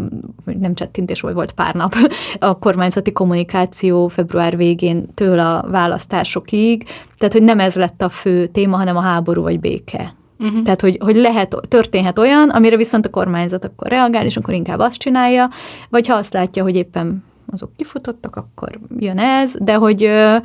nem 0.60 0.74
csettintés 0.74 1.22
volt, 1.22 1.34
volt 1.34 1.52
pár 1.52 1.74
nap, 1.74 1.94
a 2.40 2.58
kormányzati 2.58 3.12
kommunikáció 3.12 4.08
február 4.08 4.58
végén 4.58 5.06
től 5.14 5.40
a 5.40 5.66
választásokig, 5.70 6.84
tehát 7.18 7.34
hogy 7.34 7.44
nem 7.44 7.60
ez 7.60 7.76
lett 7.76 8.02
a 8.02 8.10
fő 8.10 8.48
téma, 8.48 8.78
hanem 8.78 8.98
a 8.98 9.02
háború 9.02 9.42
vagy 9.42 9.60
béke. 9.60 10.14
Uh-huh. 10.40 10.62
Tehát, 10.64 10.82
hogy, 10.82 10.98
hogy 11.00 11.16
lehet, 11.16 11.56
történhet 11.68 12.20
olyan, 12.20 12.50
amire 12.50 12.78
viszont 12.78 13.06
a 13.06 13.10
kormányzat 13.10 13.66
akkor 13.66 13.88
reagál, 13.88 14.26
és 14.26 14.38
akkor 14.38 14.54
inkább 14.54 14.80
azt 14.80 14.98
csinálja, 14.98 15.50
vagy 15.90 16.08
ha 16.08 16.14
azt 16.14 16.34
látja, 16.34 16.64
hogy 16.64 16.76
éppen 16.76 17.24
azok 17.52 17.76
kifutottak, 17.76 18.36
akkor 18.36 18.80
jön 18.98 19.18
ez, 19.18 19.54
de 19.60 19.74
hogy 19.74 20.04
ö, 20.04 20.38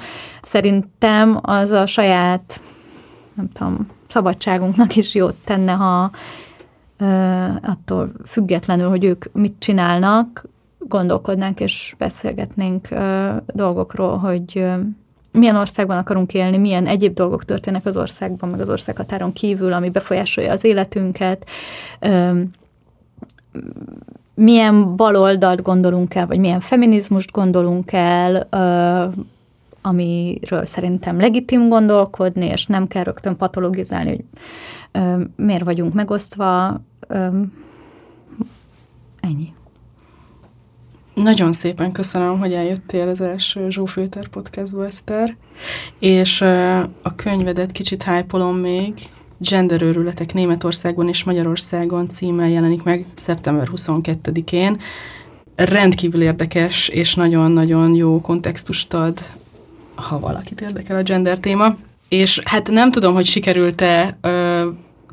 szerintem 0.43 1.39
az 1.43 1.70
a 1.70 1.86
saját, 1.86 2.61
nem 3.34 3.49
tudom, 3.53 3.89
szabadságunknak 4.09 4.97
is 4.97 5.14
jót 5.14 5.34
tenne, 5.45 5.72
ha 5.72 6.11
ö, 6.99 7.05
attól 7.62 8.12
függetlenül, 8.26 8.89
hogy 8.89 9.05
ők 9.05 9.24
mit 9.32 9.55
csinálnak, 9.59 10.45
gondolkodnánk 10.78 11.61
és 11.61 11.95
beszélgetnénk 11.99 12.91
ö, 12.91 13.30
dolgokról, 13.47 14.16
hogy 14.16 14.53
ö, 14.55 14.74
milyen 15.39 15.57
országban 15.57 15.99
akarunk 15.99 16.34
élni, 16.34 16.57
milyen 16.57 16.86
egyéb 16.86 17.14
dolgok 17.14 17.45
történnek 17.45 17.86
az 17.86 17.97
országban, 17.97 18.49
meg 18.49 18.61
az 18.61 18.68
országhatáron 18.68 19.32
kívül, 19.32 19.72
ami 19.72 19.91
befolyásolja 19.91 20.53
az 20.53 20.64
életünket, 20.64 21.47
milyen 24.34 24.97
baloldalt 24.97 25.62
gondolunk 25.62 26.14
el, 26.14 26.26
vagy 26.26 26.39
milyen 26.39 26.61
feminizmust 26.61 27.30
gondolunk 27.30 27.93
el, 27.93 28.49
amiről 29.82 30.64
szerintem 30.64 31.20
legitim 31.20 31.68
gondolkodni, 31.68 32.47
és 32.47 32.66
nem 32.66 32.86
kell 32.86 33.03
rögtön 33.03 33.36
patologizálni, 33.36 34.11
hogy 34.11 34.24
miért 35.36 35.64
vagyunk 35.64 35.93
megosztva. 35.93 36.80
Ennyi. 39.20 39.57
Nagyon 41.23 41.53
szépen 41.53 41.93
köszönöm, 41.93 42.39
hogy 42.39 42.53
eljöttél 42.53 43.09
az 43.09 43.21
első 43.21 43.71
Zsófilter 43.71 44.29
podcastba, 44.29 44.87
Eszter, 44.87 45.37
és 45.99 46.41
a 47.03 47.14
könyvedet 47.16 47.73
kicsit 47.73 48.03
hypolom 48.03 48.57
még, 48.57 48.93
Genderőrületek 49.39 50.35
Németországban 50.35 51.09
és 51.09 51.25
Magyarországon 51.25 52.09
címmel 52.09 52.49
jelenik 52.49 52.83
meg 52.83 53.05
szeptember 53.14 53.69
22-én. 53.77 54.81
Rendkívül 55.55 56.23
érdekes 56.23 56.89
és 56.89 57.14
nagyon-nagyon 57.14 57.95
jó 57.95 58.21
kontextust 58.21 58.95
ad 58.95 59.21
ha 59.95 60.21
valakit 60.21 60.61
érdekel 60.61 60.97
a 60.97 61.03
gender 61.03 61.39
téma. 61.39 61.77
És 62.09 62.41
hát 62.45 62.71
nem 62.71 62.91
tudom, 62.91 63.14
hogy 63.14 63.27
sikerült-e 63.27 64.19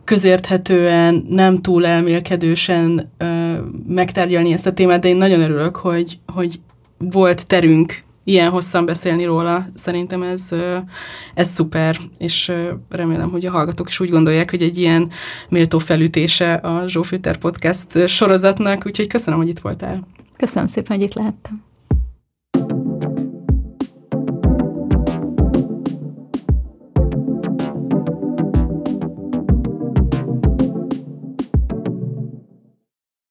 közérthetően, 0.06 1.26
nem 1.30 1.62
túl 1.62 1.86
elmélkedősen 1.86 3.12
ö, 3.18 3.54
megtárgyalni 3.88 4.54
ezt 4.54 4.66
a 4.66 4.74
témát, 4.74 5.02
de 5.02 5.08
én 5.08 5.16
nagyon 5.16 5.42
örülök, 5.42 5.76
hogy, 5.76 6.20
hogy 6.26 6.60
volt 6.98 7.48
terünk 7.48 8.04
ilyen 8.24 8.50
hosszan 8.50 8.86
beszélni 8.86 9.26
róla. 9.26 9.66
Szerintem 9.74 10.22
ez, 10.22 10.50
ez 11.34 11.48
szuper, 11.50 11.98
és 12.18 12.52
remélem, 12.90 13.30
hogy 13.30 13.46
a 13.46 13.52
hallgatók 13.52 13.88
is 13.88 14.00
úgy 14.00 14.10
gondolják, 14.10 14.50
hogy 14.50 14.62
egy 14.62 14.78
ilyen 14.78 15.10
méltó 15.50 15.78
felütése 15.78 16.54
a 16.54 16.88
Zsófilter 16.88 17.38
Podcast 17.38 18.08
sorozatnak, 18.08 18.84
úgyhogy 18.86 19.08
köszönöm, 19.08 19.40
hogy 19.40 19.50
itt 19.50 19.60
voltál. 19.60 20.08
Köszönöm 20.38 20.68
szépen, 20.68 20.98
hogy 20.98 21.06
itt 21.06 21.14
lehettem. 21.14 21.64